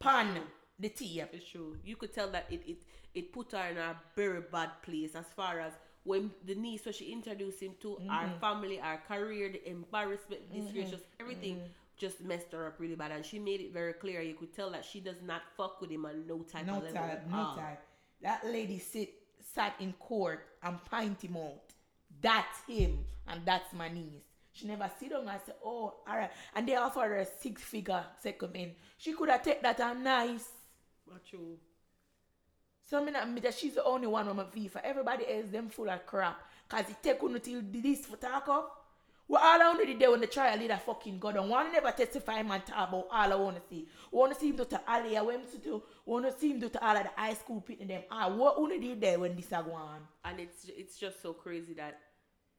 pan 0.00 0.40
the 0.78 0.88
tea. 0.88 1.22
It's 1.32 1.48
true. 1.48 1.76
You 1.84 1.96
could 1.96 2.12
tell 2.14 2.30
that 2.30 2.46
it, 2.50 2.62
it 2.66 2.78
it 3.14 3.32
put 3.32 3.52
her 3.52 3.68
in 3.70 3.76
a 3.78 3.96
very 4.16 4.40
bad 4.40 4.70
place 4.82 5.14
as 5.14 5.26
far 5.36 5.60
as 5.60 5.72
when 6.04 6.30
the 6.46 6.54
niece, 6.54 6.84
so 6.84 6.90
she 6.92 7.12
introduced 7.12 7.60
him 7.60 7.74
to 7.82 8.00
our 8.08 8.28
Mm-hmm. 8.28 8.40
family, 8.40 8.80
our 8.80 8.98
career, 9.08 9.50
the 9.52 9.68
embarrassment, 9.68 10.50
disgrace, 10.52 10.90
just 10.90 11.04
everything 11.20 11.56
Mm-hmm. 11.56 11.72
just 11.96 12.20
messed 12.22 12.52
her 12.52 12.66
up 12.68 12.80
really 12.80 12.94
bad. 12.96 13.12
And 13.12 13.24
she 13.24 13.38
made 13.38 13.60
it 13.60 13.72
very 13.72 13.92
clear. 13.92 14.22
You 14.22 14.34
could 14.34 14.54
tell 14.54 14.70
that 14.70 14.84
she 14.84 15.00
does 15.00 15.20
not 15.22 15.42
fuck 15.56 15.80
with 15.80 15.90
him 15.90 16.06
on 16.06 16.26
no 16.26 16.38
type 16.42 16.66
No 16.66 16.78
of 16.78 16.84
level 16.84 16.92
time, 16.92 17.18
no 17.30 17.36
all. 17.38 17.54
time. 17.54 17.76
That 18.22 18.44
lady 18.46 18.78
sit 18.78 19.12
sat 19.54 19.74
in 19.80 19.92
court 19.94 20.46
and 20.62 20.82
pint 20.84 21.22
him 21.22 21.36
out. 21.36 21.74
That's 22.22 22.60
him 22.66 23.04
and 23.26 23.44
that's 23.44 23.72
my 23.74 23.88
niece. 23.88 24.29
She 24.60 24.66
never 24.66 24.90
sit 24.98 25.10
down 25.10 25.26
and 25.26 25.40
say, 25.46 25.52
oh, 25.64 25.94
all 26.06 26.16
right. 26.16 26.30
And 26.54 26.68
they 26.68 26.76
offered 26.76 27.08
her 27.08 27.16
a 27.16 27.24
six 27.24 27.62
figure 27.62 28.04
second 28.22 28.54
in. 28.54 28.72
She 28.98 29.14
could 29.14 29.30
have 29.30 29.42
take 29.42 29.62
that 29.62 29.80
and 29.80 30.04
nice. 30.04 30.48
Not 31.08 31.24
true. 31.24 31.56
So 32.84 33.02
me 33.02 33.10
not 33.12 33.22
admit 33.24 33.44
that 33.44 33.54
she's 33.54 33.74
the 33.74 33.84
only 33.84 34.06
one 34.06 34.28
on 34.28 34.36
my 34.36 34.44
FIFA. 34.44 34.82
Everybody 34.84 35.24
else 35.32 35.46
them 35.50 35.70
full 35.70 35.88
of 35.88 36.04
crap. 36.04 36.40
Cause 36.68 36.84
it 36.90 36.96
take 37.02 37.22
on 37.22 37.40
till 37.40 37.62
this 37.70 38.04
for 38.04 38.16
talk 38.16 38.48
up. 38.48 38.76
Well, 39.26 39.40
all 39.42 39.62
I 39.62 39.68
want 39.68 39.86
to 39.86 39.94
do 39.94 40.10
when 40.10 40.20
the 40.20 40.26
trial 40.26 40.58
leader 40.58 40.78
fucking 40.84 41.20
go 41.20 41.32
down. 41.32 41.48
One 41.48 41.72
never 41.72 41.92
testify 41.92 42.42
man 42.42 42.62
talk 42.62 42.88
about 42.88 43.06
all 43.10 43.32
I 43.32 43.34
want 43.36 43.56
to 43.56 43.62
see. 43.70 43.86
Want 44.10 44.34
to 44.34 44.40
see 44.40 44.50
him 44.50 44.56
do 44.56 44.64
to 44.64 44.80
Ali, 44.88 45.16
I 45.16 45.22
want 45.22 45.50
to 45.52 45.58
do. 45.58 45.82
Want 46.04 46.26
to 46.26 46.38
see 46.38 46.50
him 46.50 46.58
do 46.58 46.68
to 46.68 46.84
all 46.84 46.96
of 46.96 47.04
the 47.04 47.10
high 47.16 47.34
school 47.34 47.60
people 47.60 47.86
them. 47.86 48.02
Ah, 48.10 48.28
what 48.28 48.58
to 48.58 48.78
did 48.78 49.00
there 49.00 49.20
when 49.20 49.36
this 49.36 49.52
a 49.52 49.62
go 49.62 49.72
on? 49.72 50.00
and 50.24 50.40
it's 50.40 50.66
it's 50.68 50.98
just 50.98 51.22
so 51.22 51.32
crazy 51.32 51.74
that 51.74 51.98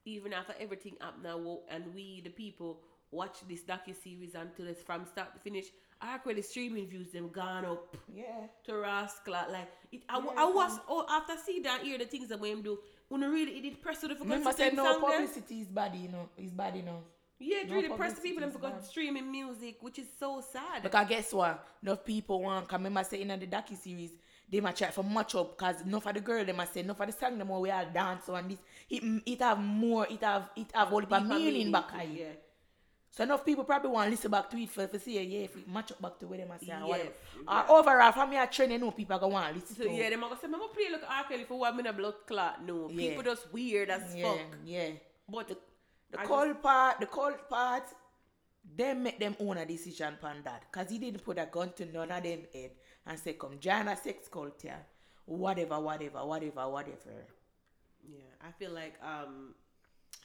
even 0.05 0.33
after 0.33 0.53
everything 0.59 0.95
up 1.01 1.15
now 1.23 1.59
and 1.69 1.83
we 1.93 2.21
the 2.23 2.29
people 2.29 2.79
watch 3.11 3.37
this 3.47 3.61
docu 3.63 3.93
series 4.03 4.35
until 4.35 4.67
it's 4.67 4.81
from 4.81 5.05
start 5.05 5.33
to 5.33 5.39
finish 5.39 5.65
our 6.01 6.17
credit 6.19 6.45
streaming 6.45 6.87
views 6.87 7.11
them 7.11 7.29
gone 7.29 7.65
up 7.65 7.95
Yeah. 8.13 8.47
to 8.65 8.77
rascal 8.77 9.33
like 9.33 9.67
it 9.91 10.03
I, 10.09 10.19
Yeah, 10.19 10.31
I 10.37 10.45
was 10.45 10.79
oh 10.87 11.05
after 11.09 11.33
see 11.45 11.59
that 11.61 11.81
hear 11.81 11.97
the 11.97 12.05
things 12.05 12.29
that 12.29 12.39
we 12.39 12.53
do 12.61 12.79
when 13.09 13.21
really 13.21 13.51
it 13.57 13.61
did 13.63 13.81
press 13.81 13.99
the 13.99 14.15
Remember 14.19 14.51
say 14.53 14.71
no 14.71 14.99
publicity 14.99 15.61
is 15.61 15.67
bad, 15.67 15.93
you 15.95 16.07
know. 16.07 16.29
Is 16.37 16.51
bad, 16.51 16.75
you 16.77 16.83
know. 16.83 17.03
yeah 17.39 17.57
it 17.63 17.69
no 17.69 17.75
really 17.75 17.89
press 17.89 18.13
the 18.13 18.21
people 18.21 18.39
them 18.41 18.49
is 18.49 18.55
for 18.55 18.61
bad. 18.61 18.85
streaming 18.85 19.29
music 19.29 19.75
which 19.81 19.99
is 19.99 20.07
so 20.17 20.41
sad 20.53 20.81
Because 20.81 21.07
guess 21.09 21.33
what? 21.33 21.67
Enough 21.83 22.05
people 22.05 22.41
want, 22.41 22.67
cause 22.67 22.77
remember 22.79 23.03
say 23.03 23.21
in 23.21 23.27
the 23.27 23.45
docu 23.47 23.77
series, 23.77 24.11
they 24.51 24.59
might 24.59 24.75
try 24.75 24.89
for 24.91 25.03
match 25.03 25.33
up, 25.35 25.57
cause 25.57 25.81
enough 25.81 26.05
of 26.05 26.13
the 26.13 26.19
girl 26.19 26.43
they 26.43 26.51
must 26.51 26.73
say, 26.73 26.81
enough 26.81 26.99
of 26.99 27.07
the 27.07 27.13
song 27.13 27.37
them 27.37 27.49
all 27.51 27.61
we 27.61 27.71
all 27.71 27.85
dance 27.93 28.27
on 28.29 28.47
this. 28.49 28.59
It 28.89 29.03
it 29.25 29.41
have 29.41 29.59
more, 29.59 30.05
it 30.09 30.21
have 30.23 30.49
it 30.55 30.67
have 30.73 30.91
all 30.93 31.01
the 31.01 31.19
meaning 31.21 31.71
back 31.71 31.89
to 31.89 31.95
at 31.95 32.05
it, 32.05 32.09
it. 32.09 32.19
yeah 32.19 32.33
So 33.11 33.23
enough 33.23 33.45
people 33.45 33.63
probably 33.63 33.89
want 33.91 34.07
to 34.07 34.11
listen 34.11 34.31
back 34.31 34.49
to 34.49 34.57
it 34.57 34.69
for, 34.69 34.87
for 34.87 34.99
see 34.99 35.19
yeah 35.21 35.45
if 35.45 35.55
it 35.55 35.67
match 35.67 35.91
up 35.91 36.01
back 36.01 36.19
to 36.19 36.27
where 36.27 36.37
they 36.39 36.45
must 36.45 36.65
say 36.65 36.71
or 36.73 36.79
Yes, 36.79 36.87
whatever. 36.89 37.11
yeah. 37.45 37.65
Or 37.69 37.79
overall 37.79 38.11
from 38.11 38.31
trend, 38.51 38.71
you 38.73 38.77
know 38.79 38.91
people 38.91 39.19
go 39.19 39.27
want 39.27 39.47
to 39.53 39.59
listen 39.59 39.75
so 39.75 39.83
to. 39.83 39.89
yeah 39.91 40.09
them 40.09 40.23
are 40.23 40.29
gonna 40.29 40.41
say 40.41 40.47
Mama 40.47 40.67
play 40.73 40.89
look 40.91 41.03
R. 41.09 41.23
Kelly 41.29 41.45
for 41.45 41.59
one 41.59 41.75
minute 41.77 41.95
blood 41.97 42.15
clot 42.27 42.65
no 42.65 42.89
Yeah. 42.89 43.09
people 43.09 43.23
just 43.23 43.51
weird 43.53 43.89
as 43.89 44.15
yeah, 44.15 44.23
fuck 44.31 44.39
yeah. 44.65 44.89
but 45.29 45.47
The 46.11 46.19
I 46.19 46.25
cold 46.25 46.61
part, 46.61 46.99
the 46.99 47.05
cold 47.05 47.39
part, 47.49 47.83
them 48.77 49.03
make 49.03 49.17
them 49.19 49.35
own 49.39 49.57
a 49.57 49.65
decision 49.65 50.13
upon 50.15 50.43
that. 50.43 50.69
Cause 50.71 50.89
he 50.89 50.97
didn't 50.99 51.23
put 51.23 51.37
a 51.39 51.45
gun 51.45 51.71
to 51.77 51.85
none 51.85 52.11
of 52.11 52.23
them 52.23 52.41
head 52.53 52.71
and 53.05 53.19
say, 53.19 53.33
come 53.33 53.59
join 53.59 53.87
a 53.87 53.95
sex 53.95 54.27
cult 54.27 54.61
here. 54.61 54.85
Whatever, 55.25 55.79
whatever, 55.79 56.25
whatever, 56.25 56.69
whatever. 56.69 57.25
Yeah, 58.07 58.19
I 58.45 58.51
feel 58.51 58.71
like 58.71 58.95
um, 59.03 59.53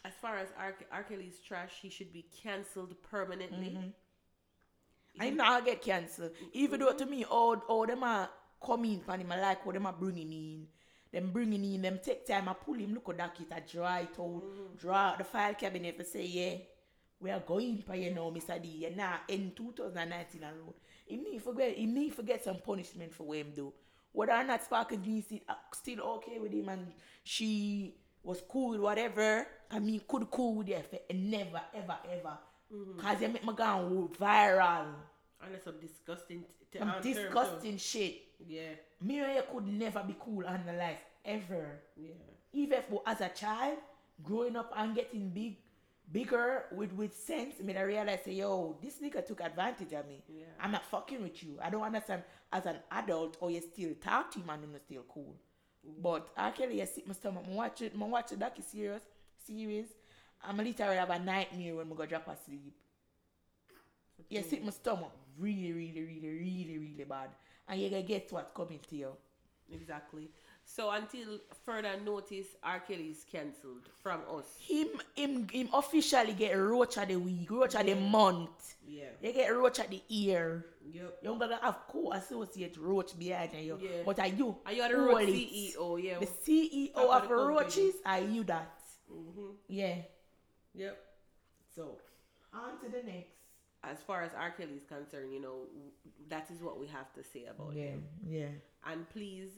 as 0.05 0.13
far 0.21 0.39
as 0.39 0.49
R. 0.59 0.75
R. 0.93 1.03
Kelly's 1.05 1.39
trash, 1.47 1.73
he 1.83 1.91
should 1.91 2.13
be 2.13 2.27
cancelled 2.43 2.95
permanently. 3.03 3.71
Mm-hmm. 3.71 3.89
I 5.21 5.31
now 5.31 5.61
get 5.61 5.83
cancelled. 5.83 6.33
Even 6.53 6.81
though 6.81 6.93
to 6.93 7.07
me, 7.07 7.25
all, 7.25 7.57
all 7.69 7.87
them 7.87 8.03
are 8.05 8.29
coming 8.65 9.01
for 9.01 9.17
him, 9.17 9.33
I 9.33 9.41
like 9.41 9.65
what 9.65 9.75
them 9.75 9.87
are 9.87 9.93
bringing 9.93 10.33
in. 10.33 10.67
Them 11.13 11.31
bringing 11.33 11.65
in, 11.75 11.83
them 11.83 12.01
take 12.03 12.27
time, 12.27 12.49
I 12.49 12.53
pull 12.53 12.75
him, 12.75 12.93
look 12.93 13.09
at 13.09 13.19
that 13.19 13.35
kit, 13.35 13.47
I 13.55 13.61
dry 13.61 14.01
it 14.01 14.21
out, 14.21 14.43
draw 14.79 14.97
out 14.97 15.19
the 15.19 15.25
file 15.25 15.55
cabinet, 15.55 15.95
and 15.99 16.07
say, 16.07 16.27
yeah, 16.27 16.57
we 17.21 17.31
are 17.31 17.41
going 17.41 17.79
for 17.79 17.95
you 17.95 18.13
now, 18.13 18.31
Mr. 18.31 18.61
D. 18.61 18.85
And 18.87 18.97
now, 18.97 19.21
in 19.29 19.53
2019 19.57 20.43
alone, 20.43 20.75
he 21.07 21.17
need 21.17 21.43
forget, 21.43 21.75
he 21.77 21.87
need 21.87 22.15
forget 22.15 22.43
some 22.45 22.57
punishment 22.57 23.13
for 23.13 23.35
him 23.35 23.53
do. 23.55 23.73
Whether 24.13 24.33
or 24.33 24.45
not 24.45 24.63
Sparkle 24.65 24.99
uh, 25.49 25.55
still 25.75 26.01
okay 26.01 26.39
with 26.39 26.53
him 26.53 26.69
and 26.71 26.93
she 27.23 27.95
was 28.23 28.43
cool 28.49 28.71
with 28.71 28.81
whatever, 28.81 29.47
I 29.71 29.79
mean, 29.79 30.01
could 30.09 30.31
cool 30.31 30.57
with 30.57 30.69
it, 30.69 31.05
and 31.11 31.31
never, 31.31 31.61
ever, 31.75 31.97
ever. 32.11 32.39
Cause 32.99 33.19
they 33.21 33.29
make 33.29 33.47
me 33.47 33.53
go 33.55 34.11
viral. 34.19 34.87
And 35.45 35.55
that's 35.55 35.65
some 35.65 35.79
disgusting. 35.81 36.45
T- 36.73 36.79
Some 36.79 36.91
term 36.91 37.03
disgusting 37.03 37.77
shit. 37.77 38.23
Yeah, 38.49 38.71
Me 39.01 39.21
and 39.21 39.35
you 39.37 39.43
could 39.53 39.67
never 39.67 40.03
be 40.07 40.17
cool 40.19 40.43
in 40.47 40.67
the 40.67 40.73
life 40.73 40.99
ever. 41.25 41.81
yeah, 41.97 42.11
Even 42.53 42.79
if, 42.79 42.85
as 43.07 43.21
a 43.21 43.29
child, 43.29 43.79
growing 44.23 44.57
up 44.57 44.73
and 44.77 44.95
getting 44.95 45.29
big, 45.31 45.57
bigger 46.11 46.65
with 46.73 46.93
with 46.93 47.15
sense, 47.15 47.61
me 47.61 47.77
I 47.77 47.83
realize 47.83 48.21
say, 48.25 48.33
yo, 48.33 48.77
this 48.83 48.99
nigga 49.03 49.25
took 49.27 49.41
advantage 49.41 49.93
of 49.93 50.07
me. 50.07 50.23
Yeah. 50.29 50.45
I'm 50.61 50.73
not 50.73 50.85
fucking 50.85 51.23
with 51.23 51.43
you. 51.43 51.59
I 51.63 51.71
don't 51.71 51.83
understand 51.83 52.23
as 52.53 52.67
an 52.67 52.77
adult 52.91 53.37
or 53.41 53.51
you 53.51 53.61
still 53.61 53.95
talk 54.01 54.31
to 54.33 54.39
him 54.39 54.51
and 54.51 54.63
you're 54.71 54.81
still 54.81 55.05
cool. 55.09 55.35
But 56.03 56.29
actually, 56.37 56.83
I 56.83 56.85
sit 56.85 57.07
my 57.07 57.15
stomach. 57.15 57.45
I 57.49 57.55
watch 57.55 57.83
it. 57.83 57.93
I 58.01 58.05
watch 58.05 58.31
the 58.31 58.37
docu 58.37 58.63
series. 58.63 59.03
Series. 59.47 59.87
I'm 60.43 60.57
literally 60.57 60.97
have 60.97 61.11
a 61.11 61.19
nightmare 61.19 61.77
when 61.77 61.91
I 61.91 61.95
go 61.95 62.07
drop 62.07 62.29
asleep. 62.29 62.75
You 64.29 64.43
sit 64.43 64.65
my 64.65 64.71
stomach 64.71 65.13
really, 65.39 65.73
really, 65.73 66.03
really, 66.03 66.29
really, 66.29 66.79
really 66.79 67.05
bad. 67.05 67.31
And 67.69 67.81
you 67.81 67.91
gonna 67.91 68.03
get 68.03 68.33
what's 68.33 68.53
coming 68.53 68.81
to 68.89 68.97
you. 68.97 69.13
exactly. 69.73 70.31
So 70.69 70.91
until 70.91 71.39
further 71.65 71.97
notice, 72.05 72.49
R. 72.63 72.83
Is 72.91 73.25
cancelled 73.31 73.89
from 74.03 74.21
us. 74.29 74.45
Him, 74.59 74.89
him, 75.15 75.49
him 75.49 75.69
officially 75.73 76.33
get 76.33 76.55
roach 76.55 76.99
at 76.99 77.09
the 77.09 77.17
week, 77.17 77.49
roach 77.51 77.77
of 77.77 77.87
the 77.87 77.95
month. 77.95 78.75
Yeah. 78.87 79.05
You 79.23 79.33
get 79.33 79.49
roach 79.51 79.79
at 79.79 79.91
the 79.91 80.03
year. 80.09 80.67
Yep. 80.93 81.19
You're 81.23 81.39
gonna 81.39 81.59
have 81.63 81.79
co-associate 81.89 82.77
roach 82.79 83.17
behind 83.19 83.53
you. 83.55 83.79
Yeah. 83.81 83.91
But 84.05 84.19
are 84.19 84.27
you? 84.27 84.57
Are 84.67 84.73
you 84.73 84.83
the 84.89 85.23
it. 85.23 85.29
CEO. 85.77 86.03
Yeah. 86.03 86.19
The 86.19 86.27
CEO 86.27 86.95
of 86.97 87.29
the 87.29 87.35
roaches, 87.35 87.95
are 88.05 88.21
you 88.21 88.43
that? 88.45 88.79
mm-hmm. 89.11 89.53
Yeah. 89.69 89.95
Yep. 90.75 90.99
So 91.75 91.99
On 92.53 92.79
to 92.81 92.89
the 92.91 93.03
next. 93.05 93.31
as 93.85 93.99
far 94.07 94.25
as 94.25 94.33
R. 94.37 94.51
Kelly 94.51 94.75
is 94.75 94.85
concerned, 94.85 95.33
you 95.33 95.41
know, 95.41 95.61
that 96.29 96.51
is 96.51 96.61
what 96.61 96.79
we 96.81 96.87
have 96.89 97.13
to 97.15 97.23
say 97.23 97.45
about 97.47 97.73
him. 97.73 98.03
yeah. 98.29 98.49
And 98.85 99.09
please, 99.11 99.51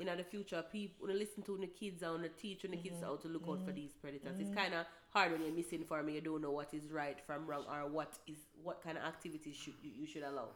in 0.00 0.16
the 0.16 0.24
future, 0.24 0.62
people 0.70 1.06
when 1.08 1.14
listen 1.14 1.42
to 1.44 1.56
the 1.56 1.66
kids 1.66 2.02
and 2.02 2.22
the 2.24 2.28
teach 2.28 2.62
when 2.62 2.72
the 2.72 2.76
kids 2.78 3.00
how 3.02 3.16
to 3.16 3.28
look 3.28 3.42
out 3.48 3.64
for 3.64 3.72
these 3.72 3.92
predators. 4.00 4.38
It's 4.38 4.54
kind 4.54 4.74
of 4.74 4.86
hard 5.10 5.32
when 5.32 5.42
you're 5.42 5.52
misinformed. 5.52 6.12
You 6.12 6.20
don't 6.20 6.42
know 6.42 6.52
what 6.52 6.72
is 6.72 6.90
right 6.92 7.18
from 7.26 7.46
wrong 7.46 7.64
or 7.68 7.88
what 7.88 8.18
is 8.26 8.36
what 8.62 8.82
kind 8.82 8.96
of 8.98 9.04
activities 9.04 9.56
should 9.56 9.74
you, 9.82 9.90
you 10.00 10.06
should 10.06 10.22
allow. 10.22 10.48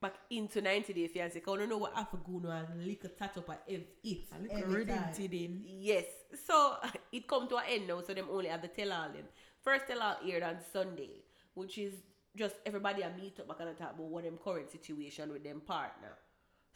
Back 0.00 0.14
into 0.30 0.62
90 0.62 0.94
Day 0.94 1.08
Fiancé, 1.14 1.34
because 1.34 1.54
I 1.54 1.58
don't 1.58 1.68
know 1.68 1.76
what 1.76 1.94
Afro 1.94 2.18
and 2.26 2.86
little 2.86 3.10
touch 3.18 3.36
up 3.36 3.50
at 3.50 3.62
ev- 3.68 3.82
it. 4.02 4.24
every 4.50 4.86
time. 4.86 5.12
in. 5.18 5.62
Yes. 5.66 6.04
So 6.46 6.76
it 7.12 7.28
come 7.28 7.46
to 7.48 7.56
an 7.56 7.64
end 7.68 7.88
now, 7.88 8.00
so 8.00 8.14
them 8.14 8.28
only 8.32 8.48
have 8.48 8.62
the 8.62 8.68
tell 8.68 8.92
all 8.92 9.08
them. 9.10 9.24
First 9.62 9.86
tell 9.86 10.00
all 10.00 10.16
aired 10.26 10.42
on 10.42 10.56
Sunday, 10.72 11.20
which 11.52 11.76
is 11.76 11.92
just 12.34 12.54
everybody 12.64 13.02
a 13.02 13.10
meet 13.20 13.38
up 13.40 13.48
back 13.48 13.58
and 13.60 13.76
talk 13.76 13.92
about 13.94 14.06
what 14.06 14.24
them 14.24 14.38
current 14.42 14.70
situation 14.70 15.30
with 15.32 15.44
them 15.44 15.60
partner. 15.60 16.16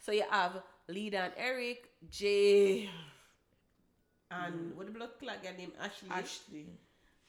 So 0.05 0.11
you 0.11 0.23
have 0.29 0.61
Leida 0.87 1.15
and 1.15 1.33
Eric, 1.35 1.89
Jay, 2.11 2.87
and 4.29 4.75
what 4.77 4.85
the 4.85 4.91
blood 4.93 5.09
clot 5.19 5.41
guy 5.43 5.53
named 5.57 5.71
Ashley, 5.81 6.09
Ashley. 6.11 6.65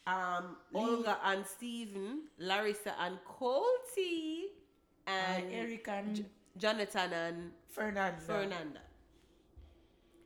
um, 0.06 0.56
Olga 0.74 1.16
and 1.24 1.46
Steven, 1.46 2.24
Larissa 2.38 2.92
and 3.00 3.16
Colty, 3.24 4.52
and, 5.06 5.44
And 5.44 5.54
Eric 5.54 5.88
and 5.88 6.24
Jonathan 6.58 7.12
and 7.14 7.52
Fernanda. 7.70 8.20
Fernanda. 8.20 8.80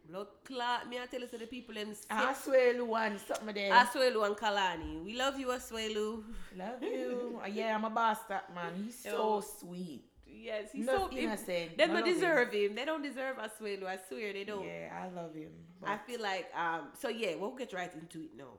Blood 0.09 0.27
clot, 0.45 0.89
me 0.89 0.99
I 0.99 1.07
tell 1.07 1.21
you 1.21 1.29
to 1.29 1.39
the 1.39 1.47
people 1.47 1.73
them 1.77 1.95
sick. 1.95 2.11
Asuelu 2.11 3.07
and 3.07 3.21
something 3.21 3.55
there. 3.55 3.73
Asuelu 3.73 4.27
and 4.27 4.37
Kalani. 4.37 5.05
We 5.05 5.15
love 5.17 5.39
you, 5.39 5.47
Asuelu. 5.49 6.25
Love 6.57 6.83
you. 6.83 7.41
Yeah, 7.53 7.77
I'm 7.77 7.85
a 7.85 7.91
bastard, 7.91 8.41
man. 8.53 8.73
He's 8.85 8.99
so 8.99 9.11
Yo. 9.39 9.41
sweet. 9.41 10.10
Yes, 10.33 10.71
he's 10.73 10.87
so 10.87 11.11
innocent. 11.13 11.77
They 11.77 11.87
don't 11.87 11.95
love 11.97 12.07
him. 12.07 12.15
deserve 12.15 12.53
him. 12.53 12.75
They 12.75 12.85
don't 12.85 13.03
deserve 13.03 13.37
Asuelu. 13.37 13.85
I 13.87 13.99
swear 14.09 14.33
they 14.33 14.45
don't. 14.45 14.65
Yeah, 14.65 14.89
I 15.03 15.09
love 15.09 15.35
him. 15.35 15.51
I 15.83 15.97
feel 15.99 16.21
like 16.21 16.47
um 16.57 16.89
so 16.99 17.09
yeah, 17.09 17.35
we'll 17.37 17.55
get 17.57 17.73
right 17.73 17.93
into 17.95 18.21
it 18.23 18.37
now. 18.37 18.59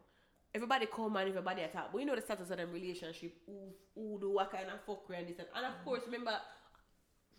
Everybody 0.54 0.86
come 0.86 1.16
and 1.16 1.30
everybody 1.30 1.62
attack. 1.62 1.90
But 1.92 2.00
you 2.00 2.06
know 2.06 2.16
the 2.16 2.22
status 2.22 2.50
of 2.50 2.58
them 2.58 2.72
relationship, 2.72 3.34
who 3.46 3.58
who 3.96 4.20
do 4.20 4.32
what 4.32 4.52
kind 4.52 4.66
of 4.68 4.86
fuckery 4.86 5.20
and 5.20 5.28
this 5.28 5.40
and, 5.40 5.48
and 5.56 5.66
of 5.66 5.84
course 5.86 6.02
remember 6.06 6.34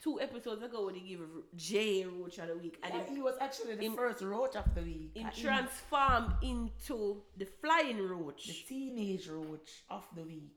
two 0.02 0.20
episodes 0.20 0.62
ago 0.62 0.86
when 0.86 0.94
they 0.94 1.00
give 1.00 1.20
Jay 1.54 2.04
Roach 2.04 2.38
of 2.38 2.48
the 2.48 2.56
week 2.56 2.76
and 2.82 2.92
Yeah, 2.92 3.04
he 3.14 3.20
was 3.22 3.34
actually 3.40 3.76
the 3.76 3.84
him- 3.84 3.94
first 3.94 4.20
roach 4.22 4.56
of 4.56 4.74
the 4.74 4.82
week. 4.82 5.12
him- 5.14 5.30
transformed 5.40 6.32
into 6.42 7.22
the 7.36 7.46
flying 7.60 7.98
Roach. 8.08 8.46
the 8.48 8.52
teenage 8.68 9.28
roach 9.28 9.84
of 9.90 10.04
the 10.16 10.22
week 10.22 10.50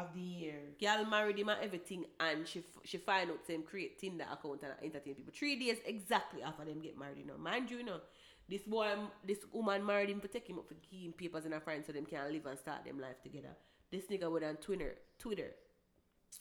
of 0.00 0.14
the 0.14 0.20
year. 0.20 0.60
Girl 0.80 1.04
married 1.04 1.38
him 1.38 1.48
and 1.48 1.60
everything 1.62 2.04
and 2.20 2.46
she 2.46 2.60
f- 2.60 2.82
she 2.84 2.98
find 2.98 3.30
out 3.30 3.46
them 3.46 3.62
create 3.62 3.98
Tinder 3.98 4.24
account 4.30 4.62
and 4.62 4.72
entertain 4.82 5.14
people. 5.14 5.32
Three 5.36 5.58
days 5.58 5.78
exactly 5.84 6.42
after 6.42 6.64
them 6.64 6.80
get 6.80 6.98
married, 6.98 7.18
you 7.18 7.26
know. 7.26 7.38
Mind 7.38 7.70
you, 7.70 7.78
you 7.78 7.84
know, 7.84 8.00
this 8.48 8.62
boy, 8.62 8.88
this 9.26 9.38
woman 9.52 9.84
married 9.84 10.10
him 10.10 10.20
to 10.20 10.28
take 10.28 10.48
him 10.48 10.58
up 10.58 10.68
for 10.68 10.74
him 10.74 11.12
papers 11.12 11.44
and 11.44 11.54
a 11.54 11.60
friend 11.60 11.84
so 11.86 11.92
them 11.92 12.06
can 12.06 12.32
live 12.32 12.46
and 12.46 12.58
start 12.58 12.84
them 12.84 13.00
life 13.00 13.22
together. 13.22 13.56
This 13.90 14.04
nigga 14.06 14.30
went 14.30 14.44
on 14.44 14.56
Twitter, 14.56 14.94
Twitter. 15.18 15.50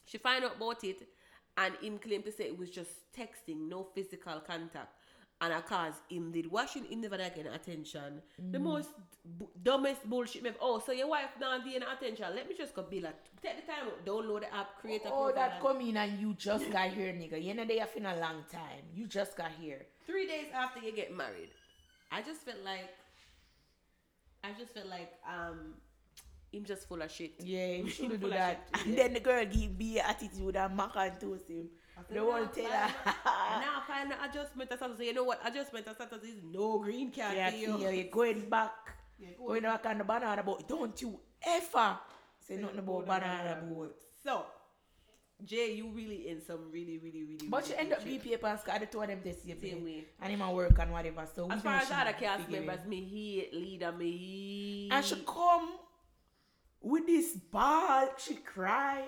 She 0.05 0.17
find 0.17 0.43
out 0.43 0.57
about 0.57 0.83
it 0.83 1.07
and 1.57 1.73
him 1.81 1.97
claim 1.97 2.23
to 2.23 2.31
say 2.31 2.45
it 2.45 2.57
was 2.57 2.69
just 2.69 2.91
texting, 3.17 3.67
no 3.67 3.87
physical 3.95 4.39
contact. 4.39 4.93
And 5.39 5.53
of 5.53 5.65
course, 5.67 5.93
him 6.09 6.31
did 6.31 6.49
washing 6.51 6.85
him 6.85 7.01
never 7.01 7.17
get 7.17 7.45
attention. 7.53 8.23
The 8.51 8.57
most 8.57 8.89
b- 9.37 9.45
dumbest 9.61 10.03
bullshit. 10.09 10.41
me- 10.41 10.51
Oh, 10.59 10.79
so 10.83 10.91
your 10.91 11.07
wife 11.07 11.29
not 11.39 11.63
getting 11.63 11.83
attention. 11.83 12.25
Let 12.35 12.49
me 12.49 12.55
just 12.57 12.73
go 12.73 12.81
be 12.81 13.01
like, 13.01 13.15
take 13.43 13.57
the 13.63 13.71
time 13.71 13.85
download 14.03 14.41
the 14.41 14.53
app, 14.55 14.79
create 14.81 15.05
a 15.05 15.11
Oh, 15.11 15.31
that 15.31 15.53
and- 15.53 15.61
come 15.61 15.79
in 15.81 15.95
and 15.95 16.19
you 16.19 16.33
just 16.33 16.71
got 16.71 16.89
here, 16.89 17.13
nigga. 17.13 17.37
You 17.43 17.53
know 17.53 17.65
they 17.65 17.77
have 17.77 17.93
been 17.93 18.07
a 18.07 18.15
long 18.19 18.45
time. 18.51 18.83
You 18.95 19.05
just 19.05 19.37
got 19.37 19.51
here. 19.61 19.85
three 20.07 20.25
days 20.25 20.47
after 20.55 20.79
you 20.79 20.91
get 20.91 21.15
married, 21.15 21.49
I 22.11 22.23
just 22.23 22.41
felt 22.41 22.63
like, 22.65 22.89
I 24.43 24.53
just 24.57 24.73
felt 24.73 24.87
like, 24.87 25.13
um, 25.27 25.75
him 26.51 26.63
just 26.65 26.87
full 26.87 27.01
of 27.01 27.11
shit. 27.11 27.33
Yeah, 27.39 27.73
he 27.83 27.89
shouldn't 27.89 28.21
do 28.21 28.29
that. 28.29 28.67
And 28.73 28.87
yeah. 28.95 29.03
then 29.03 29.13
the 29.13 29.19
girl 29.19 29.45
give 29.45 29.77
me 29.77 29.99
attitude 29.99 30.55
and 30.55 30.75
mock 30.75 30.93
and 30.95 31.19
toast 31.19 31.47
him. 31.49 31.69
The 32.09 32.23
one 32.23 32.47
tell 32.49 32.65
her. 32.65 32.93
now 33.05 33.81
find 33.87 34.11
the 34.11 34.23
adjustment 34.23 34.71
of 34.71 34.77
status. 34.77 34.99
You 34.99 35.13
know 35.13 35.23
what? 35.23 35.39
Adjustment 35.45 35.87
of 35.87 35.95
status 35.95 36.23
is 36.23 36.41
no 36.43 36.79
green 36.79 37.11
card 37.11 37.35
Yeah, 37.35 37.53
you. 37.53 37.77
yeah, 37.79 37.89
you're 37.89 38.11
going 38.11 38.49
back. 38.49 38.71
Yeah, 39.19 39.29
go 39.37 39.47
Going 39.47 39.63
back 39.63 39.85
on 39.85 39.97
the 39.97 40.03
banana 40.03 40.43
boat. 40.43 40.67
Don't 40.67 41.01
you 41.01 41.19
ever 41.45 41.97
say 42.39 42.57
nothing 42.57 42.79
about 42.79 43.05
banana 43.07 43.61
boat. 43.67 43.95
So, 44.23 44.45
Jay, 45.43 45.73
you 45.73 45.89
really 45.89 46.29
in 46.29 46.41
some 46.41 46.71
really, 46.71 46.97
really, 46.97 47.23
really. 47.23 47.47
But 47.49 47.63
really 47.63 47.69
you 47.69 47.75
end 47.79 47.93
up. 47.93 48.03
BP 48.03 48.43
and 48.43 48.59
Scott, 48.59 48.79
the 48.79 48.85
two 48.85 49.01
of 49.01 49.07
them 49.07 49.19
the 49.23 49.33
same, 49.33 49.59
Same 49.59 49.83
way. 49.83 50.05
And 50.21 50.31
him 50.31 50.53
work 50.53 50.77
and 50.79 50.91
whatever. 50.91 51.27
So 51.33 51.49
As 51.51 51.61
far 51.61 51.75
as 51.75 51.91
other 51.91 52.13
cast 52.13 52.49
members, 52.49 52.85
me 52.85 53.03
hate 53.03 53.53
Leida, 53.53 53.97
me. 53.97 54.89
And 54.91 55.03
she 55.05 55.15
come 55.25 55.69
with 56.81 57.05
this 57.07 57.33
ball, 57.33 58.09
she 58.17 58.35
cried. 58.35 59.03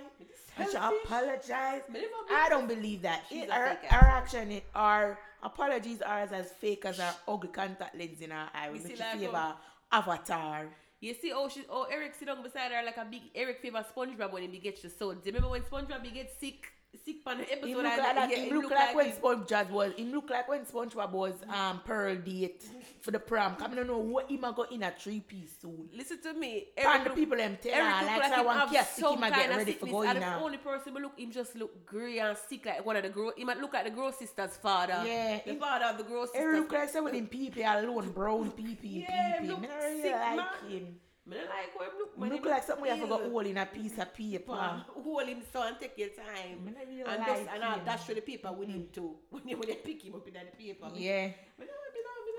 and 0.57 0.67
she 0.67 0.71
Selfish. 0.73 0.99
apologize. 1.05 1.81
Me 1.91 2.01
never 2.01 2.13
I 2.31 2.47
don't 2.49 2.67
believe 2.67 3.01
that. 3.03 3.23
It, 3.31 3.49
her, 3.49 3.77
her 3.89 4.05
action, 4.07 4.51
it, 4.51 4.63
her 4.75 5.17
apologies 5.43 6.01
are 6.01 6.19
as, 6.19 6.31
as 6.31 6.51
fake 6.51 6.85
as 6.85 6.97
her 6.97 7.13
ugly 7.27 7.49
contact 7.49 7.97
lens 7.97 8.21
in 8.21 8.31
her 8.31 8.49
eye. 8.53 8.69
You 8.73 8.79
see 8.79 8.95
like 8.95 9.19
favor 9.19 9.53
avatar. 9.91 10.67
You 11.01 11.13
see, 11.13 11.31
oh, 11.33 11.47
she, 11.47 11.63
oh, 11.69 11.87
Eric 11.89 12.13
sit 12.15 12.25
down 12.27 12.43
beside 12.43 12.71
her 12.71 12.83
like 12.85 12.97
a 12.97 13.05
big 13.09 13.21
Eric 13.33 13.61
favor 13.61 13.85
SpongeBob 13.95 14.33
when 14.33 14.43
he 14.51 14.59
gets 14.59 14.81
the 14.81 14.89
sound. 14.89 15.23
Do 15.23 15.29
you 15.29 15.35
remember 15.35 15.49
when 15.49 15.61
SpongeBob 15.61 16.03
he 16.03 16.11
gets 16.11 16.37
sick, 16.39 16.73
sick 16.97 17.17
episode? 17.25 17.65
He 17.67 17.75
look 17.75 17.83
like, 17.83 17.97
yeah, 17.97 18.27
he 18.27 18.51
look 18.51 18.63
look 18.63 18.71
like, 18.71 18.95
when 18.95 19.11
SpongeBob 19.11 19.69
was. 19.69 19.93
He 19.95 20.05
look 20.05 20.29
like 20.29 20.47
when 20.47 20.65
SpongeBob 20.65 21.11
was 21.11 21.33
um 21.47 21.81
Pearl 21.85 22.15
date 22.15 22.63
for 23.01 23.11
the 23.11 23.19
prom. 23.19 23.55
I 23.59 23.67
don't 23.67 23.87
know 23.87 23.97
what 23.97 24.29
him 24.29 24.41
go 24.55 24.63
in 24.63 24.83
a 24.83 24.91
three 24.91 25.19
piece 25.19 25.51
suit. 25.61 25.89
Listen 25.95 26.21
to 26.23 26.33
me. 26.33 26.67
And 26.77 27.05
the 27.05 27.11
people 27.11 27.37
them 27.37 27.57
tell 27.61 27.73
her 27.73 28.05
like, 28.05 28.19
like 28.19 28.31
I 28.31 28.41
want 28.41 28.71
kiss 28.71 28.87
some 28.95 29.21
him 29.21 29.29
get 29.29 29.49
of 29.51 29.57
ready 29.57 29.73
for 29.73 29.85
going 29.87 30.09
And 30.09 30.21
the 30.21 30.35
only 30.35 30.57
person 30.57 30.93
who 30.95 30.99
look 31.01 31.19
him 31.19 31.31
just 31.31 31.55
look 31.55 31.85
grey 31.85 32.19
and 32.19 32.37
sick 32.37 32.65
like 32.65 32.85
one 32.85 32.95
of 32.95 33.03
the 33.03 33.09
grow. 33.09 33.31
He 33.35 33.43
might 33.43 33.59
look 33.59 33.73
like 33.73 33.85
the 33.85 33.91
grow 33.91 34.11
sister's 34.11 34.57
father. 34.57 35.03
Yeah, 35.05 35.39
the 35.45 35.51
him- 35.51 35.59
father 35.59 35.85
of 35.85 35.97
the 35.97 36.03
grow 36.03 36.25
sisters. 36.25 36.41
Eric 36.41 36.59
look 36.61 36.71
like 36.73 36.89
someone 36.89 37.15
in 37.15 37.27
PP 37.27 37.57
alone, 37.65 38.11
brown 38.11 38.51
PP, 38.51 39.01
Yeah, 39.07 39.39
PP. 39.41 39.47
look 39.47 39.63
sick, 40.01 40.11
like 40.11 40.35
man. 40.37 40.47
him. 40.69 40.95
Me 41.29 41.37
not 41.37 41.45
like 41.45 41.73
how 41.77 41.97
look. 41.99 42.11
He 42.15 42.21
man. 42.21 42.29
look 42.31 42.45
like 42.45 42.63
something 42.63 42.85
you 42.85 42.91
have 42.91 43.01
to 43.01 43.07
go 43.07 43.21
ill. 43.23 43.39
in 43.39 43.57
a 43.57 43.65
piece 43.65 43.97
of 43.99 44.13
paper. 44.13 44.51
Man, 44.53 44.81
hold 45.03 45.27
him 45.27 45.41
so 45.53 45.61
and 45.67 45.79
take 45.79 45.97
your 45.97 46.09
time. 46.09 46.65
Me 46.65 46.73
really 46.87 47.01
and, 47.01 47.19
like 47.19 47.27
just, 47.27 47.49
and 47.53 47.63
I'll 47.63 47.85
dash 47.85 48.03
through 48.05 48.15
the 48.15 48.21
paper 48.21 48.51
with 48.51 48.69
him 48.69 48.87
too. 48.91 49.15
When 49.29 49.43
they, 49.45 49.53
when 49.55 49.67
they 49.69 49.75
pick 49.75 50.03
him 50.03 50.15
up 50.15 50.27
in 50.27 50.33
the 50.33 50.39
paper. 50.57 50.89
Yeah. 50.95 51.29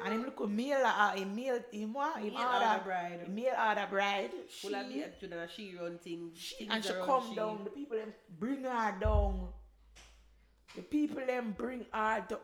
And 0.02 0.14
him 0.14 0.24
look 0.24 0.40
a 0.40 0.46
male, 0.46 0.82
uh, 0.82 1.12
him 1.12 1.36
male, 1.36 1.60
him 1.70 1.92
what? 1.92 2.16
Him 2.22 2.32
Male 2.32 2.42
order 2.42 2.80
bride. 2.84 3.28
male 3.28 3.54
order 3.68 3.86
bride. 3.90 4.30
Full 4.48 4.74
of 4.74 4.86
She- 4.86 4.94
the 4.98 5.04
attitude 5.04 5.32
and 5.32 5.40
a 5.42 5.48
she 5.48 5.74
run 5.78 5.98
thing. 5.98 6.30
things 6.34 6.70
and 6.70 6.82
she 6.84 6.92
come 7.04 7.28
she. 7.28 7.36
down. 7.36 7.64
The 7.64 7.70
people 7.70 7.98
them 7.98 8.12
bring 8.38 8.64
her 8.64 8.96
down. 8.98 9.48
The 10.74 10.82
people 10.82 11.26
them 11.26 11.54
bring 11.56 11.84
her 11.92 12.24
down. 12.28 12.38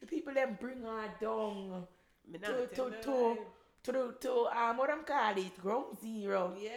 The 0.00 0.06
people 0.06 0.32
them 0.32 0.56
bring 0.58 0.80
her 0.82 1.10
down 1.20 1.86
Me 2.26 2.38
to 2.38 2.66
to 2.68 2.90
to. 3.02 3.38
To 3.84 3.92
the 3.92 4.14
to 4.20 4.32
um 4.56 4.76
what 4.76 4.88
them 4.88 5.04
call 5.06 5.36
it 5.38 5.58
ground 5.60 5.98
zero. 6.00 6.54
Yeah. 6.60 6.70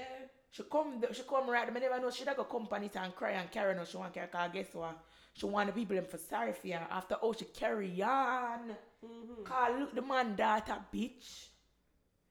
She 0.51 0.63
come 0.63 1.01
she 1.13 1.23
come 1.23 1.49
right. 1.49 1.67
I 1.67 1.79
never 1.79 1.99
know 1.99 2.11
she 2.11 2.25
da 2.25 2.33
go 2.33 2.43
company 2.43 2.89
and 2.95 3.15
cry 3.15 3.31
and 3.31 3.49
carry 3.51 3.73
no 3.75 3.85
she 3.85 3.97
want 3.97 4.13
carry. 4.13 4.27
Cause 4.27 4.49
guess 4.53 4.67
what? 4.73 4.97
She 5.33 5.45
want 5.45 5.67
the 5.67 5.73
people 5.73 5.95
them 5.95 6.05
for 6.05 6.17
sorry 6.17 6.53
for 6.53 6.67
her 6.67 6.87
after 6.91 7.15
all 7.15 7.33
she 7.33 7.45
carry 7.45 8.01
on. 8.01 8.75
Mm-hmm. 9.05 9.43
Cause 9.43 9.79
look 9.79 9.95
the 9.95 10.01
man 10.01 10.35
daughter 10.35 10.75
bitch. 10.93 11.47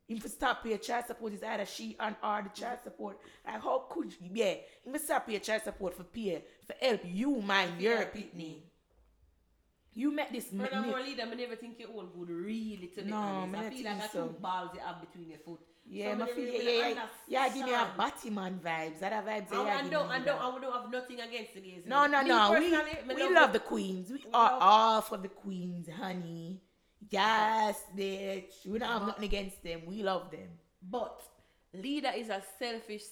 Him 0.07 0.19
for 0.19 0.29
stop 0.29 0.63
pay 0.65 0.77
child 0.79 1.05
support 1.07 1.33
is 1.33 1.43
either 1.43 1.65
she 1.67 1.97
and 2.01 2.17
or 2.23 2.43
the 2.43 2.61
child 2.61 2.81
support. 2.83 3.19
Like 3.47 3.63
how 3.63 3.87
could 3.89 4.13
you 4.21 4.31
yeah, 4.35 4.55
him 4.85 4.99
stop 4.99 5.27
pay 5.27 5.39
child 5.39 5.63
support 5.63 5.95
for 5.95 6.05
pay 6.05 6.43
for 6.67 6.75
help 6.85 7.01
you 7.05 7.37
mind 7.41 7.81
your 7.81 7.95
Yeah. 8.01 8.05
pitney. 8.05 8.57
You 9.95 10.13
met 10.15 10.33
this 10.33 10.53
ma- 10.53 10.65
Furthermore, 10.65 11.01
Leida, 11.01 11.23
I 11.31 11.35
never 11.35 11.57
think 11.57 11.79
your 11.81 11.91
own 11.97 12.09
good 12.17 12.29
really 12.31 12.91
to 12.95 13.03
be 13.03 13.11
No, 13.11 13.17
honest. 13.17 13.63
I 13.65 13.71
feel 13.71 13.85
like 13.85 14.03
I 14.03 14.09
so. 14.09 14.27
two 14.29 14.35
balls 14.41 14.71
you 14.75 14.81
have 14.81 15.01
between 15.01 15.29
your 15.31 15.39
foot. 15.39 15.61
Yeah, 15.85 16.11
Some 16.11 16.19
my 16.21 16.27
feel, 16.27 16.45
yeah, 16.45 16.61
yeah, 16.63 16.89
yeah, 16.89 17.07
yeah, 17.27 17.49
give 17.55 17.65
me 17.67 17.73
a. 17.73 17.89
Batman 17.99 18.61
vibes. 18.65 19.01
That 19.01 19.13
are 19.13 19.23
vibes. 19.23 19.51
And, 19.51 19.67
yeah, 19.67 19.79
and 19.81 19.91
give 19.91 19.99
don't, 19.99 20.11
and 20.13 20.25
don't, 20.25 20.39
I 20.41 20.59
don't 20.61 20.73
have 20.83 20.91
nothing 20.93 21.21
against 21.21 21.55
the 21.55 21.61
gays. 21.61 21.83
No, 21.87 22.07
no, 22.07 22.23
no. 22.23 22.53
We, 22.53 22.71
we 23.15 23.23
love 23.25 23.33
love 23.33 23.53
the- 23.53 23.59
the 23.59 23.65
queens. 23.65 24.11
We 24.11 24.19
We 24.19 24.25
are 24.33 24.53
love- 24.53 24.63
all 24.63 25.01
for 25.01 25.17
the 25.17 25.29
queens, 25.29 25.89
honey. 25.89 26.61
Yes, 27.11 27.83
bitch. 27.97 28.67
We 28.67 28.79
don't 28.79 28.89
have 28.89 29.07
nothing 29.07 29.25
against 29.25 29.63
them. 29.65 29.81
We 29.87 30.03
love 30.05 30.31
them. 30.31 30.51
But 30.81 31.21
Leida 31.75 32.17
is 32.17 32.29
a 32.29 32.41
selfish, 32.61 33.03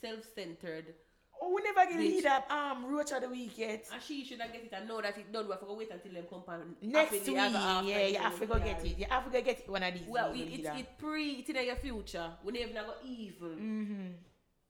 self-centered, 0.00 0.94
Oh, 1.44 1.52
we 1.54 1.60
never 1.62 1.90
get 1.90 1.98
Bitch. 1.98 2.14
lead 2.22 2.26
up 2.26 2.48
um 2.52 2.86
roach 2.86 3.10
of 3.10 3.20
the 3.20 3.28
week 3.28 3.58
yet. 3.58 3.84
and 3.92 4.00
she 4.00 4.24
should 4.24 4.40
have 4.40 4.52
get 4.52 4.62
it 4.62 4.72
and 4.72 4.86
know 4.86 5.00
that 5.02 5.18
it 5.18 5.32
done. 5.32 5.46
We 5.46 5.50
have 5.52 5.60
to 5.66 5.72
wait 5.74 5.90
until 5.90 6.12
them 6.12 6.24
come 6.30 6.42
and 6.54 6.76
Next 6.92 7.10
week, 7.10 7.24
the 7.24 7.36
other 7.38 7.58
after 7.58 7.88
yeah, 7.90 8.06
you 8.06 8.12
them 8.12 8.22
have 8.22 8.38
to 8.38 8.46
go 8.46 8.58
get 8.60 8.84
it. 8.84 8.98
You 8.98 9.06
have 9.10 9.24
to 9.24 9.30
go 9.30 9.40
get 9.42 9.58
it 9.58 9.68
one 9.68 9.82
of 9.82 9.92
these. 9.94 10.02
Well, 10.06 10.32
it, 10.32 10.38
it's 10.38 10.68
it 10.80 10.98
pre, 10.98 11.30
it's 11.40 11.50
in 11.50 11.64
your 11.66 11.74
future. 11.76 12.30
We 12.44 12.52
never 12.52 12.72
go 12.72 12.94
evil. 13.04 13.48
Mm-hmm. 13.48 14.06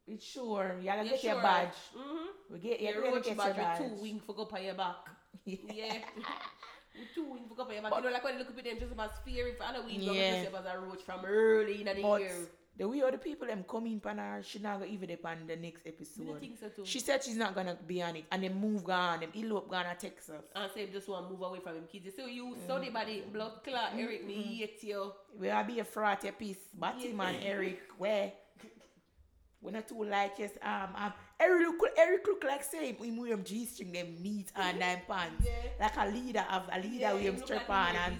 It's 0.06 0.24
sure. 0.24 0.76
You 0.80 0.86
gotta 0.86 1.04
You 1.04 1.10
get 1.10 1.24
your 1.24 1.42
badge. 1.42 1.68
Mm-hmm. 1.96 2.52
We 2.54 2.58
get 2.60 2.80
Your 2.80 3.04
you 3.04 3.14
roach 3.14 3.24
get 3.24 3.36
badge 3.36 3.46
your 3.56 3.66
with 3.66 3.78
badge. 3.78 3.78
two 3.78 4.02
wings 4.02 4.22
for 4.26 4.34
go 4.34 4.48
on 4.50 4.64
your 4.64 4.74
back. 4.74 4.96
Yeah. 5.44 5.94
with 6.98 7.14
two 7.14 7.24
wings 7.30 7.48
for 7.48 7.54
go 7.54 7.62
on 7.64 7.72
your 7.72 7.82
back. 7.82 7.90
But- 7.90 8.02
you 8.02 8.08
know, 8.08 8.14
like 8.14 8.24
when 8.24 8.32
you 8.34 8.38
look 8.40 8.48
at 8.58 8.64
them 8.64 8.78
just 8.80 8.92
about 8.92 9.24
fearing 9.24 9.54
for 9.58 9.64
Halloween, 9.64 10.00
Yeah. 10.00 10.12
yeah. 10.12 10.42
just 10.42 10.48
about 10.56 10.74
a 10.74 10.78
roach 10.80 11.02
from 11.02 11.24
early 11.26 11.80
in 11.82 11.86
the 11.96 12.02
But 12.02 12.20
year. 12.22 12.32
The 12.76 12.88
way 12.88 13.02
other 13.02 13.18
people 13.18 13.46
them 13.46 13.64
come 13.68 13.86
in 13.86 14.00
pan 14.00 14.18
her, 14.18 14.42
she 14.42 14.58
not 14.58 14.80
gonna 14.80 14.90
even 14.90 15.10
up 15.10 15.26
on 15.26 15.46
the 15.46 15.56
next 15.56 15.86
episode. 15.86 16.40
think 16.40 16.58
so 16.58 16.68
too. 16.68 16.84
She 16.86 17.00
said 17.00 17.22
she's 17.22 17.36
not 17.36 17.54
gonna 17.54 17.76
be 17.86 18.02
on 18.02 18.16
it, 18.16 18.24
and 18.32 18.42
then 18.42 18.58
move 18.58 18.88
on. 18.88 19.20
Them 19.20 19.30
elope 19.34 19.68
gonna 19.70 19.94
Texas. 19.98 20.42
and 20.56 20.70
say 20.74 20.86
just 20.86 21.08
want 21.08 21.26
to 21.26 21.32
move 21.32 21.42
away 21.42 21.60
from 21.60 21.74
him 21.76 21.84
kids. 21.90 22.14
So 22.16 22.26
you 22.26 22.56
so 22.66 22.78
the 22.78 22.88
body 22.90 23.24
blood 23.32 23.62
clot, 23.62 23.92
Eric, 23.96 24.26
me 24.26 24.34
hate 24.60 24.82
you. 24.82 25.12
We 25.38 25.50
are 25.50 25.62
be 25.64 25.80
a 25.80 25.84
fraud 25.84 26.24
your 26.24 26.32
piece. 26.32 26.56
Batman, 26.74 27.36
Eric, 27.42 27.80
where? 27.98 28.32
We 29.60 29.70
not 29.70 29.86
too 29.86 30.02
like 30.04 30.32
yes. 30.38 30.50
Um, 30.60 30.88
um, 30.96 31.12
Eric 31.38 31.68
look, 31.68 31.90
Eric 31.96 32.26
look 32.26 32.42
like 32.42 32.64
say 32.64 32.92
him 32.92 33.16
wear 33.16 33.32
him 33.32 33.44
G 33.44 33.64
string, 33.66 33.92
them 33.92 34.16
neat 34.20 34.50
and 34.56 34.78
nine 34.80 35.02
pants, 35.08 35.46
Yeah. 35.46 35.52
like 35.78 35.96
a 35.98 36.10
leader 36.10 36.44
of 36.50 36.62
a 36.72 36.80
leader 36.80 36.98
Yeah, 36.98 37.12
with 37.12 37.22
him 37.22 37.34
him 37.36 37.42
strap 37.44 37.68
like 37.68 37.90
on 37.90 37.96
and 37.96 38.16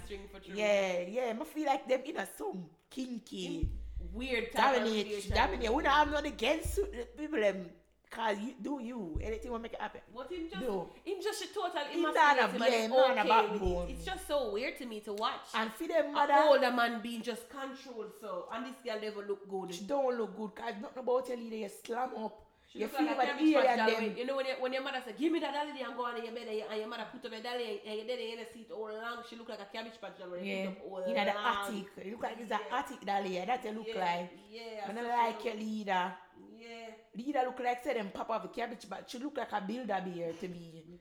yeah, 0.55 1.01
yeah. 1.09 1.33
I 1.41 1.45
feel 1.45 1.67
like 1.67 1.89
them 1.89 2.01
in 2.05 2.17
a 2.19 2.29
some 2.39 2.67
kinky. 2.91 3.69
Weird 4.13 4.53
type 4.53 4.77
of 4.77 4.83
Dominate, 4.85 5.07
relation. 5.07 5.35
dominate. 5.35 5.75
We 5.75 5.83
don't 5.83 5.93
have 5.93 6.11
nothing 6.11 6.33
against 6.33 6.79
people 7.17 7.41
them 7.41 7.71
Cause 8.11 8.37
you 8.41 8.53
do 8.61 8.79
you. 8.83 9.19
Anything 9.23 9.51
will 9.53 9.59
make 9.59 9.73
it 9.73 9.81
happen. 9.81 10.03
What 10.13 10.31
him 10.31 10.47
just 10.51 10.61
No. 10.63 10.91
him 11.03 11.17
just 11.23 11.41
should 11.41 11.55
total 11.55 11.81
Him 11.81 12.03
not 12.03 12.15
a 12.39 12.43
him 12.43 12.51
and 12.51 12.59
blame, 12.59 12.73
he's 12.83 12.91
man, 12.91 13.01
okay 13.01 13.23
with 13.23 13.29
backbone. 13.29 13.89
it. 13.89 13.93
It's 13.93 14.05
just 14.05 14.29
so 14.29 14.53
weird 14.53 14.77
to 14.79 14.85
me 14.85 15.01
to 15.01 15.15
watch. 15.15 15.41
And 15.55 15.73
for 15.73 15.89
them 15.89 16.13
mother, 16.13 16.35
older 16.47 16.71
man 16.73 17.01
being 17.01 17.23
just 17.23 17.49
controlled 17.49 18.13
so 18.21 18.49
and 18.53 18.67
this 18.67 18.75
girl 18.85 19.01
never 19.01 19.23
look 19.27 19.49
good. 19.49 19.75
she 19.75 19.85
don't 19.85 20.19
look 20.19 20.37
good. 20.37 20.55
Cause 20.55 20.75
nothing 20.83 21.03
about 21.03 21.27
your 21.27 21.39
leader, 21.39 21.57
you 21.57 21.71
slam 21.87 22.11
up. 22.19 22.42
She 22.73 22.79
You 22.81 22.89
feel 22.89 23.05
like 23.05 23.19
a 23.29 23.37
the 23.45 23.53
patch 23.53 23.77
doll 23.77 23.91
them. 24.01 24.17
You 24.17 24.25
know 24.25 24.37
when, 24.37 24.47
your- 24.47 24.57
when 24.61 24.73
your 24.73 24.83
mother 24.83 25.03
say, 25.05 25.13
give 25.19 25.31
me 25.33 25.41
that 25.41 25.53
dolly 25.53 25.83
and 25.83 25.95
go 25.95 26.07
on 26.07 26.17
in 26.17 26.25
your 26.25 26.33
bed 26.33 26.49
and 26.49 26.57
your, 26.57 26.67
and 26.71 26.79
your 26.81 26.89
mother 26.89 27.05
put 27.13 27.25
up 27.27 27.33
your 27.33 27.43
dolly 27.43 27.69
and, 27.69 27.81
and 27.87 27.97
your 28.01 28.07
daddy 28.09 28.33
in 28.33 28.39
the 28.39 28.47
seat 28.53 28.71
all 28.73 28.89
along. 28.91 29.25
She 29.29 29.37
look 29.37 29.49
like 29.51 29.61
a 29.61 29.69
cabbage 29.71 30.01
patch 30.01 30.17
doll 30.19 30.37
Yeah, 30.41 30.71
put 30.71 30.79
up 30.79 30.85
all 30.91 31.05
you 31.07 31.15
know 31.15 31.25
the 31.25 31.37
attic. 31.37 31.87
You 32.05 32.11
look 32.13 32.23
like 32.23 32.39
it's 32.41 32.51
an 32.51 32.61
attic 32.73 33.05
doll 33.05 33.23
here. 33.23 33.45
That's 33.47 33.65
you 33.67 33.73
look 33.73 33.89
yeah, 33.93 34.01
like. 34.01 34.31
Yeah. 34.51 34.89
I 34.89 34.93
don't 34.93 35.09
like 35.09 35.45
your 35.45 35.55
leader. 35.55 36.13
Yeah. 36.57 36.91
Leida 37.19 37.45
look 37.45 37.61
like 37.61 37.85
say 37.85 37.95
them 37.95 38.11
pop 38.15 38.31
off 38.31 38.43
the 38.43 38.49
cabbage, 38.49 38.87
but 38.89 39.05
she 39.11 39.19
look 39.19 39.37
like 39.37 39.53
a 39.53 39.61
Build-A-Bear 39.61 40.33
to 40.41 40.49
me. 40.49 40.83
You. 40.89 40.99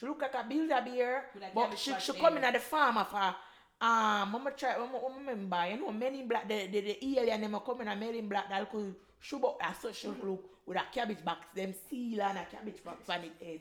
She 0.00 0.06
look 0.06 0.22
like 0.22 0.34
a 0.34 0.44
builder 0.48 0.80
With 1.34 1.42
a 1.42 1.50
but 1.54 1.78
she 1.78 1.92
she 2.00 2.12
head. 2.12 2.20
coming 2.20 2.42
at 2.44 2.54
the 2.54 2.58
farm 2.60 2.96
of 2.96 3.08
her. 3.12 3.34
Um, 3.82 4.34
I'ma 4.36 4.50
try. 4.56 4.74
I'ma 4.74 4.96
I'ma 4.96 5.18
remember. 5.18 5.66
You 5.70 5.76
know, 5.80 5.92
men 5.92 6.14
in 6.14 6.28
black. 6.28 6.48
The 6.48 6.68
the, 6.68 6.80
the 6.80 7.18
alien 7.18 7.40
them 7.42 7.54
a 7.54 7.60
coming 7.60 7.88
a 7.88 7.94
men 7.96 8.14
in 8.14 8.28
black. 8.28 8.48
That 8.48 8.70
could 8.70 8.94
shoot 9.18 9.44
up 9.44 9.58
a 9.60 9.74
social 9.74 10.14
look 10.22 10.44
with 10.70 10.78
a 10.78 10.84
cabbage 10.94 11.24
box. 11.24 11.40
Them 11.54 11.74
seal 11.90 12.22
and 12.22 12.38
a 12.38 12.44
cabbage 12.44 12.82
box 12.84 13.10
on 13.10 13.18
it 13.24 13.32
head. 13.44 13.60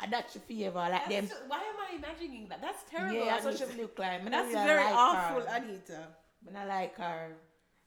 And 0.00 0.12
that 0.12 0.28
she 0.32 0.40
favor 0.40 0.78
like 0.78 1.08
them. 1.08 1.28
So- 1.28 1.36
why 1.46 1.58
am 1.58 1.76
I 1.78 1.96
imagining 1.96 2.48
that? 2.48 2.60
That's 2.60 2.82
terrible. 2.90 3.14
Yeah, 3.16 3.38
that's 3.40 3.44
what 3.44 3.58
she 3.58 3.80
look 3.80 3.96
like. 3.98 4.24
Me 4.24 4.30
That's 4.30 4.52
very 4.52 4.84
like 4.84 4.94
awful, 4.94 5.40
Her. 5.42 5.56
Anita. 5.56 6.00
Not 6.52 6.66
like 6.66 6.96
her. 6.98 7.28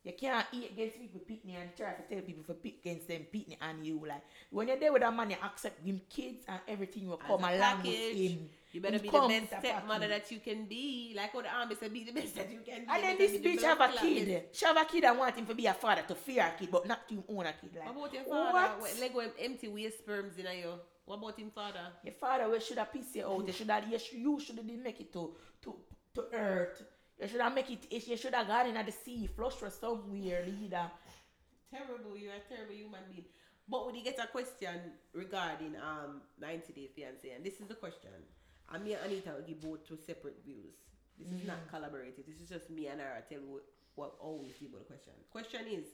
You 0.04 0.14
can't 0.20 0.46
eat 0.54 0.72
against 0.72 1.00
people 1.00 1.22
pitney 1.30 1.56
and 1.62 1.70
try 1.76 1.92
to 1.94 2.02
tell 2.10 2.22
people 2.22 2.44
for 2.44 2.54
pit 2.56 2.76
against 2.82 3.08
them 3.10 3.26
pitney 3.34 3.56
and 3.62 3.86
you 3.86 4.02
like 4.08 4.24
when 4.50 4.68
you're 4.68 4.80
there 4.80 4.92
with 4.92 5.04
a 5.04 5.12
man 5.12 5.30
you 5.30 5.36
accept 5.44 5.86
him 5.86 6.02
kids 6.10 6.44
and 6.48 6.60
everything 6.68 7.08
will 7.08 7.18
come 7.18 7.44
As 7.46 7.54
a 7.54 7.58
along 7.58 7.84
with 7.84 8.16
him. 8.16 8.50
You 8.72 8.80
better 8.82 9.00
be 9.00 9.10
the 9.10 9.28
best 9.28 9.60
stepmother 9.60 10.08
that 10.08 10.32
you 10.32 10.40
can 10.40 10.66
be. 10.66 11.14
Like 11.16 11.34
how 11.34 11.42
the 11.42 11.50
army 11.50 11.76
said, 11.76 11.92
be 11.92 12.04
the 12.06 12.14
best 12.14 12.36
that 12.36 12.50
you 12.52 12.60
can 12.66 12.82
be. 12.82 12.88
And 12.90 13.04
then 13.04 13.18
this 13.18 13.32
the 13.32 13.40
bitch 13.40 13.62
have 13.64 13.82
a 13.82 13.90
kid. 13.98 14.44
She 14.54 14.66
have 14.66 14.78
a 14.78 14.86
kid 14.86 15.04
and 15.04 15.18
want 15.18 15.36
him 15.36 15.46
to 15.46 15.56
be 15.56 15.66
a 15.66 15.74
father 15.74 16.04
to 16.08 16.16
fear 16.16 16.46
a 16.56 16.58
kid, 16.58 16.72
but 16.72 16.88
not 16.88 17.08
to 17.10 17.24
own 17.28 17.46
a 17.46 17.54
kid. 17.54 17.72
Like, 17.76 17.86
What 17.88 17.98
about 17.98 18.14
your 18.14 18.24
father? 18.24 18.82
What? 18.82 19.00
Lego 19.00 19.20
him 19.20 19.32
empty 19.40 19.68
waste 19.68 20.00
sperms 20.00 20.38
in 20.38 20.46
you. 20.58 20.74
What 21.06 21.18
about 21.18 21.38
him 21.38 21.52
father? 21.54 21.88
Your 22.04 22.14
father 22.14 22.50
we 22.50 22.60
should 22.62 22.78
have 22.78 22.94
piss 22.94 23.16
you 23.16 23.28
out. 23.28 23.46
You 23.46 23.54
should 23.54 23.70
have 23.70 23.88
you 23.92 24.00
should, 24.00 24.18
you 24.18 24.40
should 24.40 24.58
have 24.58 24.66
make 24.66 25.02
it 25.02 25.12
to 25.14 25.36
to 25.64 25.76
to 26.16 26.24
earth. 26.34 26.82
You 27.20 27.28
should 27.28 27.42
have 27.42 27.54
make 27.54 27.70
it. 27.70 28.08
You 28.08 28.18
should 28.18 28.34
have 28.34 28.48
gone 28.48 28.68
in 28.68 28.86
the 28.86 28.92
sea, 28.92 29.28
flush 29.28 29.54
for 29.54 29.70
somewhere, 29.70 30.46
Leida. 30.48 30.90
Terrible, 31.70 32.18
you're 32.18 32.34
a 32.34 32.40
terrible 32.48 32.74
human 32.74 33.02
being. 33.10 33.26
But 33.68 33.86
when 33.86 33.96
you 33.96 34.04
get 34.04 34.20
a 34.20 34.28
question 34.28 34.76
regarding 35.14 35.76
um 35.78 36.22
90 36.40 36.74
Day 36.74 36.90
Fiance, 36.94 37.30
and 37.30 37.46
this 37.46 37.60
is 37.60 37.68
the 37.68 37.76
question, 37.76 38.12
and 38.74 38.84
me 38.84 38.94
and 38.94 39.06
Anita 39.06 39.32
will 39.32 39.48
give 39.48 39.62
both 39.62 39.88
two 39.88 39.98
separate 39.98 40.44
views. 40.46 40.76
This 41.20 41.32
is 41.32 41.48
not 41.48 41.58
mm-hmm. 41.58 41.76
collaborated. 41.76 42.26
This 42.26 42.42
is 42.42 42.50
just 42.50 42.70
me 42.70 42.88
and 42.88 43.00
her 43.00 43.24
tell 43.30 43.40
what 43.42 43.64
what 43.96 44.16
always 44.20 44.54
feel 44.54 44.70
about 44.70 44.88
the 44.88 44.94
question. 44.94 45.14
Question 45.32 45.62
is 45.70 45.86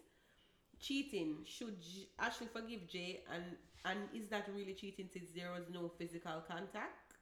cheating. 0.80 1.38
Should 1.46 1.82
J- 1.82 2.08
Ashley 2.20 2.48
forgive 2.48 2.88
Jay, 2.88 3.22
and 3.34 3.44
and 3.86 4.00
is 4.14 4.30
that 4.30 4.48
really 4.56 4.74
cheating 4.74 5.10
since 5.12 5.30
there 5.36 5.52
was 5.52 5.64
no 5.74 5.92
physical 5.98 6.44
contact? 6.48 7.16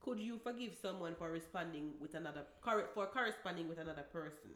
Could 0.00 0.20
you 0.20 0.38
forgive 0.38 0.72
someone 0.80 1.14
for 1.18 1.30
responding 1.30 1.92
with 2.00 2.14
another 2.14 2.42
corre- 2.60 2.88
for 2.94 3.06
corresponding 3.06 3.68
with 3.68 3.78
another 3.78 4.04
person? 4.12 4.50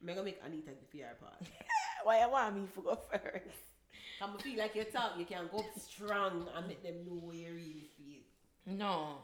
I'm 0.00 0.08
gonna 0.08 0.22
make 0.22 0.40
Anita 0.44 0.70
give 0.70 0.92
you 0.92 1.04
her 1.04 1.16
part. 1.20 1.40
Why 2.04 2.20
you 2.20 2.30
want 2.30 2.56
me 2.56 2.66
to 2.74 2.82
go 2.82 2.98
first? 3.10 3.62
I 4.20 4.42
feel 4.42 4.58
like 4.58 4.74
you 4.74 4.84
talk, 4.84 5.12
you 5.18 5.24
can 5.24 5.48
go 5.50 5.64
strong 5.78 6.46
and 6.56 6.68
make 6.68 6.82
them 6.82 7.04
know 7.06 7.20
where 7.20 7.56
you 7.56 7.82
feel. 7.96 8.22
No. 8.66 9.18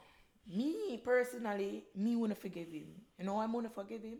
Me 0.53 1.01
personally, 1.03 1.85
me 1.95 2.15
wanna 2.15 2.35
forgive 2.35 2.67
him. 2.69 2.87
You 3.17 3.25
know 3.25 3.39
I'm 3.39 3.53
gonna 3.53 3.69
forgive 3.69 4.03
him? 4.03 4.17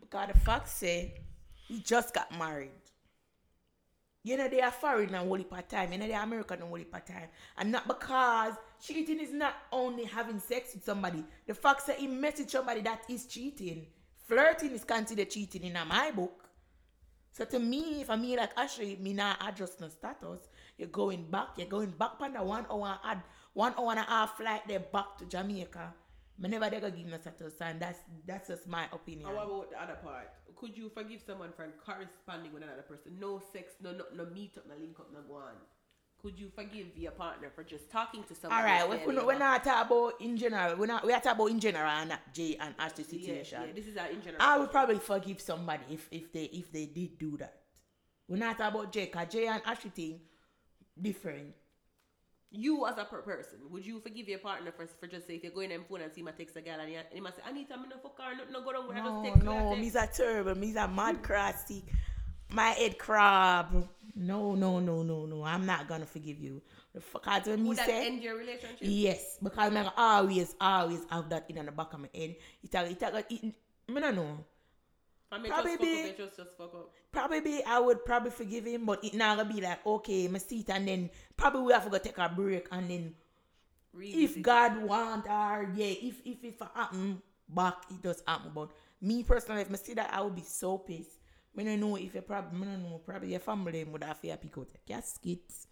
Because 0.00 0.28
the 0.32 0.38
fact 0.40 0.68
say 0.68 1.20
he 1.68 1.80
just 1.80 2.14
got 2.14 2.36
married. 2.38 2.70
You 4.22 4.38
know 4.38 4.48
they 4.48 4.62
are 4.62 4.70
foreign 4.70 5.14
and 5.14 5.28
holy 5.28 5.44
part 5.44 5.68
time. 5.68 5.92
You 5.92 5.98
know 5.98 6.06
they 6.06 6.14
are 6.14 6.22
American 6.22 6.60
and 6.60 6.68
holy 6.68 6.84
part 6.84 7.06
time. 7.06 7.28
And 7.58 7.70
not 7.70 7.86
because 7.86 8.54
cheating 8.82 9.20
is 9.20 9.32
not 9.32 9.54
only 9.70 10.04
having 10.04 10.40
sex 10.40 10.74
with 10.74 10.84
somebody. 10.84 11.22
The 11.46 11.52
fact 11.52 11.86
that 11.86 11.98
he 11.98 12.06
met 12.06 12.38
with 12.38 12.50
somebody 12.50 12.80
that 12.80 13.02
is 13.10 13.26
cheating. 13.26 13.86
Flirting 14.26 14.72
is 14.72 14.84
considered 14.84 15.28
cheating 15.28 15.64
in 15.64 15.74
my 15.86 16.10
book. 16.10 16.48
So 17.32 17.44
to 17.44 17.58
me, 17.58 18.04
for 18.04 18.16
me, 18.16 18.36
like 18.36 18.56
Ashley, 18.56 18.96
me 18.96 19.12
not 19.12 19.36
adjust 19.46 19.80
no 19.80 19.88
status. 19.88 20.48
You're 20.78 20.88
going 20.88 21.24
back. 21.30 21.48
You're 21.58 21.66
going 21.66 21.90
back 21.90 22.12
on 22.20 22.32
the 22.32 22.42
one 22.42 22.64
hour 22.70 22.98
add 23.04 23.22
one 23.54 23.74
hour 23.78 23.90
and 23.90 24.00
a 24.00 24.02
half 24.02 24.36
flight 24.36 24.62
there 24.68 24.80
back 24.80 25.16
to 25.18 25.24
Jamaica. 25.24 25.94
Me 26.38 26.48
never 26.48 26.68
they 26.68 26.80
gonna 26.80 26.90
give 26.90 27.06
no 27.06 27.16
status, 27.18 27.54
and 27.60 27.80
that's 27.80 28.00
that's 28.26 28.48
just 28.48 28.68
my 28.68 28.86
opinion. 28.92 29.32
What 29.32 29.44
about 29.44 29.70
the 29.70 29.80
other 29.82 29.98
part? 30.02 30.30
Could 30.56 30.76
you 30.76 30.88
forgive 30.88 31.22
someone 31.24 31.50
for 31.54 31.66
corresponding 31.84 32.52
with 32.52 32.64
another 32.64 32.82
person? 32.82 33.16
No 33.20 33.40
sex, 33.52 33.74
no 33.80 33.92
no, 33.92 34.04
no 34.14 34.26
meet 34.30 34.58
up, 34.58 34.64
no 34.68 34.74
link 34.74 34.98
up, 34.98 35.12
no 35.12 35.20
go 35.26 35.36
on. 35.36 35.54
Could 36.20 36.40
you 36.40 36.50
forgive 36.54 36.86
your 36.96 37.12
partner 37.12 37.50
for 37.54 37.62
just 37.62 37.90
talking 37.90 38.24
to 38.24 38.34
someone? 38.34 38.58
All 38.58 38.64
right, 38.64 38.80
and 38.80 38.90
we, 38.90 38.96
saying 38.96 39.08
we, 39.10 39.14
they 39.14 39.22
we're 39.22 39.38
not 39.38 39.62
talking 39.62 39.86
about 39.96 40.20
in 40.20 40.36
general. 40.36 40.74
We're 40.76 40.86
not. 40.86 41.06
We 41.06 41.12
are 41.12 41.20
talking 41.20 41.40
about 41.40 41.50
in 41.50 41.60
general 41.60 41.90
and 41.90 42.08
not 42.08 42.20
Jay 42.32 42.56
and 42.58 42.74
Ashley 42.78 43.04
Yeah, 43.10 43.20
situation. 43.20 43.62
yeah, 43.68 43.72
this 43.74 43.86
is 43.86 43.96
our 43.96 44.08
in 44.08 44.22
general. 44.22 44.42
I 44.42 44.58
would 44.58 44.70
probably 44.72 44.98
forgive 44.98 45.40
somebody 45.40 45.84
if, 45.90 46.08
if 46.10 46.32
they 46.32 46.44
if 46.44 46.72
they 46.72 46.86
did 46.86 47.18
do 47.18 47.36
that. 47.36 47.54
We're 48.26 48.38
not 48.38 48.58
talking 48.58 48.80
about 48.80 48.92
Jay, 48.92 49.06
cause 49.06 49.26
Jay 49.30 49.46
and 49.46 49.62
Ashley 49.66 49.90
thing 49.90 50.20
different. 51.00 51.54
You 52.56 52.86
as 52.86 52.96
a 52.98 53.04
person, 53.04 53.58
would 53.70 53.84
you 53.84 54.00
forgive 54.00 54.28
your 54.28 54.38
partner 54.38 54.72
for, 54.72 54.86
for 54.86 55.06
just 55.06 55.26
say 55.26 55.36
if 55.36 55.42
you're 55.42 55.52
going 55.52 55.72
on 55.72 55.84
phone 55.88 56.00
and 56.00 56.12
see 56.12 56.22
my 56.22 56.30
text 56.30 56.56
a 56.56 56.60
girl 56.60 56.78
and 56.80 56.90
you 57.14 57.22
must 57.22 57.36
say, 57.36 57.42
Anita, 57.48 57.76
me 57.76 57.84
no 57.88 57.96
fuck 58.02 58.18
her, 58.18 58.34
no, 58.36 58.44
no 58.50 58.64
go 58.64 58.72
down 58.72 58.88
with 58.88 58.96
her, 58.96 59.02
just 59.02 59.14
No, 59.14 59.22
text 59.22 59.44
no, 59.44 59.76
me's 59.76 59.94
a 59.94 60.06
terrible, 60.06 60.54
me's 60.54 60.76
a 60.76 60.88
mad 60.88 61.16
mm. 61.16 61.22
crusty. 61.22 61.84
My 62.50 62.68
head 62.68 62.98
crab. 62.98 63.88
No, 64.14 64.54
no, 64.54 64.78
no, 64.78 65.02
no, 65.02 65.26
no. 65.26 65.42
I'm 65.42 65.66
not 65.66 65.88
gonna 65.88 66.06
forgive 66.06 66.38
you. 66.38 66.62
The 66.94 67.00
fuck 67.00 67.24
out 67.26 67.46
when 67.46 67.62
me 67.62 67.68
Would 67.70 67.78
that 67.78 67.86
say 67.86 68.06
end 68.06 68.22
your 68.22 68.36
relationship? 68.36 68.78
yes, 68.80 69.38
because 69.42 69.74
I'm 69.74 69.90
always, 69.96 70.54
always 70.60 71.00
have 71.10 71.28
that 71.30 71.46
in 71.48 71.64
the 71.64 71.72
back 71.72 71.92
of 71.92 72.00
my 72.00 72.08
head. 72.14 72.36
It 72.62 72.74
a, 72.74 72.90
it 72.90 73.02
a, 73.02 73.24
it, 73.28 73.42
me 73.88 74.00
no 74.00 74.10
know. 74.12 74.44
I 75.34 75.48
Probably 75.48 75.76
be- 75.76 76.14
just, 76.16 76.36
just 76.36 76.56
fuck 76.56 76.74
up. 76.74 76.90
Probably 77.12 77.64
I 77.64 77.78
would 77.78 78.04
probably 78.04 78.30
forgive 78.30 78.66
him, 78.66 78.86
but 78.86 79.04
it 79.04 79.14
not 79.14 79.38
gonna 79.38 79.52
be 79.52 79.60
like 79.60 79.84
okay, 79.86 80.28
my 80.28 80.38
seat, 80.38 80.70
and 80.70 80.86
then 80.86 81.10
probably 81.36 81.62
we 81.62 81.72
have 81.72 81.84
to 81.84 81.90
go 81.90 81.98
take 81.98 82.18
a 82.18 82.28
break, 82.28 82.68
and 82.70 82.90
then 82.90 83.14
if 83.98 84.40
God 84.42 84.82
want 84.82 85.26
or 85.26 85.70
yeah, 85.74 85.86
if 85.86 86.20
if 86.24 86.44
it 86.44 86.58
for 86.58 86.70
happen 86.74 87.22
back, 87.48 87.74
it 87.90 88.02
does 88.02 88.22
happen. 88.26 88.50
But 88.54 88.70
me 89.00 89.22
personally, 89.22 89.62
if 89.62 89.72
I 89.72 89.76
see 89.76 89.94
that, 89.94 90.12
I 90.12 90.20
would 90.20 90.34
be 90.34 90.42
so 90.42 90.78
pissed. 90.78 91.18
Me 91.54 91.64
don't 91.64 91.80
know 91.80 91.96
if 91.96 92.14
you 92.14 92.20
probably, 92.20 92.58
me 92.58 92.66
don't 92.66 92.82
know, 92.82 93.00
probably 93.04 93.30
your 93.30 93.40
family 93.40 93.84
would 93.84 94.02
have 94.02 94.20
to 94.20 94.36
pick 94.36 94.58
out 94.58 94.68
your 94.72 94.98
caskets. 94.98 95.68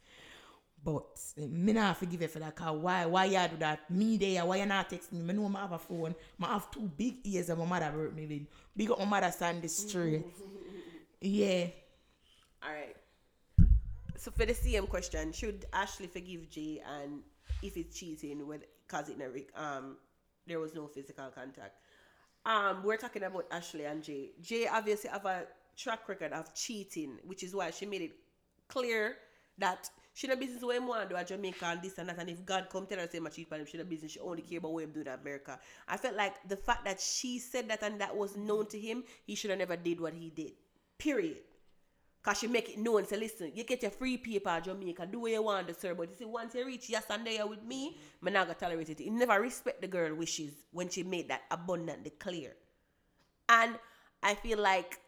But 0.85 1.21
eh, 1.39 1.47
me 1.49 1.73
not 1.73 1.97
forgive 1.97 2.23
you 2.23 2.29
for 2.29 2.41
that. 2.41 2.57
Cause 2.57 2.77
why, 2.77 3.07
why 3.07 3.27
you 3.27 3.49
do 3.49 3.57
that? 3.59 3.89
Me 3.91 4.17
there, 4.17 4.45
why 4.45 4.57
you 4.57 4.67
not 4.67 4.91
text 4.91 5.13
me? 5.13 5.21
Me 5.21 5.33
know 5.33 5.51
I 5.57 5.61
have 5.61 5.73
a 5.73 5.79
phone. 5.79 6.15
I 6.43 6.47
have 6.47 6.71
two 6.71 6.91
big 6.97 7.19
ears 7.25 7.51
and 7.51 7.59
my 7.59 7.65
mother 7.65 7.87
hurt 7.87 8.15
me 8.15 8.27
with. 8.27 8.47
Big 8.77 8.91
up 8.91 8.99
my 8.99 9.05
mother 9.05 9.31
stand 9.31 9.63
the 9.63 9.69
street. 9.69 10.25
yeah. 11.21 11.67
All 12.63 12.73
right. 12.73 12.97
So 14.17 14.31
for 14.31 14.45
the 14.45 14.55
same 14.55 14.87
question, 14.87 15.33
should 15.33 15.67
Ashley 15.73 16.07
forgive 16.09 16.51
Jay 16.51 16.83
and 17.01 17.21
if 17.63 17.77
it's 17.77 17.99
cheating 17.99 18.47
with 18.47 18.65
cause 18.89 19.09
it 19.09 19.19
never 19.19 19.39
um 19.57 19.97
there 20.47 20.59
was 20.59 20.75
no 20.75 20.89
physical 20.89 21.29
contact? 21.29 21.77
Um, 22.45 22.83
we're 22.83 22.97
talking 22.97 23.23
about 23.23 23.47
Ashley 23.53 23.85
and 23.85 24.03
Jay. 24.03 24.31
Jay 24.41 24.67
obviously 24.67 25.11
have 25.11 25.27
a 25.27 25.45
track 25.77 26.09
record 26.09 26.33
of 26.33 26.53
cheating, 26.55 27.19
which 27.25 27.45
is 27.45 27.55
why 27.55 27.71
she 27.71 27.87
made 27.87 28.03
it 28.03 28.13
clear 28.69 29.17
that 29.59 29.89
she 30.15 30.27
no 30.27 30.37
business 30.37 30.63
him 30.63 30.87
want 30.87 31.03
to 31.03 31.09
do 31.09 31.17
at 31.17 31.27
Jamaica 31.27 31.65
and 31.65 31.83
this 31.83 31.97
and 31.99 32.09
that. 32.09 32.19
And 32.19 32.29
if 32.29 32.45
God 32.45 32.69
come 32.71 32.87
tell 32.87 32.99
her 32.99 33.09
say 33.11 33.19
my 33.19 33.31
cheat 33.31 33.51
on 33.53 33.61
him, 33.61 33.67
she 33.67 33.79
no 33.79 33.85
business. 33.85 34.13
She 34.13 34.21
only 34.21 34.43
care 34.43 34.59
about 34.59 34.73
what 34.73 34.85
him 34.85 34.93
doing 34.93 35.07
in 35.07 35.13
America. 35.13 35.59
I 35.89 35.97
felt 35.97 36.17
like 36.17 36.35
the 36.47 36.57
fact 36.57 36.85
that 36.85 37.01
she 37.01 37.39
said 37.39 37.69
that 37.69 37.83
and 37.83 38.01
that 38.01 38.15
was 38.15 38.37
known 38.37 38.67
to 38.67 38.79
him, 38.79 39.05
he 39.25 39.35
should 39.35 39.51
have 39.51 39.59
never 39.59 39.77
did 39.77 40.01
what 40.01 40.13
he 40.13 40.31
did. 40.31 40.53
Period. 40.99 41.39
Cause 42.23 42.39
she 42.39 42.47
make 42.47 42.69
it 42.69 42.79
known, 42.79 43.05
say 43.05 43.17
listen, 43.17 43.51
you 43.53 43.65
get 43.65 43.83
your 43.83 43.91
free 43.91 44.17
paper 44.17 44.61
Jamaica, 44.63 45.07
do 45.07 45.19
what 45.19 45.33
you 45.33 45.43
want 45.43 45.67
to 45.67 45.75
sir. 45.75 45.93
But 45.93 46.11
you 46.11 46.17
see, 46.17 46.25
once 46.25 46.55
you 46.55 46.65
reach 46.65 46.89
yes 46.89 47.05
and 47.11 47.27
there 47.27 47.47
with 47.47 47.65
me, 47.65 47.99
me 48.21 48.31
not 48.31 48.47
gonna 48.47 48.59
tolerate 48.59 48.91
it. 48.91 49.01
He 49.01 49.11
never 49.11 49.41
respect 49.41 49.81
the 49.81 49.89
girl 49.89 50.15
wishes 50.15 50.53
when 50.71 50.89
she 50.89 51.03
made 51.03 51.29
that 51.31 51.43
abundantly 51.51 52.11
clear. 52.11 52.53
And 53.49 53.77
I 54.23 54.37
feel 54.37 54.59
like 54.59 55.01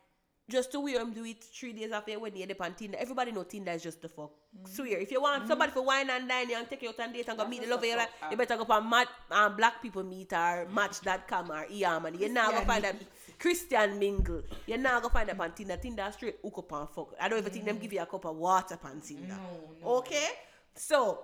just 0.49 0.73
to 0.73 0.81
wear 0.81 1.01
him 1.01 1.13
do 1.13 1.25
it 1.25 1.43
three 1.43 1.73
days 1.73 1.91
after 1.91 2.19
wedding, 2.19 2.47
you're 2.47 2.57
on 2.61 2.75
Tinder. 2.75 2.99
Everybody 3.01 3.33
know 3.33 3.45
Tinder 3.45 3.73
is 3.73 3.83
just 3.83 4.03
the 4.03 4.09
fuck. 4.09 4.31
Swear. 4.67 4.99
If 4.99 5.11
you 5.11 5.21
want 5.21 5.49
somebody 5.49 5.73
for 5.73 5.83
wine 5.83 6.11
and 6.11 6.29
dine 6.29 6.51
you 6.51 6.57
and 6.57 6.69
take 6.69 6.83
you 6.83 6.91
out 6.91 7.01
on 7.01 7.13
date 7.13 7.29
and 7.29 7.39
go 7.39 7.49
meet 7.49 7.63
the 7.63 7.69
love 7.69 7.79
of 7.79 7.85
your 7.87 7.97
life, 7.97 8.09
you 8.31 8.37
better 8.37 8.57
go 8.57 8.67
on 8.69 8.89
mad, 8.89 9.09
um, 9.31 9.57
black 9.57 9.81
people 9.81 10.03
meet 10.03 10.33
or 10.33 10.67
match.com 10.71 11.51
or 11.51 11.67
EAM 11.71 12.07
and 12.07 12.21
you're 12.21 12.29
not 12.29 12.53
gonna 12.53 12.67
find 12.67 12.85
that 12.85 12.97
Christian 13.39 13.99
mingle. 13.99 14.43
You're 14.67 14.79
not 14.79 15.03
gonna 15.03 15.15
find 15.15 15.29
that 15.31 15.41
on 15.41 15.53
Tinder. 15.53 15.79
Tinder 15.79 16.11
straight 16.13 16.37
hook 16.43 16.59
up 16.59 16.73
and 16.73 16.89
fuck. 16.91 17.15
I 17.19 17.29
don't 17.29 17.39
even 17.39 17.53
think 17.53 17.65
them 17.65 17.79
give 17.79 17.93
you 17.93 18.03
a 18.03 18.07
cup 18.07 18.27
of 18.27 18.37
water 18.37 18.79
on 18.85 19.01
Tinder. 19.01 19.29
No, 19.29 19.75
no. 19.83 19.97
Okay? 19.97 20.29
So, 20.75 21.21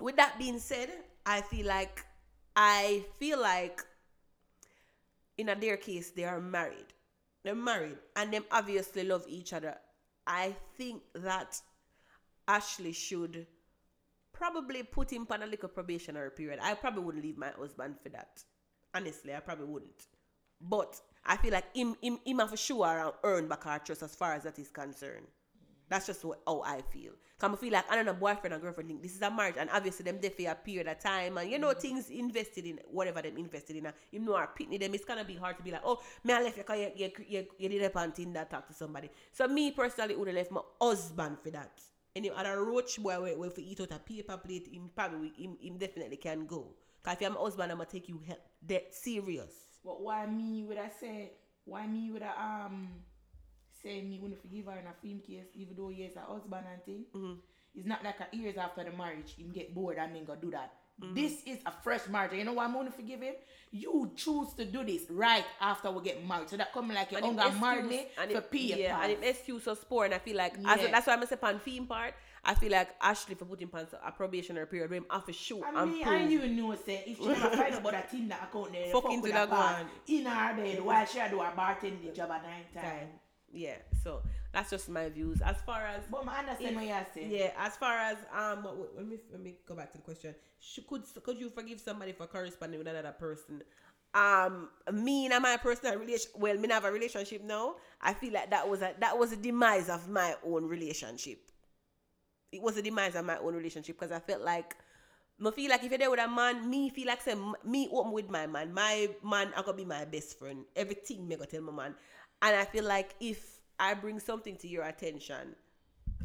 with 0.00 0.16
that 0.16 0.38
being 0.38 0.58
said, 0.58 0.88
I 1.26 1.42
feel 1.42 1.66
like 1.66 2.02
I 2.56 3.04
feel 3.18 3.40
like 3.40 3.84
in 5.36 5.50
a 5.50 5.54
their 5.54 5.76
case 5.76 6.10
they 6.10 6.24
are 6.24 6.40
married. 6.40 6.94
They're 7.48 7.54
married 7.54 7.96
and 8.14 8.30
them 8.30 8.44
obviously 8.50 9.04
love 9.04 9.24
each 9.26 9.54
other. 9.54 9.74
I 10.26 10.54
think 10.76 11.00
that 11.14 11.58
Ashley 12.46 12.92
should 12.92 13.46
probably 14.34 14.82
put 14.82 15.10
him 15.10 15.26
on 15.30 15.42
a 15.42 15.46
little 15.46 15.70
probationary 15.70 16.30
period. 16.30 16.58
I 16.62 16.74
probably 16.74 17.04
wouldn't 17.04 17.24
leave 17.24 17.38
my 17.38 17.48
husband 17.58 17.94
for 18.02 18.10
that. 18.10 18.44
Honestly, 18.94 19.34
I 19.34 19.40
probably 19.40 19.64
wouldn't. 19.64 20.08
But 20.60 21.00
I 21.24 21.38
feel 21.38 21.52
like 21.52 21.74
him 21.74 21.96
him, 22.02 22.18
him 22.22 22.38
have 22.40 22.50
for 22.50 22.58
sure 22.58 22.84
I'll 22.84 23.16
earn 23.24 23.48
back 23.48 23.64
our 23.64 23.78
trust 23.78 24.02
as 24.02 24.14
far 24.14 24.34
as 24.34 24.42
that 24.42 24.58
is 24.58 24.68
concerned. 24.68 25.28
That's 25.88 26.06
just 26.06 26.24
what, 26.24 26.40
how 26.46 26.62
I 26.62 26.82
feel. 26.82 27.12
Come 27.38 27.54
I 27.54 27.56
feel 27.56 27.72
like 27.72 27.90
I 27.90 27.96
don't 27.96 28.06
know 28.06 28.14
boyfriend 28.14 28.52
and 28.52 28.62
girlfriend. 28.62 29.02
This 29.02 29.14
is 29.14 29.22
a 29.22 29.30
marriage, 29.30 29.54
and 29.58 29.70
obviously 29.72 30.04
them 30.04 30.18
there 30.20 30.30
for 30.30 30.50
a 30.50 30.54
period 30.54 30.88
of 30.88 30.98
time, 30.98 31.38
and 31.38 31.50
you 31.50 31.58
know 31.58 31.72
things 31.72 32.10
invested 32.10 32.66
in 32.66 32.80
whatever 32.90 33.22
them 33.22 33.38
invested 33.38 33.76
in. 33.76 33.92
You 34.10 34.18
know 34.20 34.34
our 34.34 34.48
pitney 34.48 34.80
them. 34.80 34.92
It's 34.94 35.04
gonna 35.04 35.24
be 35.24 35.34
hard 35.34 35.56
to 35.58 35.62
be 35.62 35.70
like, 35.70 35.82
oh, 35.84 36.00
me 36.24 36.34
I 36.34 36.42
left 36.42 36.56
you 36.58 36.64
cause 36.64 36.78
you, 36.78 36.90
you, 36.96 37.10
you, 37.28 37.46
you 37.58 37.68
did 37.68 37.82
a 37.82 37.98
on 37.98 38.12
Tinder 38.12 38.46
talk 38.50 38.66
to 38.68 38.74
somebody. 38.74 39.08
So 39.32 39.46
me 39.46 39.70
personally 39.70 40.16
would 40.16 40.28
have 40.28 40.36
left 40.36 40.50
my 40.50 40.60
husband 40.80 41.38
for 41.42 41.50
that. 41.50 41.80
And 42.16 42.26
Any 42.26 42.34
other 42.34 42.64
roach 42.64 43.00
boy 43.00 43.20
where, 43.20 43.38
where 43.38 43.48
if 43.48 43.58
eat 43.58 43.80
out 43.80 43.92
a 43.92 43.98
paper 43.98 44.36
plate, 44.36 44.68
him 44.72 44.90
probably 44.94 45.32
him, 45.36 45.56
him 45.60 45.78
definitely 45.78 46.16
can 46.16 46.44
go. 46.46 46.74
Cause 47.04 47.14
if 47.14 47.20
you're 47.20 47.30
my 47.30 47.38
husband, 47.40 47.70
I'ma 47.70 47.84
take 47.84 48.08
you 48.08 48.20
that 48.66 48.94
serious. 48.94 49.52
But 49.84 50.02
why 50.02 50.26
me 50.26 50.64
would 50.64 50.78
I 50.78 50.90
say? 51.00 51.32
Why 51.64 51.86
me 51.86 52.10
would 52.10 52.22
I 52.22 52.64
um 52.64 52.88
say 53.82 54.02
me 54.02 54.18
gonna 54.18 54.36
forgive 54.36 54.66
her 54.66 54.78
in 54.78 54.86
a 54.86 54.92
film 55.02 55.20
case, 55.20 55.46
even 55.54 55.74
though 55.76 55.88
he 55.88 56.02
is 56.04 56.16
a 56.16 56.20
husband 56.20 56.64
and 56.72 56.84
thing? 56.84 57.04
Mm-hmm. 57.14 57.34
It's 57.74 57.86
not 57.86 58.02
like 58.02 58.16
a 58.20 58.36
years 58.36 58.56
after 58.56 58.82
the 58.84 58.90
marriage, 58.92 59.34
him 59.36 59.50
get 59.52 59.74
bored 59.74 59.98
and 59.98 60.14
then 60.14 60.24
go 60.24 60.34
do 60.34 60.50
that. 60.50 60.72
Mm-hmm. 61.00 61.14
This 61.14 61.42
is 61.46 61.58
a 61.64 61.70
fresh 61.70 62.08
marriage. 62.08 62.32
You 62.32 62.44
know 62.44 62.54
why 62.54 62.64
I'm 62.64 62.72
gonna 62.72 62.90
forgive 62.90 63.20
him? 63.20 63.34
You 63.70 64.10
choose 64.16 64.52
to 64.54 64.64
do 64.64 64.82
this 64.84 65.02
right 65.10 65.44
after 65.60 65.90
we 65.92 66.02
get 66.02 66.26
married. 66.26 66.48
So 66.48 66.56
that 66.56 66.72
coming 66.72 66.96
like 66.96 67.12
you 67.12 67.18
And 67.18 67.38
hunger 67.38 67.56
married 67.60 67.84
me 67.84 68.06
and 68.20 68.32
for 68.32 68.40
pay 68.40 68.58
yeah, 68.82 68.92
part. 68.96 69.04
and 69.04 69.12
him 69.12 69.22
excuse 69.22 69.62
so 69.62 69.76
poor, 69.76 70.06
and 70.06 70.14
I 70.14 70.18
feel 70.18 70.36
like 70.36 70.54
as 70.66 70.80
Yeah. 70.80 70.90
that's 70.90 71.06
why 71.06 71.12
I'm 71.12 71.18
gonna 71.20 71.28
say 71.28 71.36
pan 71.36 71.60
theme 71.60 71.86
part. 71.86 72.14
I 72.44 72.54
feel 72.54 72.72
like 72.72 72.88
Ashley 73.02 73.34
for 73.34 73.44
putting 73.44 73.68
pants 73.68 73.94
a 74.02 74.10
probationary 74.10 74.66
period 74.66 75.04
have 75.10 75.26
to 75.26 75.32
shoot 75.32 75.62
I 75.62 75.82
and 75.82 75.92
mean, 75.92 76.02
prove. 76.04 76.20
I 76.22 76.26
even 76.32 76.56
know 76.56 76.74
say 76.74 77.04
if 77.06 77.18
she 77.18 77.26
never 77.28 77.50
find 77.50 77.74
out 77.74 77.80
about 77.80 77.94
a 77.94 78.04
Tinder 78.10 78.36
account 78.42 78.72
there, 78.72 78.90
Fuck 78.92 79.02
fuck 79.04 79.12
into 79.12 79.28
that 79.28 79.50
that 79.50 79.56
part 79.56 79.76
one. 79.82 79.86
in 80.06 80.24
her 80.24 80.56
bed 80.56 80.82
while 80.84 81.04
she 81.06 81.18
do 81.30 81.40
a 81.40 81.44
bartending 81.56 82.14
job 82.14 82.30
at 82.30 82.42
night 82.42 82.72
time. 82.74 82.82
time. 82.82 83.08
Yeah, 83.52 83.76
so 84.04 84.22
that's 84.52 84.70
just 84.70 84.88
my 84.90 85.08
views. 85.08 85.40
As 85.40 85.56
far 85.62 85.86
as 85.86 86.02
But 86.10 86.28
I 86.28 86.40
understand 86.40 86.76
what 86.76 86.84
you're 86.86 87.06
saying. 87.14 87.30
yeah, 87.30 87.52
as 87.56 87.76
far 87.76 87.96
as 87.96 88.18
um, 88.32 88.62
what- 88.64 88.76
what- 88.76 88.96
let 88.96 89.06
me 89.06 89.18
let 89.30 89.40
me 89.40 89.56
go 89.66 89.74
back 89.74 89.90
to 89.92 89.98
the 89.98 90.04
question. 90.04 90.34
Should, 90.60 90.86
could 90.86 91.02
could 91.22 91.38
you 91.40 91.48
forgive 91.50 91.80
somebody 91.80 92.12
for 92.12 92.26
corresponding 92.26 92.78
with 92.78 92.88
another 92.88 93.12
person? 93.12 93.62
Um, 94.14 94.70
me 94.92 95.26
and 95.26 95.42
my 95.42 95.56
personal 95.56 95.98
relation. 95.98 96.30
Well, 96.36 96.56
me 96.58 96.68
have 96.68 96.84
a 96.84 96.92
relationship 96.92 97.42
now. 97.42 97.76
I 98.02 98.12
feel 98.14 98.32
like 98.34 98.50
that 98.50 98.68
was 98.68 98.82
a 98.82 98.94
that 99.00 99.18
was 99.18 99.32
a 99.32 99.36
demise 99.36 99.88
of 99.88 100.08
my 100.08 100.34
own 100.44 100.66
relationship. 100.66 101.40
It 102.52 102.62
was 102.62 102.76
a 102.76 102.82
demise 102.82 103.14
of 103.14 103.24
my 103.24 103.38
own 103.38 103.54
relationship 103.54 103.98
because 103.98 104.12
I 104.12 104.20
felt 104.20 104.42
like. 104.42 104.76
I 105.44 105.52
feel 105.52 105.70
like 105.70 105.84
if 105.84 105.90
you're 105.92 105.98
there 105.98 106.10
with 106.10 106.18
a 106.18 106.26
man, 106.26 106.68
me 106.68 106.90
feel 106.90 107.06
like 107.06 107.22
say 107.22 107.36
me 107.64 107.88
open 107.92 108.10
with 108.10 108.28
my 108.28 108.48
man. 108.48 108.74
My 108.74 109.08
man 109.22 109.52
I 109.56 109.62
gonna 109.62 109.76
be 109.76 109.84
my 109.84 110.04
best 110.04 110.36
friend. 110.36 110.64
Everything 110.74 111.28
me 111.28 111.36
gonna 111.36 111.46
tell 111.46 111.62
my 111.62 111.70
man. 111.72 111.94
And 112.42 112.56
I 112.56 112.64
feel 112.64 112.84
like 112.84 113.14
if 113.20 113.58
I 113.78 113.94
bring 113.94 114.20
something 114.20 114.56
to 114.56 114.68
your 114.68 114.84
attention, 114.84 115.54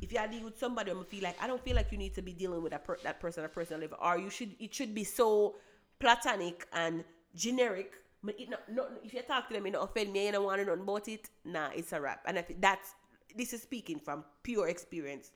if 0.02 0.12
you 0.12 0.20
are 0.20 0.28
dealing 0.28 0.46
with 0.46 0.60
somebody, 0.60 0.92
I'm 0.92 0.98
gonna 0.98 1.08
feel 1.08 1.24
like 1.24 1.42
I 1.42 1.48
don't 1.48 1.64
feel 1.64 1.76
like 1.76 1.92
you 1.92 1.98
need 1.98 2.14
to 2.16 2.22
be 2.22 2.34
dealing 2.34 2.62
with 2.62 2.74
a 2.74 2.80
per- 2.80 3.00
that 3.04 3.20
person 3.20 3.44
on 3.44 3.46
a 3.46 3.50
personal 3.50 3.82
level, 3.82 3.98
or 4.02 4.18
you 4.18 4.30
should 4.30 4.56
it 4.60 4.74
should 4.74 4.94
be 4.94 5.04
so 5.04 5.56
platonic 6.00 6.68
and 6.74 7.04
generic. 7.36 7.94
But 8.26 8.40
it 8.40 8.50
not, 8.50 8.62
not, 8.72 8.92
if 9.04 9.14
you 9.14 9.22
talk 9.22 9.48
to 9.50 9.54
them, 9.54 9.66
it 9.66 9.72
not 9.72 9.84
offend 9.84 10.14
me, 10.14 10.26
you 10.26 10.32
don't 10.32 10.46
want 10.46 10.60
to 10.60 10.66
know 10.66 10.74
about 10.74 11.08
it. 11.08 11.30
Nah, 11.44 11.70
it's 11.76 11.92
a 11.92 12.00
wrap. 12.00 12.22
And 12.26 12.38
I 12.38 12.42
think 12.42 12.62
that's 12.62 12.96
this 13.36 13.54
is 13.54 13.62
speaking 13.62 14.00
from 14.00 14.24
pure 14.44 14.68
experience. 14.68 15.32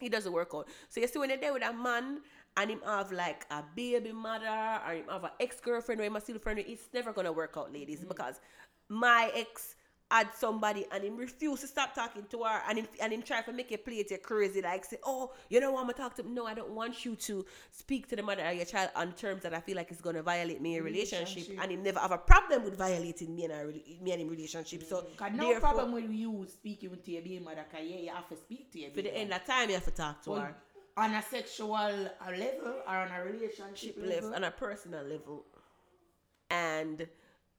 It 0.00 0.12
doesn't 0.12 0.32
work 0.32 0.52
out. 0.54 0.68
So 0.88 1.00
you 1.00 1.08
see 1.08 1.18
when 1.18 1.30
you're 1.30 1.38
there 1.38 1.52
with 1.52 1.64
a 1.64 1.72
man 1.72 2.20
and 2.56 2.70
him 2.70 2.80
have 2.86 3.12
like 3.12 3.46
a 3.50 3.62
baby 3.74 4.12
mother 4.12 4.80
or 4.86 4.94
him 4.94 5.04
have 5.10 5.24
an 5.24 5.30
ex-girlfriend 5.40 6.00
or 6.00 6.04
him 6.04 6.16
a 6.16 6.20
still 6.20 6.38
friend, 6.38 6.58
it's 6.58 6.88
never 6.94 7.12
gonna 7.12 7.32
work 7.32 7.54
out, 7.56 7.72
ladies, 7.72 8.00
mm-hmm. 8.00 8.08
because 8.08 8.40
my 8.88 9.30
ex 9.34 9.76
had 10.10 10.28
somebody 10.34 10.84
and 10.92 11.04
him 11.04 11.16
refused 11.16 11.60
to 11.62 11.68
stop 11.68 11.94
talking 11.94 12.24
to 12.30 12.42
her 12.42 12.60
and 12.68 12.78
him 12.78 12.88
and 13.00 13.12
him 13.12 13.22
try 13.22 13.42
to 13.42 13.52
make 13.52 13.70
it 13.70 13.84
play 13.84 13.94
it 13.94 14.10
you 14.10 14.18
crazy 14.18 14.60
like 14.60 14.84
say 14.84 14.96
oh 15.04 15.32
you 15.48 15.60
don't 15.60 15.72
want 15.72 15.86
me 15.86 15.92
to 15.94 15.98
talk 16.00 16.14
to 16.16 16.22
him 16.22 16.34
no 16.34 16.46
I 16.46 16.54
don't 16.54 16.70
want 16.70 17.04
you 17.04 17.14
to 17.16 17.44
speak 17.70 18.08
to 18.08 18.16
the 18.16 18.22
mother 18.22 18.44
of 18.44 18.54
your 18.56 18.64
child 18.64 18.90
on 18.96 19.12
terms 19.12 19.42
that 19.44 19.54
I 19.54 19.60
feel 19.60 19.76
like 19.76 19.90
it's 19.90 20.00
gonna 20.00 20.22
violate 20.22 20.60
me 20.60 20.74
in 20.76 20.80
a 20.80 20.84
relationship, 20.84 21.28
Relationship. 21.36 21.62
and 21.62 21.72
him 21.72 21.82
never 21.82 22.00
have 22.00 22.12
a 22.12 22.18
problem 22.18 22.64
with 22.64 22.76
violating 22.76 23.34
me 23.36 23.44
and 23.44 23.52
a, 23.52 23.64
me 24.02 24.12
and 24.12 24.20
him 24.22 24.28
relationship. 24.28 24.82
So 24.82 25.04
Cause 25.16 25.30
no 25.34 25.44
therefore, 25.50 25.60
problem 25.60 25.92
with 25.92 26.10
you 26.10 26.46
speaking 26.52 26.96
to 27.04 27.10
your 27.10 27.22
baby 27.22 27.38
mother, 27.40 27.64
cause 27.70 27.80
yeah, 27.84 27.96
you 27.98 28.10
have 28.10 28.28
to 28.28 28.36
speak 28.36 28.72
to 28.72 28.78
your 28.80 28.90
for 28.90 28.96
baby 28.96 29.10
the 29.10 29.16
end 29.16 29.32
of 29.32 29.44
time 29.44 29.68
you 29.68 29.74
have 29.74 29.84
to 29.84 29.90
talk 29.90 30.22
to 30.24 30.30
But 30.30 30.40
her. 30.40 30.54
on 30.96 31.14
a 31.14 31.22
sexual 31.22 31.74
uh, 31.76 32.30
level 32.30 32.74
or 32.88 32.94
on 32.96 33.08
a 33.12 33.24
relationship 33.24 33.96
level. 33.98 34.34
on 34.34 34.44
a 34.44 34.50
personal 34.50 35.04
level. 35.04 35.44
And 36.50 37.06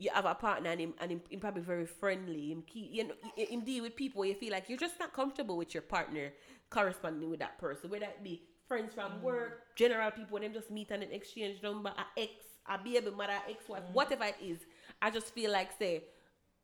you 0.01 0.09
have 0.13 0.25
a 0.25 0.33
partner 0.33 0.71
and 0.71 0.81
him 0.81 0.93
and 0.99 1.11
him, 1.11 1.21
him 1.29 1.39
probably 1.39 1.61
very 1.61 1.85
friendly 1.85 2.51
him 2.51 2.63
keep 2.65 2.89
you 2.91 3.07
know 3.07 3.13
him 3.35 3.61
deal 3.61 3.83
with 3.83 3.95
people 3.95 4.19
where 4.19 4.29
you 4.29 4.35
feel 4.35 4.51
like 4.51 4.67
you're 4.67 4.77
just 4.77 4.99
not 4.99 5.13
comfortable 5.13 5.57
with 5.57 5.73
your 5.73 5.83
partner 5.83 6.33
corresponding 6.69 7.29
with 7.29 7.39
that 7.39 7.57
person 7.59 7.89
whether 7.89 8.05
it 8.05 8.23
be 8.23 8.41
friends 8.67 8.93
from 8.93 9.21
work 9.21 9.61
general 9.75 10.09
people 10.11 10.31
when 10.31 10.41
them 10.41 10.53
just 10.53 10.71
meet 10.71 10.89
and 10.91 11.03
exchange 11.03 11.61
number 11.61 11.93
a 11.97 12.19
ex 12.19 12.31
a 12.69 12.77
baby 12.77 13.11
mother 13.15 13.33
ex-wife 13.49 13.83
whatever 13.93 14.23
it 14.23 14.35
is 14.41 14.59
i 15.01 15.09
just 15.09 15.33
feel 15.33 15.51
like 15.51 15.69
say 15.77 16.03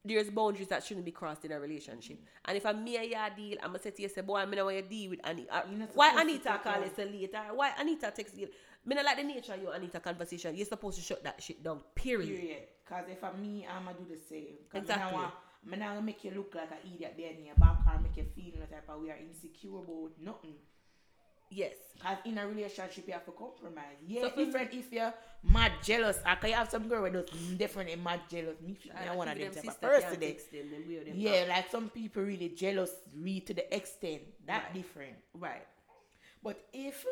there's 0.06 0.30
boundaries 0.30 0.70
that 0.70 0.84
shouldn't 0.84 1.06
be 1.06 1.12
crossed 1.12 1.44
in 1.44 1.52
a 1.52 1.60
relationship. 1.60 2.20
And 2.46 2.56
if 2.56 2.66
I'm 2.66 2.84
me 2.84 2.96
and 2.96 3.06
you 3.08 3.16
deal, 3.36 3.58
I'm 3.62 3.70
gonna 3.72 3.80
say 3.80 3.92
to 3.92 4.02
you, 4.02 4.08
say, 4.08 4.22
boy, 4.22 4.38
I'm 4.38 4.50
gonna 4.50 4.64
want 4.64 4.78
you 4.78 4.84
deal 4.84 5.10
with 5.10 5.20
Anita. 5.24 5.54
Uh, 5.54 5.64
why 5.94 6.22
Anita 6.22 6.60
call 6.64 6.82
you 6.82 7.06
later? 7.12 7.42
Why 7.54 7.72
Anita 7.78 8.14
text 8.16 8.38
you? 8.38 8.48
Me 8.86 8.96
not 8.96 9.04
like 9.04 9.18
the 9.18 9.24
nature 9.24 9.54
of 9.54 9.62
your 9.62 9.74
Anita 9.74 10.00
conversation. 10.00 10.56
You're 10.56 10.66
supposed 10.66 10.98
to 10.98 11.04
shut 11.04 11.24
that 11.26 11.44
shit 11.44 11.62
down. 11.62 11.82
Period. 11.94 12.40
Period. 12.40 12.64
Cause 12.90 13.06
if 13.10 13.24
I'm 13.24 13.42
me, 13.42 13.68
I'ma 13.68 13.92
do 13.94 14.06
the 14.10 14.18
same. 14.30 14.58
Cause 14.72 14.82
Exactly. 14.82 15.06
Me 15.06 15.12
not, 15.12 15.34
want, 15.66 15.80
not 15.80 15.90
gonna 15.90 16.02
make 16.02 16.24
you 16.24 16.32
look 16.32 16.56
like 16.56 16.72
an 16.72 16.78
idiot 16.94 17.16
there 17.18 17.32
in 17.32 17.46
your 17.46 17.56
back 17.56 17.78
or 17.86 18.00
make 18.02 18.16
you 18.18 18.24
feel 18.36 18.60
the 18.62 18.68
type 18.74 18.90
of 18.90 19.02
we 19.02 19.12
are 19.12 19.18
insecure 19.18 19.80
about 19.80 20.12
nothing. 20.22 20.56
Yes. 21.50 21.76
Cause 22.02 22.18
in 22.26 22.38
a 22.38 22.48
relationship 22.48 23.08
you 23.08 23.14
have 23.14 23.26
to 23.26 23.32
compromise. 23.32 23.98
Yeah, 24.06 24.22
So 24.22 24.30
different 24.36 24.74
if 24.74 24.92
you're 24.92 25.14
mad 25.44 25.72
jealous. 25.84 26.20
Or 26.26 26.36
can 26.36 26.52
have 26.52 26.70
some 26.70 26.88
girl 26.88 27.04
with 27.04 27.14
those 27.14 27.30
different 27.58 27.90
and 27.90 28.04
mad 28.04 28.22
jealous. 28.30 28.60
Me, 28.62 28.78
me 28.84 29.06
not 29.06 29.16
one 29.18 29.28
of 29.28 29.38
them 29.38 29.54
type 29.54 29.68
of 29.68 29.82
person. 29.82 30.20
there. 30.20 31.14
Yeah, 31.16 31.46
like 31.50 31.70
some 31.72 31.90
people 31.90 32.24
really 32.24 32.50
jealous 32.50 32.92
read 33.16 33.48
to 33.48 33.54
the 33.54 33.76
extent. 33.76 34.22
That 34.46 34.64
Right. 34.64 34.74
different. 34.74 35.16
Right. 35.34 35.66
But 36.44 36.64
if 36.74 37.06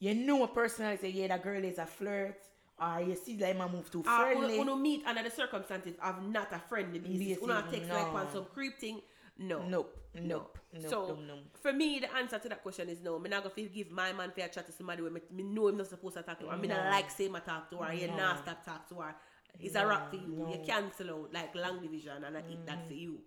you 0.00 0.14
know 0.14 0.44
a 0.44 0.48
person, 0.48 0.98
say, 0.98 1.10
yeah, 1.10 1.28
that 1.28 1.42
girl 1.42 1.64
is 1.64 1.78
a 1.78 1.86
flirt, 1.86 2.36
or 2.80 3.00
you 3.02 3.14
see 3.14 3.36
that 3.36 3.56
man 3.56 3.70
move 3.72 3.90
too 3.90 4.00
Or 4.00 4.04
ah, 4.08 4.22
friendly. 4.24 4.54
uno, 4.58 4.72
uno 4.72 4.76
meet 4.76 5.06
under 5.06 5.22
the 5.22 5.30
circumstances 5.30 5.94
of 6.02 6.22
not 6.28 6.52
a 6.52 6.58
friendly 6.68 6.98
basis. 6.98 7.42
Uno 7.42 7.62
Basis, 7.62 7.70
text 7.72 7.90
like 7.90 8.12
no. 8.12 8.18
on 8.18 8.32
some 8.32 8.46
creep 8.52 8.78
thing. 8.80 9.00
No. 9.38 9.62
Nope, 9.66 9.96
No. 10.14 10.22
nope, 10.22 10.58
nope, 10.74 10.90
so 10.90 11.06
nope, 11.08 11.18
nope. 11.26 11.38
for 11.60 11.72
me, 11.72 11.98
the 11.98 12.14
answer 12.16 12.38
to 12.38 12.48
that 12.48 12.62
question 12.62 12.88
is 12.88 13.00
no. 13.00 13.18
Me 13.18 13.28
not 13.28 13.42
gonna 13.42 13.68
give 13.68 13.90
my 13.90 14.12
man 14.12 14.30
fair 14.30 14.46
chat 14.48 14.66
to 14.66 14.72
somebody 14.72 15.02
when 15.02 15.12
me, 15.12 15.20
me 15.32 15.42
know 15.42 15.66
him 15.68 15.76
not 15.76 15.88
supposed 15.88 16.16
to 16.16 16.22
talk 16.22 16.38
to 16.38 16.46
her. 16.46 16.56
Me 16.56 16.68
not 16.68 16.84
No. 16.84 16.90
like 16.90 17.10
say 17.10 17.28
my 17.28 17.40
talk 17.40 17.68
to 17.70 17.78
her. 17.78 17.92
You 17.92 18.06
No. 18.08 18.16
not 18.16 18.42
stop 18.44 18.64
talk 18.64 18.88
to 18.90 18.94
her. 19.00 19.14
It's 19.58 19.74
a 19.76 19.86
rap 19.86 20.10
for 20.10 20.16
you. 20.16 20.28
no. 20.36 20.52
You 20.52 20.60
cancel 20.64 21.10
out 21.10 21.32
like 21.32 21.54
long 21.54 21.80
division 21.80 22.22
and 22.24 22.36
I 22.36 22.42
eat 22.50 22.64
that 22.66 22.84
mm. 22.84 22.86
for 22.88 22.94
you. 22.94 23.18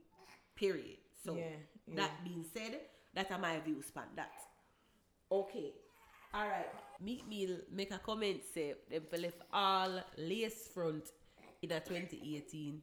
Period. 0.55 0.97
So 1.25 1.35
Yeah, 1.35 1.43
yeah. 1.87 1.95
that 1.95 2.23
being 2.23 2.43
said, 2.53 2.79
that 3.13 3.31
are 3.31 3.39
my 3.39 3.59
views 3.59 3.91
on 3.95 4.03
that. 4.15 4.31
Okay. 5.31 5.73
All 6.33 6.47
right. 6.47 6.67
Meet 6.99 7.27
me 7.27 7.57
make 7.71 7.91
a 7.91 7.99
comment 7.99 8.41
say 8.53 8.73
them 8.89 9.03
for 9.09 9.17
left 9.17 9.41
all 9.53 10.01
lace 10.17 10.67
front 10.73 11.11
in 11.61 11.71
a 11.71 11.79
2018. 11.79 12.81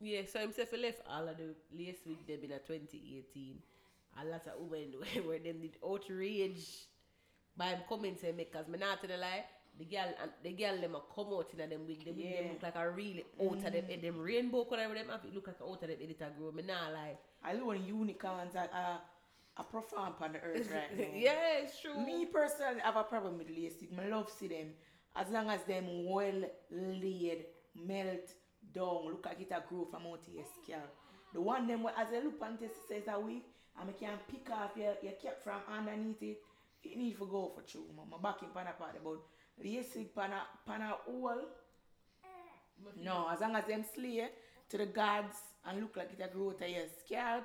Yeah, 0.00 0.22
so 0.30 0.40
him 0.40 0.52
say 0.52 0.64
for 0.64 0.76
left 0.76 1.00
all 1.08 1.28
of 1.28 1.36
the 1.36 1.54
lace 1.76 1.98
with 2.06 2.26
them 2.26 2.38
in 2.42 2.52
a 2.52 2.58
2018. 2.58 3.58
A 4.20 4.24
lot 4.24 4.46
of 4.46 4.68
women 4.68 4.94
where 5.26 5.38
them 5.38 5.60
did 5.60 5.76
outrage 5.84 6.86
by 7.56 7.66
him 7.66 7.80
comment 7.88 8.18
say 8.20 8.32
make 8.32 8.52
cause 8.52 8.68
me 8.68 8.78
not 8.78 9.00
to 9.00 9.06
the 9.06 9.16
lie. 9.16 9.44
The 9.78 9.84
girl 9.84 10.12
and 10.20 10.30
the 10.42 10.52
girl 10.52 10.80
them 10.80 10.96
a 10.96 11.00
come 11.14 11.32
out 11.32 11.50
in 11.54 11.60
a 11.60 11.66
them 11.68 11.86
wig, 11.86 12.04
them 12.04 12.16
wig 12.16 12.36
them 12.36 12.48
look 12.52 12.62
like 12.64 12.74
a 12.76 12.90
really 12.90 13.24
out 13.40 13.56
of 13.56 13.72
them 13.72 13.84
head, 13.84 14.02
them 14.02 14.18
rainbow 14.18 14.64
color 14.64 14.92
them 14.92 15.08
have 15.08 15.24
it 15.24 15.32
look 15.32 15.46
like 15.46 15.60
a 15.60 15.64
out 15.64 15.82
of 15.82 15.88
them 15.88 15.98
a 16.00 16.38
grow. 16.38 16.50
Me 16.50 16.64
not 16.66 16.92
lie. 16.92 17.16
I 17.44 17.52
know 17.52 17.66
when 17.66 17.84
unicorns 17.84 18.56
are, 18.56 18.68
are, 18.72 19.00
are 19.58 19.64
profound 19.64 20.14
on 20.20 20.32
the 20.32 20.40
earth 20.40 20.70
right 20.72 20.98
now. 20.98 21.04
yeah, 21.14 21.62
it's 21.62 21.80
true. 21.80 21.98
Me 22.04 22.26
personally 22.26 22.80
have 22.82 22.96
a 22.96 23.02
problem 23.02 23.38
with 23.38 23.48
LASIK. 23.48 23.98
I 23.98 24.08
love 24.08 24.30
see 24.38 24.48
them 24.48 24.68
as 25.16 25.28
long 25.30 25.50
as 25.50 25.62
them 25.64 26.04
well 26.04 26.42
laid, 26.70 27.46
melt, 27.74 28.32
down, 28.72 29.06
look 29.06 29.26
like 29.26 29.40
it 29.40 29.50
a 29.50 29.62
grow 29.68 29.84
from 29.90 30.06
out 30.06 30.20
your 30.32 30.44
scalp. 30.62 30.94
The 31.34 31.40
one 31.40 31.66
them 31.66 31.82
where 31.82 31.94
as 31.98 32.08
I 32.14 32.24
look 32.24 32.40
on 32.42 32.56
this 32.60 32.72
says 32.88 33.02
a 33.12 33.18
week, 33.18 33.46
and 33.80 33.90
I 33.90 33.92
can 33.92 34.18
pick 34.28 34.50
off 34.50 34.70
your, 34.76 34.94
your 35.02 35.12
cap 35.12 35.42
from 35.42 35.60
underneath 35.72 36.22
it, 36.22 36.38
it 36.82 36.96
need 36.96 37.18
to 37.18 37.26
go 37.26 37.52
for 37.54 37.62
true. 37.62 37.84
My 37.96 38.18
back 38.18 38.42
in 38.42 38.48
pana 38.48 38.72
part 38.78 38.96
about 39.00 39.20
lace 39.62 39.96
it 39.96 40.14
pana 40.14 40.42
pana 40.66 40.94
hole. 41.06 41.42
Mm. 42.24 43.04
No, 43.04 43.28
as 43.32 43.40
long 43.40 43.56
as 43.56 43.66
them 43.66 43.84
slay 43.94 44.28
to 44.68 44.78
the 44.78 44.86
gods 44.86 45.36
and 45.66 45.80
look 45.80 45.96
like 45.96 46.10
it 46.18 46.24
a 46.24 46.28
grow 46.32 46.52
to 46.52 46.68
your 46.68 46.84
scalp, 47.04 47.44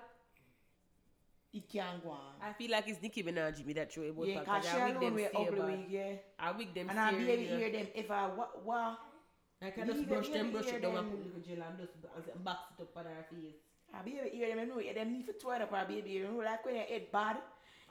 it 1.53 1.69
can 1.69 2.01
go 2.03 2.11
on. 2.11 2.35
I 2.41 2.53
feel 2.53 2.71
like 2.71 2.87
it's 2.87 3.01
Nicki 3.01 3.23
Minaj 3.23 3.65
me 3.65 3.73
that 3.73 3.91
show 3.91 4.03
about 4.03 4.27
Yeah, 4.27 4.41
Pac, 4.41 4.63
cause 4.63 4.69
she 4.71 4.77
I 4.77 4.89
alone 4.89 4.99
them 4.99 5.15
wear 5.15 5.29
stay 5.29 5.47
ugly 5.47 5.57
bad. 5.57 5.85
yeah. 5.89 6.13
I 6.39 6.51
wig 6.51 6.73
them 6.73 6.89
And 6.89 6.99
I 6.99 7.11
stay 7.11 7.17
barely 7.25 7.47
real. 7.47 7.57
hear 7.57 7.71
them 7.71 7.87
if 7.95 8.09
I 8.11 8.27
what 8.27 8.63
what 8.65 8.99
I 9.61 9.69
can 9.71 9.87
just 9.87 10.07
brush 10.07 10.29
them, 10.29 10.51
brush 10.51 10.71
it 10.73 10.81
down 10.81 10.95
and 10.97 10.97
them. 10.97 11.09
put 11.11 11.25
little 11.25 11.41
gel 11.41 11.63
and 11.63 11.77
just 11.79 11.93
box 12.43 12.59
it 12.77 12.81
up 12.81 12.97
on 12.97 13.05
her 13.05 13.25
face. 13.31 13.55
I 13.93 14.01
barely 14.01 14.29
hear 14.31 14.49
them, 14.49 14.59
you 14.59 14.65
know, 14.65 14.79
yeah, 14.79 14.93
them 14.93 15.13
need 15.13 15.25
to 15.27 15.33
twirl 15.33 15.61
up 15.61 15.71
her 15.71 15.85
baby. 15.87 16.11
You 16.11 16.27
know, 16.27 16.37
like 16.43 16.65
when 16.65 16.75
your 16.75 16.85
head 16.85 17.11
bad. 17.11 17.37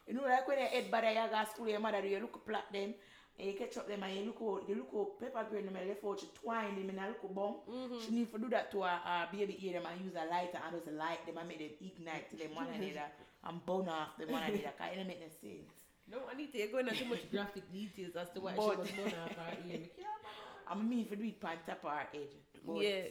You 0.06 0.14
know, 0.14 0.24
like 0.24 0.46
when 0.48 0.58
your 0.58 0.68
head 0.68 0.90
bad, 0.90 1.04
you 1.04 1.14
go 1.14 1.28
to 1.44 1.50
school, 1.50 1.68
your 1.68 1.80
mother 1.80 2.04
you 2.04 2.18
look 2.20 2.44
plait 2.44 2.66
them. 2.72 2.94
And 3.38 3.48
you 3.48 3.54
catch 3.54 3.76
up 3.78 3.88
them 3.88 4.02
eh, 4.02 4.06
and 4.06 4.16
you 4.18 4.24
look 4.26 4.42
out, 4.42 4.68
you 4.68 4.74
look 4.76 4.92
out 4.94 5.18
pepper 5.20 5.46
grain 5.50 5.66
them 5.66 5.76
and 5.76 5.88
left 5.88 6.04
out, 6.04 6.20
she 6.20 6.28
twine 6.40 6.76
them 6.76 6.90
eh, 6.90 6.92
in 6.92 6.98
a 6.98 7.08
look 7.08 7.34
bum. 7.34 7.54
Mm-hmm. 7.68 7.98
She 8.04 8.10
need 8.12 8.32
to 8.32 8.38
do 8.38 8.48
that 8.50 8.70
to 8.72 8.82
her, 8.82 8.98
her 9.04 9.28
baby 9.32 9.58
ear 9.62 9.80
them 9.80 9.88
and 9.90 10.04
use 10.04 10.14
a 10.14 10.28
lighter 10.30 10.60
and 10.60 10.76
just 10.76 10.92
light 10.96 11.24
them 11.26 11.38
and 11.38 11.48
make 11.48 11.58
them 11.58 11.70
ignite 11.80 12.30
to 12.30 12.36
them 12.36 12.54
one 12.54 12.68
another 12.68 13.08
and 13.44 13.66
burn 13.66 13.88
off 13.88 14.16
them 14.18 14.30
one 14.30 14.42
another. 14.42 14.72
Cause 14.78 14.88
it 14.92 14.96
don't 14.96 15.08
make 15.08 15.20
no 15.20 15.28
sense. 15.40 15.72
No, 16.10 16.18
Anita, 16.32 16.58
you're 16.58 16.68
going 16.68 16.88
into 16.88 17.04
too 17.04 17.10
much 17.10 17.30
graphic 17.32 17.72
details 17.72 18.14
as 18.16 18.28
to 18.34 18.40
why 18.40 18.52
But- 18.54 18.72
she 18.72 18.76
was 18.78 18.90
born 18.90 19.14
off 19.24 19.36
her 19.36 19.56
ear. 19.68 19.80
I'm 20.68 20.88
mean 20.88 21.06
for 21.06 21.16
do 21.16 21.24
it 21.24 21.42
on 21.44 21.56
top 21.66 21.84
of 21.84 21.90
her 21.90 22.06
head. 22.12 22.28
But 22.64 22.82
Yeah, 22.82 23.02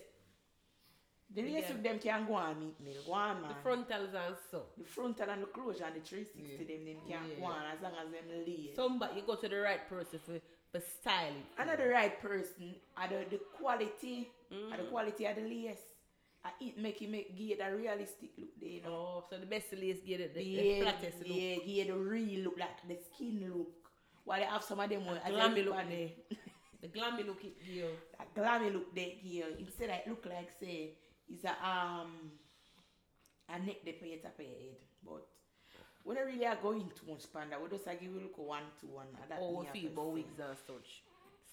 The 1.33 1.43
rest 1.43 1.69
Yeah. 1.69 1.81
them 1.81 1.99
can 1.99 2.27
go 2.27 2.33
on 2.33 2.59
meet 2.59 2.79
me. 2.81 2.95
Go 3.05 3.13
on, 3.13 3.41
man. 3.41 3.49
the 3.49 3.55
frontals 3.63 4.13
and 4.13 4.35
so. 4.51 4.63
The 4.77 4.83
frontal 4.83 5.29
and 5.29 5.41
the 5.43 5.47
closure 5.47 5.85
and 5.85 5.95
the 5.95 6.01
360 6.01 6.65
them, 6.65 6.85
them 6.85 6.97
can 7.07 7.29
Yeah. 7.29 7.35
go 7.39 7.45
on 7.45 7.63
as 7.73 7.81
long 7.81 7.93
as 7.95 8.11
them 8.11 8.27
lay. 8.45 8.73
Somebody, 8.75 9.15
you 9.17 9.21
go 9.25 9.35
to 9.35 9.47
the 9.47 9.59
right 9.61 9.87
person 9.87 10.19
for, 10.25 10.39
for 10.71 10.81
styling. 10.99 11.43
I 11.57 11.63
know 11.65 11.75
the 11.77 11.87
right 11.89 12.21
person, 12.21 12.75
are 12.97 13.07
the, 13.07 13.25
the 13.29 13.39
quality, 13.57 14.29
Mm. 14.51 14.73
are 14.73 14.77
the 14.77 14.89
quality 14.89 15.25
of 15.25 15.35
the 15.37 15.41
lace. 15.43 15.79
I 16.43 16.49
it 16.59 16.77
make 16.77 17.01
it 17.01 17.09
make 17.09 17.37
give 17.37 17.51
it 17.51 17.61
a 17.61 17.73
realistic 17.73 18.31
look 18.37 18.49
there, 18.59 18.69
you 18.69 18.81
know. 18.81 18.89
Oh, 18.91 19.23
so 19.29 19.37
the 19.37 19.45
best 19.45 19.71
lace 19.73 19.99
get 20.05 20.19
it, 20.19 20.33
the, 20.33 20.43
the 20.43 20.49
yeah, 20.49 20.81
flattest 20.81 21.19
look. 21.19 21.27
yeah, 21.29 21.55
give 21.63 21.87
it 21.87 21.89
a 21.91 21.95
real 21.97 22.39
look, 22.45 22.57
like 22.59 22.81
the 22.87 22.97
skin 23.13 23.45
look. 23.47 23.69
While 24.25 24.39
they 24.39 24.45
have 24.45 24.63
some 24.63 24.79
of 24.79 24.89
them, 24.89 25.03
as 25.07 25.31
Glammy 25.31 25.63
look 25.63 25.75
there. 25.87 26.09
The 26.81 26.87
glammy 26.87 27.25
look 27.27 27.43
it 27.45 27.55
give. 27.63 27.91
that 28.17 28.33
glammy 28.35 28.73
look 28.73 28.93
there 28.95 29.05
here. 29.21 29.45
Instead, 29.59 29.89
it 29.91 30.07
look 30.09 30.25
like 30.25 30.49
say 30.59 30.95
it's 31.31 31.43
a 31.45 31.55
um 31.67 32.31
a 33.49 33.59
neck 33.59 33.77
they 33.85 33.93
pay 33.93 34.17
top 34.17 34.39
of 34.39 34.45
your 34.45 34.55
head, 34.55 34.77
but. 35.05 35.27
We 36.03 36.15
don't 36.15 36.25
really 36.25 36.45
are 36.47 36.55
going 36.55 36.89
too 36.95 37.11
much 37.11 37.31
panda. 37.31 37.57
We 37.61 37.69
just 37.69 37.85
give 37.85 38.01
you 38.03 38.19
look 38.21 38.37
one 38.37 38.63
to 38.79 38.87
one. 38.87 39.07
that 39.29 39.39
Oh, 39.39 39.51
me 39.51 39.59
we 39.59 39.65
have 39.67 39.73
feel 39.73 39.83
to 39.83 39.87
about 39.93 40.07
say. 40.07 40.13
wigs 40.13 40.39
and 40.39 40.57
such. 40.57 41.03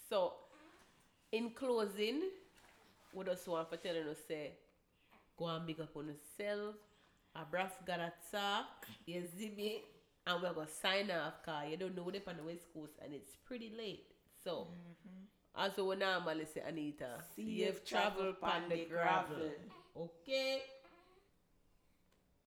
So, 0.09 0.33
in 1.33 1.51
closing, 1.51 2.22
we 3.12 3.24
just 3.24 3.47
want 3.49 3.70
to 3.70 3.76
tell 3.76 3.95
you, 3.95 4.14
say, 4.26 4.53
go 5.37 5.47
and 5.49 5.66
big 5.66 5.81
up 5.81 5.97
on 5.97 6.09
yourself. 6.09 6.76
A 7.35 7.45
brass 7.45 7.72
got 7.87 8.01
a 8.01 8.12
talk, 8.33 8.87
you 9.07 9.22
zibby, 9.22 9.83
and 10.26 10.43
we're 10.43 10.53
going 10.55 10.66
to 10.66 10.72
sign 10.72 11.11
off 11.11 11.35
because 11.45 11.70
you 11.70 11.76
don't 11.76 11.97
know 11.97 12.03
what 12.05 12.16
on 12.29 12.37
the 12.39 12.43
West 12.45 12.66
Coast 12.74 12.93
and 13.05 13.14
it's 13.14 13.37
pretty 13.47 13.72
late. 13.76 14.07
So, 14.45 14.68
as 15.57 15.76
we 15.76 15.96
normally 15.96 16.44
say, 16.44 16.62
Anita, 16.66 17.22
Safe 17.36 17.84
travel 17.84 18.34
pan 18.40 18.68
pan 18.68 18.68
the 18.68 18.84
gravel. 18.86 19.51
Okay? 19.96 20.62